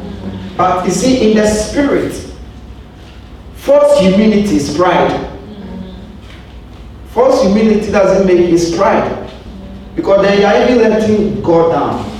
But 0.57 0.85
you 0.87 0.91
see, 0.91 1.31
in 1.31 1.37
the 1.37 1.47
spirit, 1.47 2.13
false 3.55 3.99
humility 4.01 4.57
is 4.57 4.77
pride. 4.77 5.31
False 7.09 7.43
humility 7.43 7.91
doesn't 7.91 8.27
make 8.27 8.41
it 8.41 8.77
pride. 8.77 9.31
Because 9.95 10.23
then 10.23 10.41
you 10.41 10.47
are 10.47 10.63
even 10.63 10.91
letting 10.91 11.43
God 11.43 11.73
down. 11.73 12.16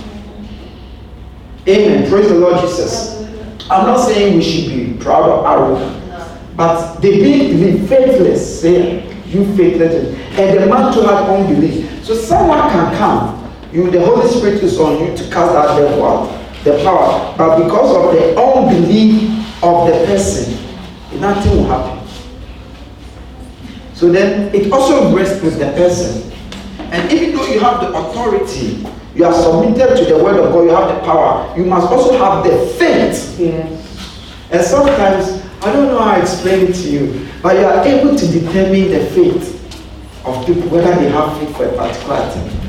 Amen. 1.69 2.09
Praise 2.09 2.29
the 2.29 2.37
Lord 2.37 2.61
Jesus. 2.61 3.17
I'm 3.69 3.87
not 3.87 4.07
saying 4.07 4.37
we 4.37 4.43
should 4.43 4.69
be 4.69 5.03
proud 5.03 5.29
or 5.29 5.49
arrogant. 5.49 6.57
But 6.57 7.01
they 7.01 7.19
believe 7.19 7.89
faithless, 7.89 8.61
say 8.61 9.05
you 9.27 9.45
faithless. 9.57 10.15
And 10.39 10.63
the 10.63 10.67
man 10.67 10.93
to 10.95 11.03
have 11.03 11.29
unbelief. 11.29 12.05
So 12.05 12.15
someone 12.15 12.61
can 12.71 12.97
come. 12.97 13.53
You 13.73 13.91
the 13.91 14.05
Holy 14.05 14.29
Spirit 14.29 14.63
is 14.63 14.79
on 14.79 15.01
you 15.01 15.17
to 15.17 15.25
cast 15.25 15.53
that 15.53 15.77
devil 15.77 16.05
out. 16.07 16.43
The 16.63 16.83
power. 16.83 17.35
But 17.37 17.63
because 17.65 17.97
of 17.97 18.13
the 18.15 18.41
unbelief 18.41 19.63
of 19.63 19.87
the 19.89 20.07
person, 20.07 20.55
nothing 21.21 21.57
will 21.57 21.67
happen. 21.67 22.09
So 23.95 24.11
then 24.13 24.55
it 24.55 24.73
also 24.73 25.15
rests 25.15 25.43
with 25.43 25.59
the 25.59 25.73
person. 25.73 26.33
And 26.79 27.13
even 27.13 27.35
though 27.35 27.47
you 27.47 27.59
have 27.61 27.81
the 27.81 27.93
authority, 27.93 28.87
you 29.17 29.25
are 29.25 29.33
submitted 29.33 29.97
to 29.97 30.05
the 30.05 30.23
word 30.23 30.37
of 30.39 30.53
God, 30.53 30.65
you 30.65 30.71
have 30.71 30.95
the 30.95 31.01
power, 31.01 31.57
you 31.57 31.65
must 31.65 31.91
also 31.91 32.19
have 32.19 32.45
the 32.45 32.67
faith. 32.75 33.39
Yes. 33.41 34.49
And 34.51 34.63
sometimes, 34.63 35.43
I 35.63 35.73
don't 35.73 35.87
know 35.87 35.99
how 35.99 36.17
I 36.17 36.21
explain 36.21 36.67
it 36.67 36.75
to 36.75 36.91
you, 36.91 37.29
but 37.43 37.57
you 37.57 37.65
are 37.65 37.83
able 37.83 38.15
to 38.17 38.27
determine 38.27 38.91
the 38.91 39.07
faith 39.11 39.57
of 40.27 40.45
people, 40.45 40.69
whether 40.69 40.95
they 40.97 41.09
have 41.09 41.39
faith 41.39 41.57
for 41.57 41.65
a 41.65 41.73
particular 41.77 42.29
thing. 42.29 42.61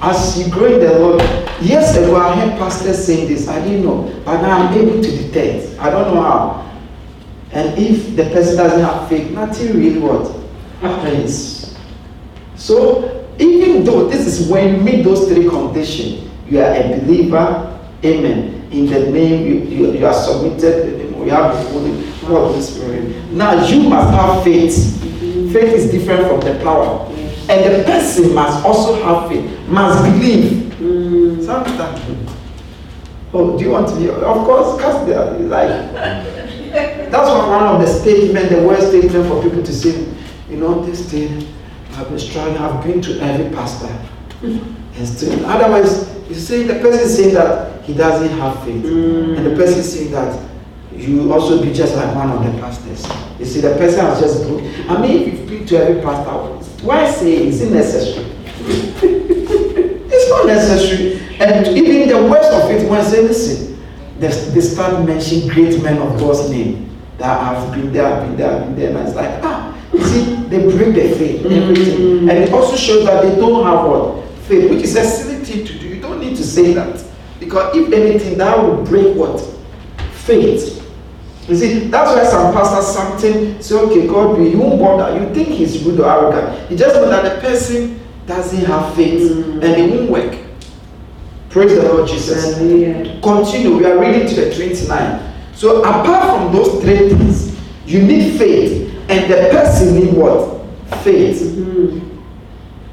As 0.00 0.38
you 0.38 0.50
grow 0.50 0.66
in 0.66 0.80
the 0.80 0.98
Lord, 0.98 1.20
years 1.60 1.96
ago 1.96 2.16
I 2.16 2.36
heard 2.36 2.58
pastors 2.58 3.04
saying 3.04 3.28
this, 3.28 3.48
I 3.48 3.60
didn't 3.60 3.84
know, 3.84 4.22
but 4.24 4.40
now 4.42 4.68
I'm 4.68 4.78
able 4.78 5.02
to 5.02 5.10
detect. 5.10 5.78
I 5.80 5.90
don't 5.90 6.14
know 6.14 6.22
how. 6.22 6.70
And 7.52 7.76
if 7.76 8.14
the 8.14 8.24
person 8.30 8.56
doesn't 8.56 8.80
have 8.80 9.08
faith, 9.08 9.32
nothing 9.32 9.76
really 9.76 9.98
what 9.98 10.32
happens. 10.80 11.76
So 12.54 13.19
even 13.40 13.84
though 13.84 14.08
this 14.08 14.26
is 14.26 14.48
when 14.48 14.74
you 14.74 14.80
meet 14.80 15.02
those 15.04 15.28
three 15.28 15.48
conditions, 15.48 16.28
you 16.48 16.60
are 16.60 16.72
a 16.74 16.98
believer, 17.00 17.78
amen. 18.04 18.68
In 18.70 18.86
the 18.86 19.10
name, 19.10 19.46
you, 19.46 19.54
you, 19.64 19.92
you 19.98 20.06
are 20.06 20.14
submitted, 20.14 20.60
to 20.60 20.90
the 20.90 21.04
name, 21.04 21.24
you 21.24 21.30
have 21.30 21.52
the 21.54 21.70
Holy, 21.70 22.06
Holy 22.20 22.60
Spirit. 22.62 23.32
Now 23.32 23.66
you 23.66 23.88
must 23.88 24.14
have 24.14 24.44
faith 24.44 25.00
faith 25.52 25.74
is 25.74 25.90
different 25.90 26.26
from 26.28 26.40
the 26.40 26.58
power. 26.62 27.06
And 27.48 27.64
the 27.80 27.84
person 27.84 28.34
must 28.34 28.64
also 28.64 29.02
have 29.02 29.28
faith, 29.28 29.68
must 29.68 30.04
believe. 30.04 30.72
Mm. 30.74 31.44
Sometimes, 31.44 32.00
oh, 33.32 33.58
do 33.58 33.64
you 33.64 33.70
want 33.70 33.88
to 33.88 33.96
be? 33.96 34.08
Of 34.08 34.22
course, 34.46 34.76
because 34.76 35.06
they 35.06 35.14
are 35.14 35.32
like, 35.40 35.92
that's 37.10 37.28
one 37.28 37.66
of 37.74 37.80
the 37.80 37.86
statement, 37.86 38.50
the 38.50 38.62
worst 38.62 38.88
statement 38.88 39.26
for 39.28 39.42
people 39.42 39.62
to 39.62 39.72
say, 39.72 40.06
you 40.48 40.56
know, 40.56 40.84
this 40.84 41.10
thing, 41.10 41.46
I've 41.94 42.08
been 42.08 42.18
struggling, 42.18 42.58
I've 42.58 42.84
been 42.84 43.00
to 43.02 43.20
every 43.20 43.54
pastor. 43.54 43.88
and 44.42 45.08
still, 45.08 45.44
otherwise, 45.46 46.08
you 46.28 46.34
see, 46.34 46.62
the 46.64 46.74
person 46.74 47.08
saying 47.08 47.34
that 47.34 47.82
he 47.84 47.94
doesn't 47.94 48.30
have 48.38 48.62
faith. 48.64 48.84
Mm. 48.84 49.36
And 49.36 49.46
the 49.46 49.56
person 49.56 49.82
saying 49.82 50.12
that 50.12 50.50
you 50.94 51.32
also 51.32 51.62
be 51.62 51.72
just 51.72 51.96
like 51.96 52.14
one 52.14 52.30
of 52.30 52.44
the 52.44 52.60
pastors. 52.60 53.06
You 53.38 53.44
see, 53.44 53.60
the 53.60 53.74
person 53.76 54.00
has 54.00 54.20
just 54.20 54.42
go. 54.44 54.58
I 54.88 55.00
mean, 55.00 55.28
if 55.28 55.38
you've 55.40 55.48
been 55.48 55.66
to 55.66 55.78
every 55.78 56.02
pastor, 56.02 56.30
why 56.84 57.10
say 57.10 57.46
is 57.46 57.60
it 57.62 57.72
necessary? 57.72 58.26
it's 58.62 60.30
not 60.30 60.46
necessary. 60.46 61.20
And 61.40 61.66
even 61.76 62.08
the 62.08 62.30
worst 62.30 62.52
of 62.52 62.70
it, 62.70 62.88
when 62.88 63.04
say, 63.04 63.22
listen, 63.22 63.82
they, 64.18 64.28
they 64.28 64.60
start 64.60 65.04
mentioning 65.06 65.48
great 65.48 65.82
men 65.82 65.98
of 65.98 66.18
God's 66.20 66.50
name 66.50 66.90
that 67.18 67.40
have 67.40 67.72
been 67.72 67.92
there, 67.92 68.20
been 68.20 68.36
there, 68.36 68.58
have 68.58 68.66
been 68.66 68.76
there, 68.76 68.96
and 68.96 69.08
it's 69.08 69.16
like, 69.16 69.42
ah, 69.42 69.59
you 70.00 70.06
see, 70.06 70.34
they 70.48 70.58
break 70.58 70.94
their 70.94 71.14
faith, 71.14 71.46
everything. 71.46 71.98
Mm-hmm. 71.98 72.30
And 72.30 72.38
it 72.38 72.52
also 72.52 72.76
shows 72.76 73.04
that 73.06 73.22
they 73.22 73.36
don't 73.36 73.64
have 73.64 73.86
what? 73.86 74.28
Faith, 74.48 74.70
which 74.70 74.82
is 74.82 74.96
a 74.96 75.04
silly 75.04 75.44
thing 75.44 75.66
to 75.66 75.78
do. 75.78 75.88
You 75.88 76.00
don't 76.00 76.20
need 76.20 76.36
to 76.36 76.44
say 76.44 76.72
that. 76.74 77.04
Because 77.38 77.76
if 77.76 77.92
anything, 77.92 78.38
that 78.38 78.58
will 78.58 78.84
break 78.84 79.16
what? 79.16 79.40
Faith. 80.12 80.80
You 81.48 81.56
see, 81.56 81.78
that's 81.88 82.14
why 82.14 82.24
some 82.24 82.52
pastors 82.52 82.94
something 82.94 83.60
say, 83.60 83.74
okay, 83.74 84.06
God, 84.06 84.38
you 84.38 84.58
won't 84.58 84.80
bother. 84.80 85.18
You 85.18 85.34
think 85.34 85.48
he's 85.48 85.82
rude 85.82 86.00
or 86.00 86.08
arrogant. 86.08 86.70
You 86.70 86.76
just 86.76 86.94
know 86.94 87.08
that 87.08 87.34
the 87.34 87.40
person 87.40 88.00
doesn't 88.26 88.64
have 88.66 88.94
faith 88.94 89.32
mm. 89.32 89.54
and 89.54 89.64
it 89.64 89.90
won't 89.90 90.10
work. 90.10 90.38
Praise 91.48 91.74
the 91.74 91.82
Lord 91.82 92.08
Jesus. 92.08 92.54
Continue. 92.54 93.76
We 93.76 93.84
are 93.84 93.98
reading 93.98 94.28
to 94.28 94.34
the 94.36 94.54
29. 94.54 95.32
So 95.54 95.82
apart 95.82 96.24
from 96.24 96.52
those 96.52 96.80
three 96.80 97.08
things, 97.08 97.58
you 97.84 98.02
need 98.02 98.38
faith, 98.38 98.89
and 99.10 99.30
the 99.30 99.48
person 99.50 99.94
need 99.96 100.14
what? 100.14 100.60
Faith. 101.02 101.40
Mm-hmm. 101.40 102.10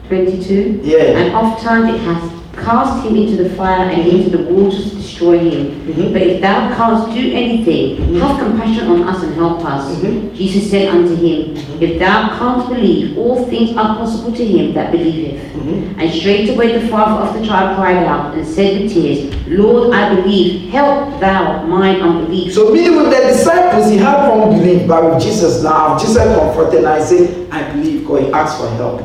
22. 0.08 0.82
Yeah. 0.84 0.98
And 0.98 1.36
oftentimes 1.36 1.94
it 1.94 2.00
has 2.02 2.37
cast 2.58 3.06
him 3.06 3.16
into 3.16 3.42
the 3.44 3.50
fire 3.56 3.90
and 3.90 4.08
into 4.08 4.36
the 4.38 4.44
waters 4.52 4.90
to 4.90 4.96
destroy 4.98 5.40
him. 5.40 5.82
Mm-hmm. 5.88 6.14
But 6.14 6.22
if 6.22 6.42
thou 6.42 6.76
canst 6.76 7.14
do 7.16 7.32
anything, 7.34 7.98
mm-hmm. 7.98 8.18
have 8.18 8.40
compassion 8.40 8.88
on 8.88 9.04
us 9.04 9.24
and 9.24 9.34
help 9.36 9.64
us. 9.64 9.96
Mm-hmm. 9.96 10.36
Jesus 10.36 10.70
said 10.70 10.90
unto 10.90 11.16
him, 11.16 11.56
mm-hmm. 11.56 11.84
If 11.84 12.00
thou 12.00 12.38
canst 12.38 12.70
believe, 12.70 13.18
all 13.18 13.46
things 13.46 13.78
are 13.78 13.96
possible 13.98 14.34
to 14.34 14.46
him 14.46 14.74
that 14.74 14.92
believeth. 14.92 15.42
Mm-hmm. 15.54 16.00
And 16.00 16.14
straightway 16.14 16.80
the 16.80 16.88
father 16.88 17.26
of 17.26 17.40
the 17.40 17.48
child 17.48 17.78
cried 17.78 18.04
out 18.04 18.34
and 18.36 18.46
said 18.46 18.82
with 18.82 18.92
tears, 18.94 19.34
Lord, 19.48 19.94
I 19.94 20.16
believe, 20.16 20.70
help 20.72 21.20
thou 21.20 21.66
mine 21.66 22.02
unbelief. 22.02 22.54
So 22.54 22.72
meaning 22.72 22.98
with 22.98 23.12
the 23.12 23.28
disciples, 23.28 23.90
he 23.90 23.98
had 23.98 24.30
unbelief, 24.30 24.88
but 24.88 25.04
with 25.04 25.22
Jesus 25.22 25.64
now, 25.64 25.98
Jesus 25.98 26.18
comforted 26.18 26.80
and 26.80 26.88
I 26.88 27.00
say, 27.04 27.48
I 27.50 27.72
believe, 27.74 28.06
God, 28.08 28.24
he 28.24 28.32
asked 28.32 28.60
for 28.60 28.70
help. 28.72 29.02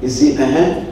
You 0.00 0.08
see, 0.08 0.36
uh-huh. 0.38 0.87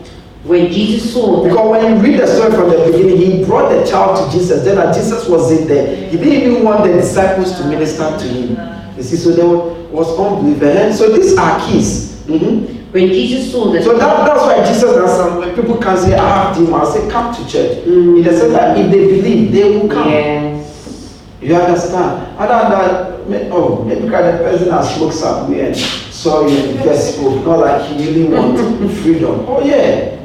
When 0.46 0.70
Jesus 0.70 1.12
saw 1.12 1.42
that. 1.42 1.48
Because 1.48 1.70
when 1.70 1.96
you 1.96 2.02
read 2.02 2.20
the 2.20 2.26
story 2.26 2.52
from 2.52 2.70
the 2.70 2.90
beginning, 2.90 3.16
he 3.16 3.44
brought 3.44 3.68
the 3.68 3.84
child 3.84 4.30
to 4.30 4.38
Jesus. 4.38 4.62
Then 4.62 4.76
that 4.76 4.94
Jesus 4.94 5.28
was 5.28 5.50
in 5.50 5.66
there. 5.66 6.08
He 6.08 6.16
didn't 6.16 6.50
even 6.50 6.64
want 6.64 6.84
the 6.84 6.92
disciples 6.92 7.58
to 7.58 7.64
minister 7.66 8.16
to 8.16 8.24
him. 8.24 8.96
You 8.96 9.02
see, 9.02 9.16
so 9.16 9.32
there 9.32 9.48
was 9.90 10.08
unbelief. 10.18 10.62
And 10.62 10.94
so 10.94 11.12
these 11.16 11.36
are 11.36 11.58
keys. 11.66 12.22
Mm-hmm. 12.26 12.92
When 12.92 13.08
Jesus 13.08 13.50
saw 13.50 13.72
that. 13.72 13.82
So 13.82 13.98
that, 13.98 14.26
that's 14.26 14.40
why 14.40 14.64
Jesus 14.64 14.96
has 14.96 15.16
some 15.16 15.38
when 15.38 15.54
people 15.54 15.78
can 15.78 15.96
say, 15.98 16.14
I 16.14 16.44
have 16.44 16.56
demons, 16.56 16.88
I 16.90 17.00
say, 17.00 17.10
come 17.10 17.34
to 17.34 17.50
church. 17.50 17.78
Mm-hmm. 17.84 18.16
In 18.18 18.22
the 18.22 18.38
sense 18.38 18.52
that 18.52 18.78
if 18.78 18.90
they 18.90 19.06
believe, 19.06 19.52
they 19.52 19.78
will 19.78 19.88
come. 19.88 20.08
Yes. 20.08 21.22
You 21.40 21.56
understand? 21.56 22.38
Other 22.38 23.16
than 23.28 23.52
oh, 23.52 23.84
maybe 23.84 24.02
the 24.02 24.08
person 24.08 24.70
has 24.70 24.94
smoked 24.94 25.14
somewhere 25.14 25.66
and 25.66 25.76
saw 25.76 26.46
you 26.46 26.56
in 26.56 26.76
Facebook, 26.78 27.44
not 27.44 27.58
like 27.58 27.82
he 27.90 28.06
really 28.06 28.24
want 28.32 28.92
freedom. 29.02 29.44
Oh 29.48 29.64
yeah. 29.64 30.22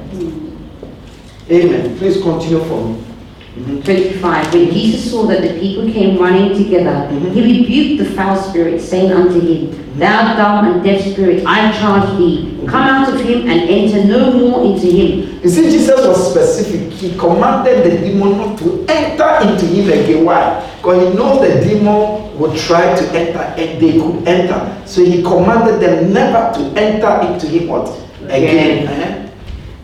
Amen. 1.51 1.97
Please 1.97 2.21
continue 2.21 2.63
for 2.63 2.85
me. 2.85 2.95
Mm-hmm. 3.51 3.81
25. 3.81 4.53
When 4.53 4.71
Jesus 4.71 5.11
saw 5.11 5.25
that 5.25 5.41
the 5.41 5.59
people 5.59 5.91
came 5.91 6.17
running 6.17 6.55
together, 6.55 7.11
mm-hmm. 7.11 7.31
he 7.31 7.41
rebuked 7.41 8.01
the 8.01 8.15
foul 8.15 8.41
spirit, 8.41 8.79
saying 8.79 9.11
unto 9.11 9.41
him. 9.41 9.99
Thou 9.99 10.37
dumb 10.37 10.71
and 10.71 10.81
deaf 10.81 11.01
spirit, 11.11 11.45
I 11.45 11.77
charge 11.77 12.17
thee, 12.17 12.47
mm-hmm. 12.47 12.67
come 12.67 12.83
out 12.83 13.13
of 13.13 13.19
him 13.19 13.49
and 13.49 13.69
enter 13.69 14.05
no 14.05 14.31
more 14.31 14.63
into 14.63 14.87
him. 14.87 15.41
You 15.43 15.49
see, 15.49 15.63
Jesus 15.63 16.07
was 16.07 16.31
specific. 16.31 16.93
He 16.93 17.17
commanded 17.17 17.83
the 17.83 17.97
demon 17.97 18.37
not 18.37 18.57
to 18.59 18.85
enter 18.87 19.51
into 19.51 19.65
him 19.65 19.89
again. 19.89 20.23
Why? 20.23 20.71
Because 20.77 21.09
he 21.09 21.13
knows 21.17 21.41
the 21.41 21.67
demon 21.67 22.39
would 22.39 22.57
try 22.57 22.95
to 22.95 23.11
enter 23.11 23.39
and 23.39 23.81
they 23.81 23.99
could 23.99 24.25
enter. 24.25 24.87
So 24.87 25.03
he 25.03 25.21
commanded 25.21 25.81
them 25.81 26.13
never 26.13 26.57
to 26.57 26.79
enter 26.79 27.33
into 27.33 27.47
him 27.47 27.67
what? 27.67 27.89
Again. 28.23 28.85
Yeah. 28.85 28.91
Uh-huh. 28.91 29.27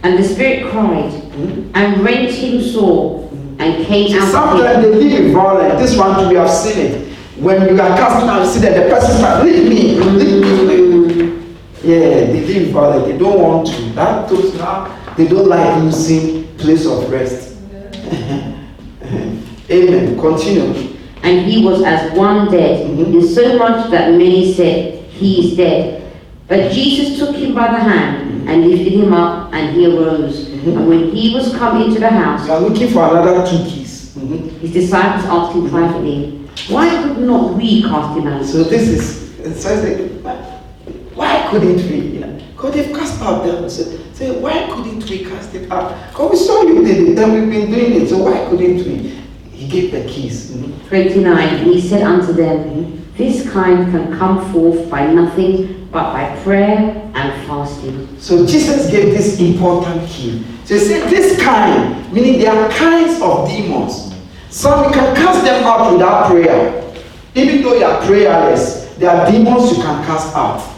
And 0.03 0.18
the 0.18 0.23
spirit 0.23 0.72
cried. 0.72 1.27
And 1.74 2.04
rent 2.04 2.32
him 2.32 2.62
sore 2.62 3.30
and 3.60 3.86
came 3.86 4.20
out. 4.20 4.32
Sometimes 4.32 4.84
they 4.84 4.94
live 4.94 5.26
in 5.26 5.34
violence. 5.34 5.80
This 5.80 5.98
one 5.98 6.30
we 6.30 6.36
have 6.36 6.50
seen 6.50 6.78
it. 6.78 7.14
When 7.38 7.62
you 7.62 7.82
are 7.82 7.98
casting 7.98 8.30
out, 8.30 8.46
you 8.46 8.52
see 8.52 8.60
that 8.62 8.84
the 8.84 8.90
person 8.90 9.18
says, 9.18 9.44
leave 9.44 9.70
me, 9.70 9.96
leave 9.96 11.18
me. 11.18 11.56
Yeah, 11.84 12.00
they 12.00 12.42
live 12.42 12.68
in 12.68 12.74
violence. 12.74 13.06
They 13.06 13.18
don't 13.18 13.40
want 13.40 13.68
to. 13.68 13.82
That 13.94 14.28
those 14.28 14.56
now, 14.56 15.14
they 15.16 15.28
don't 15.28 15.48
like 15.48 15.84
losing 15.84 16.48
place 16.58 16.86
of 16.88 17.10
rest. 17.12 17.58
Amen. 19.70 20.20
Continue. 20.20 20.98
And 21.24 21.46
he 21.46 21.64
was 21.64 21.84
as 21.84 22.12
one 22.18 22.50
dead, 22.50 22.88
mm-hmm. 22.88 23.16
in 23.16 23.28
so 23.28 23.58
much 23.58 23.92
that 23.92 24.12
many 24.12 24.54
said, 24.54 25.04
He 25.10 25.52
is 25.52 25.58
dead. 25.58 26.04
But 26.48 26.72
Jesus 26.72 27.20
took 27.20 27.36
him 27.36 27.54
by 27.54 27.68
the 27.68 27.80
hand 27.80 28.50
and 28.50 28.68
lifted 28.68 28.94
him 28.94 29.14
up, 29.14 29.54
and 29.54 29.76
he 29.76 29.86
arose. 29.86 30.47
And 30.76 30.88
when 30.88 31.11
he 31.11 31.34
was 31.34 31.56
come 31.56 31.81
into 31.81 31.99
the 31.99 32.10
house, 32.10 32.48
you 32.48 32.53
are 32.53 32.60
looking 32.60 32.91
for 32.91 33.10
another 33.10 33.45
two 33.49 33.64
keys. 33.65 34.15
Mm-hmm. 34.15 34.60
His 34.60 34.73
disciples 34.73 35.26
asked 35.26 35.56
him 35.56 35.69
privately, 35.69 36.48
Why 36.69 36.89
could 37.03 37.19
not 37.19 37.53
we 37.53 37.84
cast 37.84 38.18
him 38.18 38.27
out? 38.27 38.45
So 38.45 38.64
this 38.64 38.88
is 38.88 39.27
it 39.39 39.56
says 39.56 39.84
that 39.84 40.57
why 41.15 41.48
couldn't 41.49 41.77
we? 41.77 41.99
You 41.99 42.19
know, 42.19 42.41
because 42.56 42.73
they've 42.73 42.95
cast 42.95 43.22
out 43.22 43.44
them. 43.44 43.69
So, 43.69 43.84
say, 44.14 44.39
why 44.39 44.68
couldn't 44.72 45.10
we 45.10 45.26
cast 45.26 45.53
it 45.56 45.72
out? 45.72 46.10
Because 46.10 46.31
we 46.31 46.38
saw 46.38 46.61
you 46.64 46.84
did 46.84 47.10
it, 47.10 47.15
then 47.15 47.34
we've 47.34 47.49
been 47.49 47.72
doing 47.72 48.02
it. 48.02 48.10
So 48.10 48.18
why 48.18 48.45
couldn't 48.49 48.77
we? 48.77 49.19
He 49.52 49.68
gave 49.68 49.91
the 49.91 50.07
keys. 50.07 50.52
Mm-hmm. 50.52 50.88
29. 50.88 51.48
And 51.56 51.68
he 51.68 51.81
said 51.81 52.03
unto 52.03 52.34
them. 52.34 53.03
This 53.18 53.49
kind 53.52 53.89
can 53.89 54.15
come 54.15 54.53
forth 54.53 54.91
by 54.91 55.07
nothing 55.07 55.89
but 55.91 56.14
by 56.14 56.39
prayer 56.44 57.11
and 57.15 57.48
fasting. 57.48 58.19
So 58.19 58.45
Jesus 58.45 58.91
gave 58.91 59.06
this 59.06 59.39
important 59.39 60.07
key. 60.07 60.45
He 60.68 60.77
said, 60.80 61.10
this 61.10 61.41
kind, 61.41 62.11
meaning 62.11 62.39
there 62.39 62.52
are 62.52 62.69
kinds 62.69 63.22
of 63.22 63.48
demons. 63.48 64.14
Some 64.49 64.85
you 64.85 64.91
can 64.91 65.15
cast 65.15 65.44
them 65.45 65.64
out 65.64 65.94
without 65.94 66.30
prayer. 66.30 66.84
Even 67.35 67.61
though 67.61 67.73
you 67.76 67.85
are 67.85 68.06
prayerless, 68.06 68.94
there 68.95 69.10
are 69.10 69.31
demons 69.31 69.77
you 69.77 69.81
can 69.81 70.03
cast 70.06 70.35
out. 70.35 70.76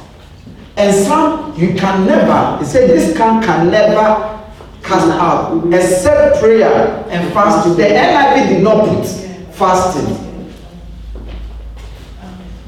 And 0.78 0.96
some 1.06 1.56
you 1.58 1.74
can 1.74 2.06
never, 2.06 2.58
he 2.60 2.66
said 2.66 2.90
this 2.90 3.18
kind 3.18 3.44
can 3.44 3.72
never 3.72 4.40
cast 4.84 5.08
out 5.08 5.66
except 5.74 6.40
prayer 6.40 7.06
and 7.10 7.34
fasting. 7.34 7.76
The 7.76 7.84
NIV 7.84 8.50
did 8.50 8.64
not 8.64 8.88
put 8.88 9.06
fasting. 9.56 10.26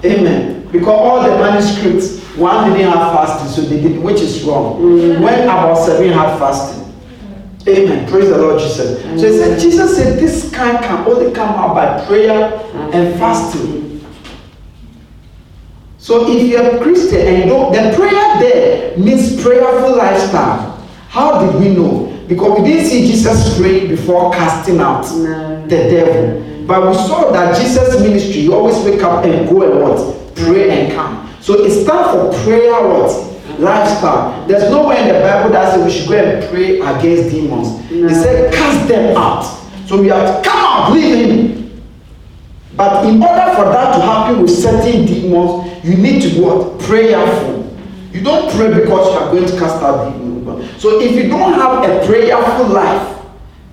Amen. 0.04 0.68
Because 0.72 0.88
all 0.88 1.22
the 1.24 1.38
manuscripts 1.38 2.20
one 2.36 2.72
didn't 2.72 2.92
have 2.92 3.14
fasting, 3.14 3.50
so 3.50 3.70
they 3.70 3.82
did, 3.82 4.00
which 4.02 4.22
is 4.22 4.44
wrong. 4.44 4.82
When 5.22 5.44
about 5.44 5.76
seven 5.86 6.10
had 6.10 6.40
fasting. 6.40 6.81
Amen. 7.68 8.10
Praise 8.10 8.30
the 8.30 8.38
Lord 8.38 8.60
Jesus. 8.60 9.00
Mm-hmm. 9.00 9.18
So 9.20 9.32
he 9.32 9.38
said, 9.38 9.60
Jesus 9.60 9.96
said, 9.96 10.20
this 10.20 10.52
kind 10.52 10.78
can 10.80 11.08
only 11.08 11.32
come 11.34 11.50
out 11.50 11.76
by 11.76 12.06
prayer 12.06 12.54
and 12.94 13.20
fasting. 13.20 14.04
So 15.98 16.28
if 16.28 16.48
you're 16.48 16.78
a 16.78 16.82
Christian 16.82 17.22
and 17.28 17.38
you 17.44 17.46
don't, 17.46 17.72
the 17.72 17.96
prayer 17.96 18.40
there 18.40 18.98
means 18.98 19.42
prayerful 19.42 19.96
lifestyle. 19.96 20.78
How 21.10 21.46
did 21.46 21.62
we 21.62 21.70
know? 21.76 22.08
Because 22.28 22.60
we 22.60 22.68
didn't 22.68 22.90
see 22.90 23.06
Jesus 23.06 23.58
pray 23.58 23.88
before 23.88 24.32
casting 24.34 24.80
out 24.80 25.04
no. 25.04 25.62
the 25.68 25.78
devil. 25.78 26.66
But 26.66 26.88
we 26.88 26.94
saw 26.94 27.32
that 27.32 27.60
Jesus' 27.62 28.02
ministry, 28.02 28.42
you 28.42 28.56
always 28.56 28.78
wake 28.84 29.04
up 29.04 29.24
and 29.26 29.48
go 29.48 29.62
and 29.64 29.82
what? 29.82 30.36
Pray 30.36 30.70
and 30.86 30.94
come. 30.94 31.30
So 31.42 31.64
it's 31.64 31.86
time 31.86 32.06
for 32.16 32.44
prayer 32.44 32.72
what? 32.88 33.31
Lifestyle. 33.62 34.48
There's 34.48 34.72
nowhere 34.72 34.98
in 34.98 35.08
the 35.08 35.20
Bible 35.22 35.52
that 35.52 35.74
says 35.74 35.86
we 35.86 35.92
should 35.92 36.10
go 36.10 36.18
and 36.18 36.50
pray 36.50 36.80
against 36.80 37.30
demons. 37.30 37.92
No. 37.92 38.08
It 38.08 38.16
said 38.16 38.54
cast 38.54 38.88
them 38.88 39.16
out. 39.16 39.44
So 39.88 40.02
we 40.02 40.08
have 40.08 40.44
to 40.44 40.50
come 40.50 40.58
out, 40.58 40.92
leave 40.94 41.30
him. 41.30 41.84
But 42.76 43.06
in 43.06 43.22
order 43.22 43.54
for 43.56 43.66
that 43.66 43.96
to 43.96 44.02
happen 44.02 44.42
with 44.42 44.50
certain 44.50 45.06
demons, 45.06 45.86
you 45.86 45.96
need 45.96 46.22
to 46.24 46.42
what? 46.42 46.80
Prayerful. 46.80 47.78
You 48.12 48.22
don't 48.22 48.52
pray 48.56 48.74
because 48.74 49.14
you 49.14 49.20
are 49.20 49.32
going 49.32 49.46
to 49.46 49.60
cast 49.60 49.84
out 49.84 50.12
demons. 50.12 50.82
So 50.82 51.00
if 51.00 51.12
you 51.12 51.30
don't 51.30 51.54
have 51.54 51.84
a 51.84 52.06
prayerful 52.08 52.68
life, 52.68 53.20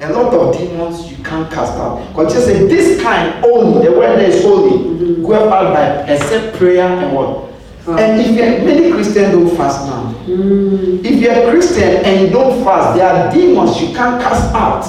a 0.01 0.13
lot 0.13 0.33
of 0.35 0.57
demons 0.57 1.11
you 1.11 1.17
can't 1.25 1.51
cast 1.51 1.73
out. 1.75 2.07
Because 2.09 2.35
just 2.35 2.47
say 2.47 2.67
this 2.67 3.01
kind 3.03 3.45
only, 3.45 3.87
the 3.87 3.93
word 3.93 4.21
is 4.21 4.43
holy, 4.43 4.85
mm-hmm. 4.85 5.25
go 5.25 5.51
out 5.51 5.73
by 5.75 6.13
except 6.13 6.57
prayer 6.57 6.87
and 6.87 7.17
what? 7.17 7.49
And 7.97 8.21
if 8.21 8.37
you're 8.37 8.65
many 8.65 8.93
Christians 8.93 9.33
don't 9.33 9.57
fast 9.57 9.87
now. 9.87 10.13
Mm. 10.27 11.03
If 11.05 11.21
you're 11.21 11.33
a 11.33 11.51
Christian 11.51 12.05
and 12.05 12.21
you 12.21 12.29
don't 12.29 12.63
fast, 12.63 12.97
there 12.99 13.09
are 13.09 13.33
demons 13.33 13.81
you 13.81 13.95
can't 13.95 14.21
cast 14.21 14.55
out. 14.55 14.85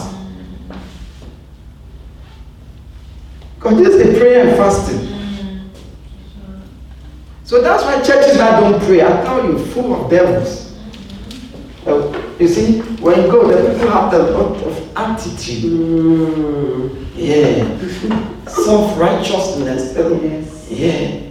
Because 3.56 3.78
this 3.78 3.96
is 3.96 4.18
prayer 4.18 4.48
and 4.48 4.58
fasting. 4.58 5.70
So 7.46 7.62
that's 7.62 7.84
why 7.84 8.02
churches 8.02 8.38
that 8.38 8.60
don't 8.60 8.82
pray, 8.84 9.02
I 9.02 9.24
tell 9.24 9.46
you, 9.46 9.58
full 9.68 10.04
of 10.04 10.12
devils. 10.12 10.78
Uh, 11.86 12.36
you 12.38 12.48
see, 12.48 12.80
when 13.02 13.22
you 13.24 13.32
go, 13.32 13.48
the 13.48 13.74
people 13.74 13.90
have 13.92 14.14
a 14.14 14.18
lot 14.18 14.62
of 14.62 14.98
attitude. 14.98 15.72
Mm. 15.72 17.06
Yeah. 17.16 18.46
Self 18.48 19.00
righteousness. 19.00 19.94
Yes. 19.96 20.72
Yeah. 20.72 21.29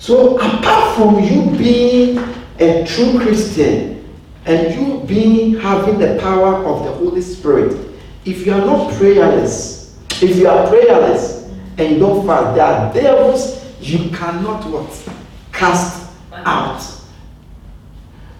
So, 0.00 0.38
apart 0.38 0.96
from 0.96 1.22
you 1.22 1.56
being 1.58 2.18
a 2.58 2.86
true 2.86 3.20
Christian 3.20 4.02
and 4.46 4.74
you 4.74 5.04
being 5.06 5.60
having 5.60 5.98
the 5.98 6.18
power 6.18 6.64
of 6.64 6.84
the 6.84 6.92
Holy 6.92 7.20
Spirit, 7.20 7.76
if 8.24 8.46
you 8.46 8.54
are 8.54 8.64
not 8.64 8.94
prayerless, 8.94 9.98
if 10.22 10.36
you 10.36 10.48
are 10.48 10.66
prayerless 10.68 11.50
and 11.76 11.92
you 11.92 11.98
don't 11.98 12.26
fast, 12.26 12.54
there 12.54 12.66
are 12.66 12.92
devils 12.94 13.62
you 13.78 14.08
cannot 14.08 14.64
what? 14.70 15.14
Cast 15.52 16.10
out. 16.32 16.82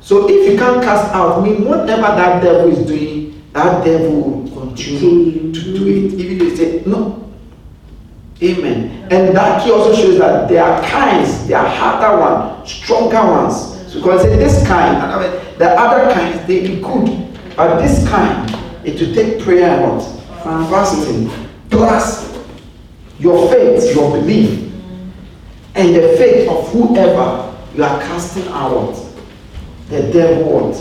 So 0.00 0.30
if 0.30 0.50
you 0.50 0.56
can't 0.58 0.82
cast 0.82 1.14
out, 1.14 1.42
mean 1.42 1.66
whatever 1.66 2.02
that 2.02 2.42
devil 2.42 2.72
is 2.72 2.86
doing, 2.86 3.42
that 3.52 3.84
devil 3.84 4.22
will 4.22 4.62
continue 4.62 5.52
to 5.52 5.60
do 5.60 5.86
it. 5.86 6.14
Even 6.14 6.36
if 6.36 6.42
you 6.42 6.56
say, 6.56 6.82
no. 6.86 7.29
Amen. 8.42 9.06
And 9.10 9.36
that 9.36 9.62
key 9.62 9.70
also 9.70 9.94
shows 9.94 10.18
that 10.18 10.48
there 10.48 10.64
are 10.64 10.82
kinds, 10.82 11.46
there 11.46 11.58
are 11.58 11.68
harder 11.68 12.18
ones, 12.20 12.72
stronger 12.72 13.20
ones. 13.20 13.54
So 13.92 14.00
because 14.00 14.22
this 14.22 14.66
kind, 14.66 14.96
the 15.58 15.68
other 15.78 16.12
kinds, 16.14 16.46
they 16.46 16.66
be 16.66 16.80
good. 16.80 17.38
But 17.54 17.80
this 17.80 18.08
kind, 18.08 18.48
it 18.84 18.98
will 18.98 19.14
take 19.14 19.42
prayer 19.42 19.68
and 19.68 19.92
what? 19.92 20.70
Fasting. 20.70 21.30
Plus 21.68 22.34
your 23.18 23.50
faith, 23.50 23.94
your 23.94 24.12
belief, 24.12 24.72
and 25.74 25.94
the 25.94 26.16
faith 26.16 26.48
of 26.48 26.66
whoever 26.72 27.54
you 27.74 27.84
are 27.84 28.00
casting 28.00 28.48
out 28.48 28.94
the 29.88 30.10
devil 30.12 30.70
what? 30.70 30.76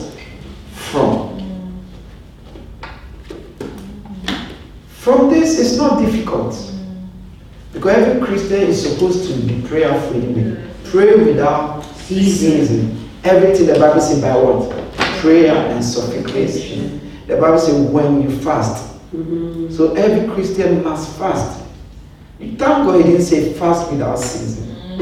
From. 0.71 1.29
From 4.87 5.29
this, 5.29 5.59
it's 5.59 5.77
not 5.77 5.99
difficult. 5.99 6.68
Because 7.73 8.07
every 8.07 8.25
Christian 8.25 8.61
is 8.61 8.81
supposed 8.81 9.29
to 9.29 9.33
be 9.41 9.61
prayerful 9.67 10.19
Pray 10.85 11.15
without 11.23 11.83
ceasing. 11.95 12.97
Everything 13.23 13.67
the 13.67 13.79
Bible 13.79 14.01
says 14.01 14.21
by 14.21 14.35
what? 14.35 14.71
Prayer 15.19 15.53
and 15.55 15.83
supplication. 15.85 16.99
The 17.27 17.37
Bible 17.37 17.59
says 17.59 17.91
when 17.91 18.23
you 18.23 18.31
fast. 18.39 18.95
Mm-hmm. 19.13 19.69
So 19.71 19.93
every 19.93 20.27
Christian 20.33 20.83
must 20.83 21.15
fast. 21.19 21.63
Thank 22.39 22.57
God 22.59 22.95
he 22.95 23.03
didn't 23.03 23.25
say 23.25 23.53
fast 23.53 23.91
without 23.91 24.17
ceasing. 24.17 24.67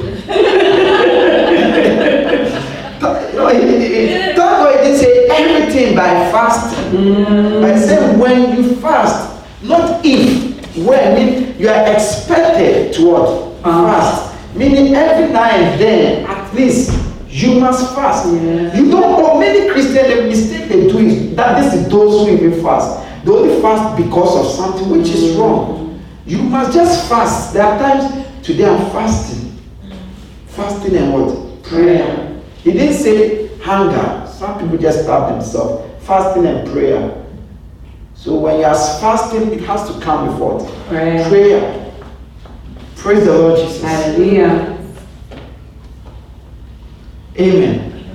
no, 2.97 3.47
he, 3.49 3.59
he, 3.61 4.07
thank 4.07 4.35
God 4.35 4.75
he 4.75 4.83
didn't 4.83 4.99
say 4.99 5.27
everything 5.29 5.95
by 5.95 6.07
fasting. 6.31 6.99
Mm. 6.99 7.63
I 7.63 7.79
said 7.79 8.19
when 8.19 8.57
you 8.57 8.75
fast, 8.77 9.45
not 9.63 10.01
if 10.03 10.75
when 10.77 11.46
you 11.57 11.69
are 11.69 11.93
expected 11.93 12.93
to 12.93 13.05
what? 13.07 13.61
Fast. 13.63 14.55
Meaning 14.55 14.95
every 14.95 15.31
now 15.31 15.43
and 15.49 15.79
then, 15.79 16.25
at 16.25 16.53
least, 16.53 16.91
you 17.27 17.59
must 17.59 17.93
fast. 17.93 18.25
Yeah. 18.27 18.75
You 18.75 18.89
don't 18.89 19.21
know 19.21 19.39
many 19.39 19.69
Christians, 19.69 20.07
the 20.07 20.23
mistake 20.23 20.69
they 20.69 20.87
do 20.87 20.97
is 20.99 21.35
that 21.35 21.61
this 21.61 21.73
is 21.73 21.87
those 21.89 22.27
who 22.27 22.33
even 22.33 22.61
fast. 22.63 23.05
They 23.25 23.31
only 23.31 23.61
fast 23.61 23.97
because 23.97 24.45
of 24.45 24.55
something 24.55 24.89
which 24.89 25.09
is 25.09 25.35
wrong. 25.35 26.01
You 26.25 26.39
must 26.43 26.73
just 26.73 27.07
fast. 27.09 27.53
There 27.53 27.63
are 27.63 27.77
times 27.77 28.25
today 28.45 28.65
I'm 28.65 28.89
fasting. 28.91 29.57
Fasting 30.47 30.95
and 30.95 31.13
what? 31.13 31.63
Prayer. 31.63 32.41
He 32.63 32.71
didn't 32.73 32.95
say 32.95 33.47
hunger. 33.57 34.27
Some 34.27 34.59
people 34.59 34.77
just 34.77 35.03
starve 35.03 35.33
themselves. 35.33 35.83
Fasting 36.05 36.45
and 36.45 36.67
prayer. 36.71 37.26
So 38.17 38.35
when 38.35 38.59
you 38.59 38.65
are 38.65 38.75
fasting, 38.99 39.53
it 39.53 39.61
has 39.61 39.87
to 39.93 40.01
come 40.01 40.31
before 40.31 40.67
Prayer. 40.87 41.29
Prayer. 41.29 41.93
Praise 42.95 43.25
the 43.25 43.37
Lord 43.37 43.59
Jesus. 43.59 43.81
Hallelujah. 43.81 44.77
Amen. 47.39 48.05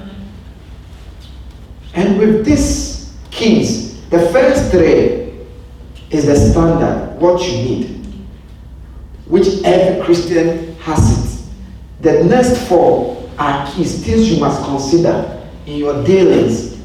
And 1.94 2.18
with 2.18 2.44
these 2.44 3.16
keys, 3.30 4.04
the 4.08 4.28
first 4.30 4.72
three 4.72 5.32
is 6.10 6.26
the 6.26 6.36
standard, 6.36 7.18
what 7.20 7.40
you 7.46 7.52
need, 7.52 8.04
which 9.26 9.62
every 9.64 10.04
Christian 10.04 10.74
has 10.76 10.98
it. 11.16 12.02
The 12.02 12.24
next 12.24 12.68
four 12.68 13.30
are 13.38 13.70
keys, 13.70 14.04
things 14.04 14.30
you 14.30 14.40
must 14.40 14.64
consider 14.64 15.48
in 15.66 15.76
your 15.76 16.04
dealings 16.04 16.76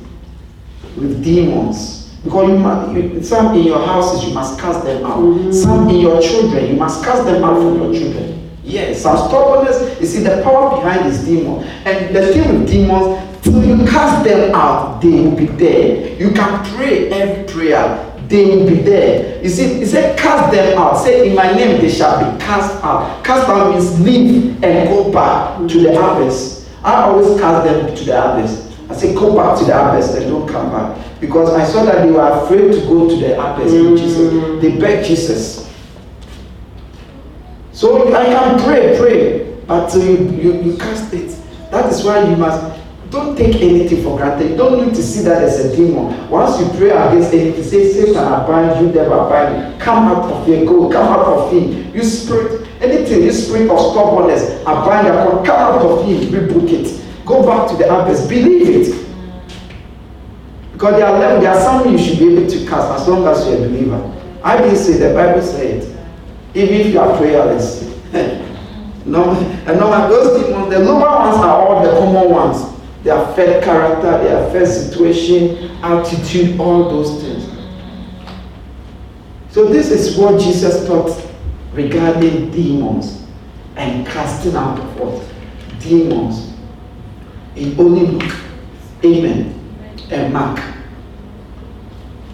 with 0.96 1.24
demons 1.24 2.07
because 2.24 2.50
you 2.50 2.58
must, 2.58 2.92
you, 2.94 3.24
some 3.24 3.56
in 3.56 3.64
your 3.64 3.86
houses, 3.86 4.28
you 4.28 4.34
must 4.34 4.60
cast 4.60 4.84
them 4.84 5.06
out. 5.06 5.20
Mm-hmm. 5.20 5.52
Some 5.52 5.90
in 5.90 5.98
your 5.98 6.22
children, 6.22 6.68
you 6.68 6.76
must 6.76 7.04
cast 7.04 7.26
them 7.26 7.44
out 7.44 7.58
from 7.58 7.82
your 7.82 7.94
children. 7.94 8.52
Yes, 8.64 9.02
some 9.02 9.18
stubbornness, 9.30 10.00
you 10.02 10.06
see 10.06 10.24
the 10.24 10.42
power 10.44 10.76
behind 10.76 11.10
this 11.10 11.24
demon. 11.24 11.64
And 11.86 12.14
the 12.14 12.34
thing 12.34 12.60
with 12.60 12.70
demons, 12.70 13.42
till 13.42 13.64
you 13.64 13.86
cast 13.86 14.26
them 14.26 14.54
out, 14.54 15.02
they 15.02 15.22
will 15.22 15.36
be 15.38 15.46
there. 15.46 16.18
You 16.20 16.32
can 16.32 16.66
pray 16.76 17.10
every 17.10 17.46
prayer, 17.46 18.04
they 18.28 18.46
will 18.46 18.68
be 18.68 18.82
there. 18.82 19.42
You 19.42 19.50
see, 19.50 19.76
he 19.76 19.86
said, 19.86 20.20
cast 20.20 20.52
them 20.52 20.78
out. 20.78 20.98
Say, 20.98 21.30
in 21.30 21.36
my 21.36 21.54
name 21.54 21.80
they 21.80 21.90
shall 21.90 22.20
be 22.20 22.38
cast 22.44 22.84
out. 22.84 23.24
Cast 23.24 23.48
out 23.48 23.74
means 23.74 24.02
leave 24.02 24.62
and 24.62 24.90
go 24.90 25.12
back 25.14 25.60
to 25.60 25.82
the 25.82 25.92
abyss. 25.92 26.70
I 26.84 27.04
always 27.04 27.40
cast 27.40 27.66
them 27.66 27.96
to 27.96 28.04
the 28.04 28.34
abyss. 28.34 28.67
Say, 28.98 29.14
go 29.14 29.36
back 29.36 29.58
to 29.60 29.66
the 29.66 29.74
abyss 29.74 30.16
and 30.16 30.28
don't 30.28 30.48
come 30.48 30.72
back. 30.72 31.20
Because 31.20 31.54
I 31.54 31.66
saw 31.66 31.86
that 31.86 32.04
they 32.06 32.12
were 32.12 32.22
afraid 32.22 32.74
to 32.74 32.82
go 32.82 33.10
to 33.10 33.16
the 33.16 33.34
abyss 33.40 33.72
mm. 33.72 33.98
Jesus. 33.98 34.62
They 34.62 34.80
begged 34.80 35.08
Jesus. 35.08 35.68
So 37.72 38.14
I 38.16 38.26
can 38.26 38.60
pray, 38.60 38.98
pray, 38.98 39.54
but 39.68 39.94
you, 39.94 40.30
you, 40.32 40.62
you 40.62 40.78
cast 40.78 41.14
it. 41.14 41.38
That 41.70 41.92
is 41.92 42.04
why 42.04 42.28
you 42.28 42.36
must 42.36 42.78
don't 43.10 43.38
take 43.38 43.56
anything 43.62 44.04
for 44.04 44.18
granted. 44.18 44.52
You 44.52 44.58
don't 44.58 44.86
need 44.86 44.96
to 44.96 45.04
see 45.04 45.22
that 45.24 45.42
as 45.42 45.64
a 45.64 45.76
demon. 45.76 46.30
Once 46.30 46.60
you 46.60 46.68
pray 46.78 46.90
against 46.90 47.34
anything, 47.34 47.64
say, 47.64 47.92
Satan, 47.92 48.18
I 48.18 48.46
bind 48.46 48.86
you, 48.86 48.92
devil, 48.92 49.20
I 49.20 49.30
bind 49.30 49.74
you. 49.74 49.80
Come 49.80 50.08
out 50.10 50.30
of 50.30 50.46
here, 50.46 50.66
go, 50.66 50.90
come 50.90 51.08
out 51.08 51.26
of 51.26 51.54
him. 51.54 51.94
You 51.96 52.04
spirit, 52.04 52.68
anything, 52.82 53.24
you 53.24 53.32
spirit 53.32 53.70
of 53.70 53.80
stubbornness, 53.80 54.66
I 54.66 54.86
bind 54.86 55.08
you, 55.08 55.14
come 55.46 55.60
out 55.60 55.82
of 55.82 56.06
him, 56.06 56.32
rebuke 56.34 56.70
it. 56.72 56.97
Go 57.28 57.46
back 57.46 57.70
to 57.70 57.76
the 57.76 57.94
abyss, 57.94 58.26
believe 58.26 58.70
it. 58.70 59.08
Because 60.72 60.94
there 60.94 61.06
are 61.06 61.42
there 61.42 61.52
are 61.52 61.62
something 61.62 61.92
you 61.92 62.00
should 62.00 62.18
be 62.20 62.38
able 62.38 62.50
to 62.50 62.66
cast 62.66 63.02
as 63.02 63.08
long 63.08 63.28
as 63.28 63.46
you're 63.46 63.58
a 63.58 63.68
believer. 63.68 64.14
I 64.44 64.58
didn't 64.58 64.78
say 64.78 64.94
the 64.94 65.14
Bible 65.14 65.42
said 65.42 65.84
even 66.54 66.82
if 66.82 66.88
you 66.88 67.00
are 67.00 67.18
prayerless. 67.18 67.84
no, 69.06 69.32
and 69.32 69.80
no, 69.80 70.10
those 70.10 70.44
demons, 70.44 70.70
the 70.74 70.80
lower 70.80 71.30
ones 71.30 71.38
are 71.38 71.68
all 71.68 71.84
the 71.84 71.92
common 72.00 72.32
ones. 72.32 72.74
They 73.04 73.12
affect 73.12 73.64
character, 73.64 74.18
they 74.18 74.34
affect 74.34 74.68
situation, 74.68 75.72
attitude, 75.84 76.60
all 76.60 76.90
those 76.90 77.22
things. 77.22 77.46
So 79.52 79.66
this 79.66 79.92
is 79.92 80.18
what 80.18 80.40
Jesus 80.42 80.88
taught 80.88 81.24
regarding 81.74 82.52
demons 82.52 83.26
and 83.76 84.06
casting 84.08 84.56
out 84.56 84.80
of 84.80 85.00
what? 85.00 85.24
Demons. 85.80 86.47
In 87.58 87.74
only 87.80 88.06
Luke. 88.06 88.32
Amen 89.04 89.54
and 90.12 90.32
Mark. 90.32 90.62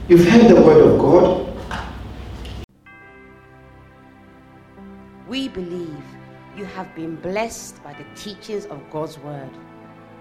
You've 0.09 0.27
heard 0.27 0.49
the 0.49 0.61
word 0.61 0.85
of 0.85 0.99
God. 0.99 1.47
We 5.25 5.47
believe 5.47 6.03
you 6.57 6.65
have 6.65 6.93
been 6.93 7.15
blessed 7.15 7.81
by 7.85 7.93
the 7.93 8.03
teachings 8.15 8.65
of 8.65 8.81
God's 8.91 9.17
word. 9.17 9.49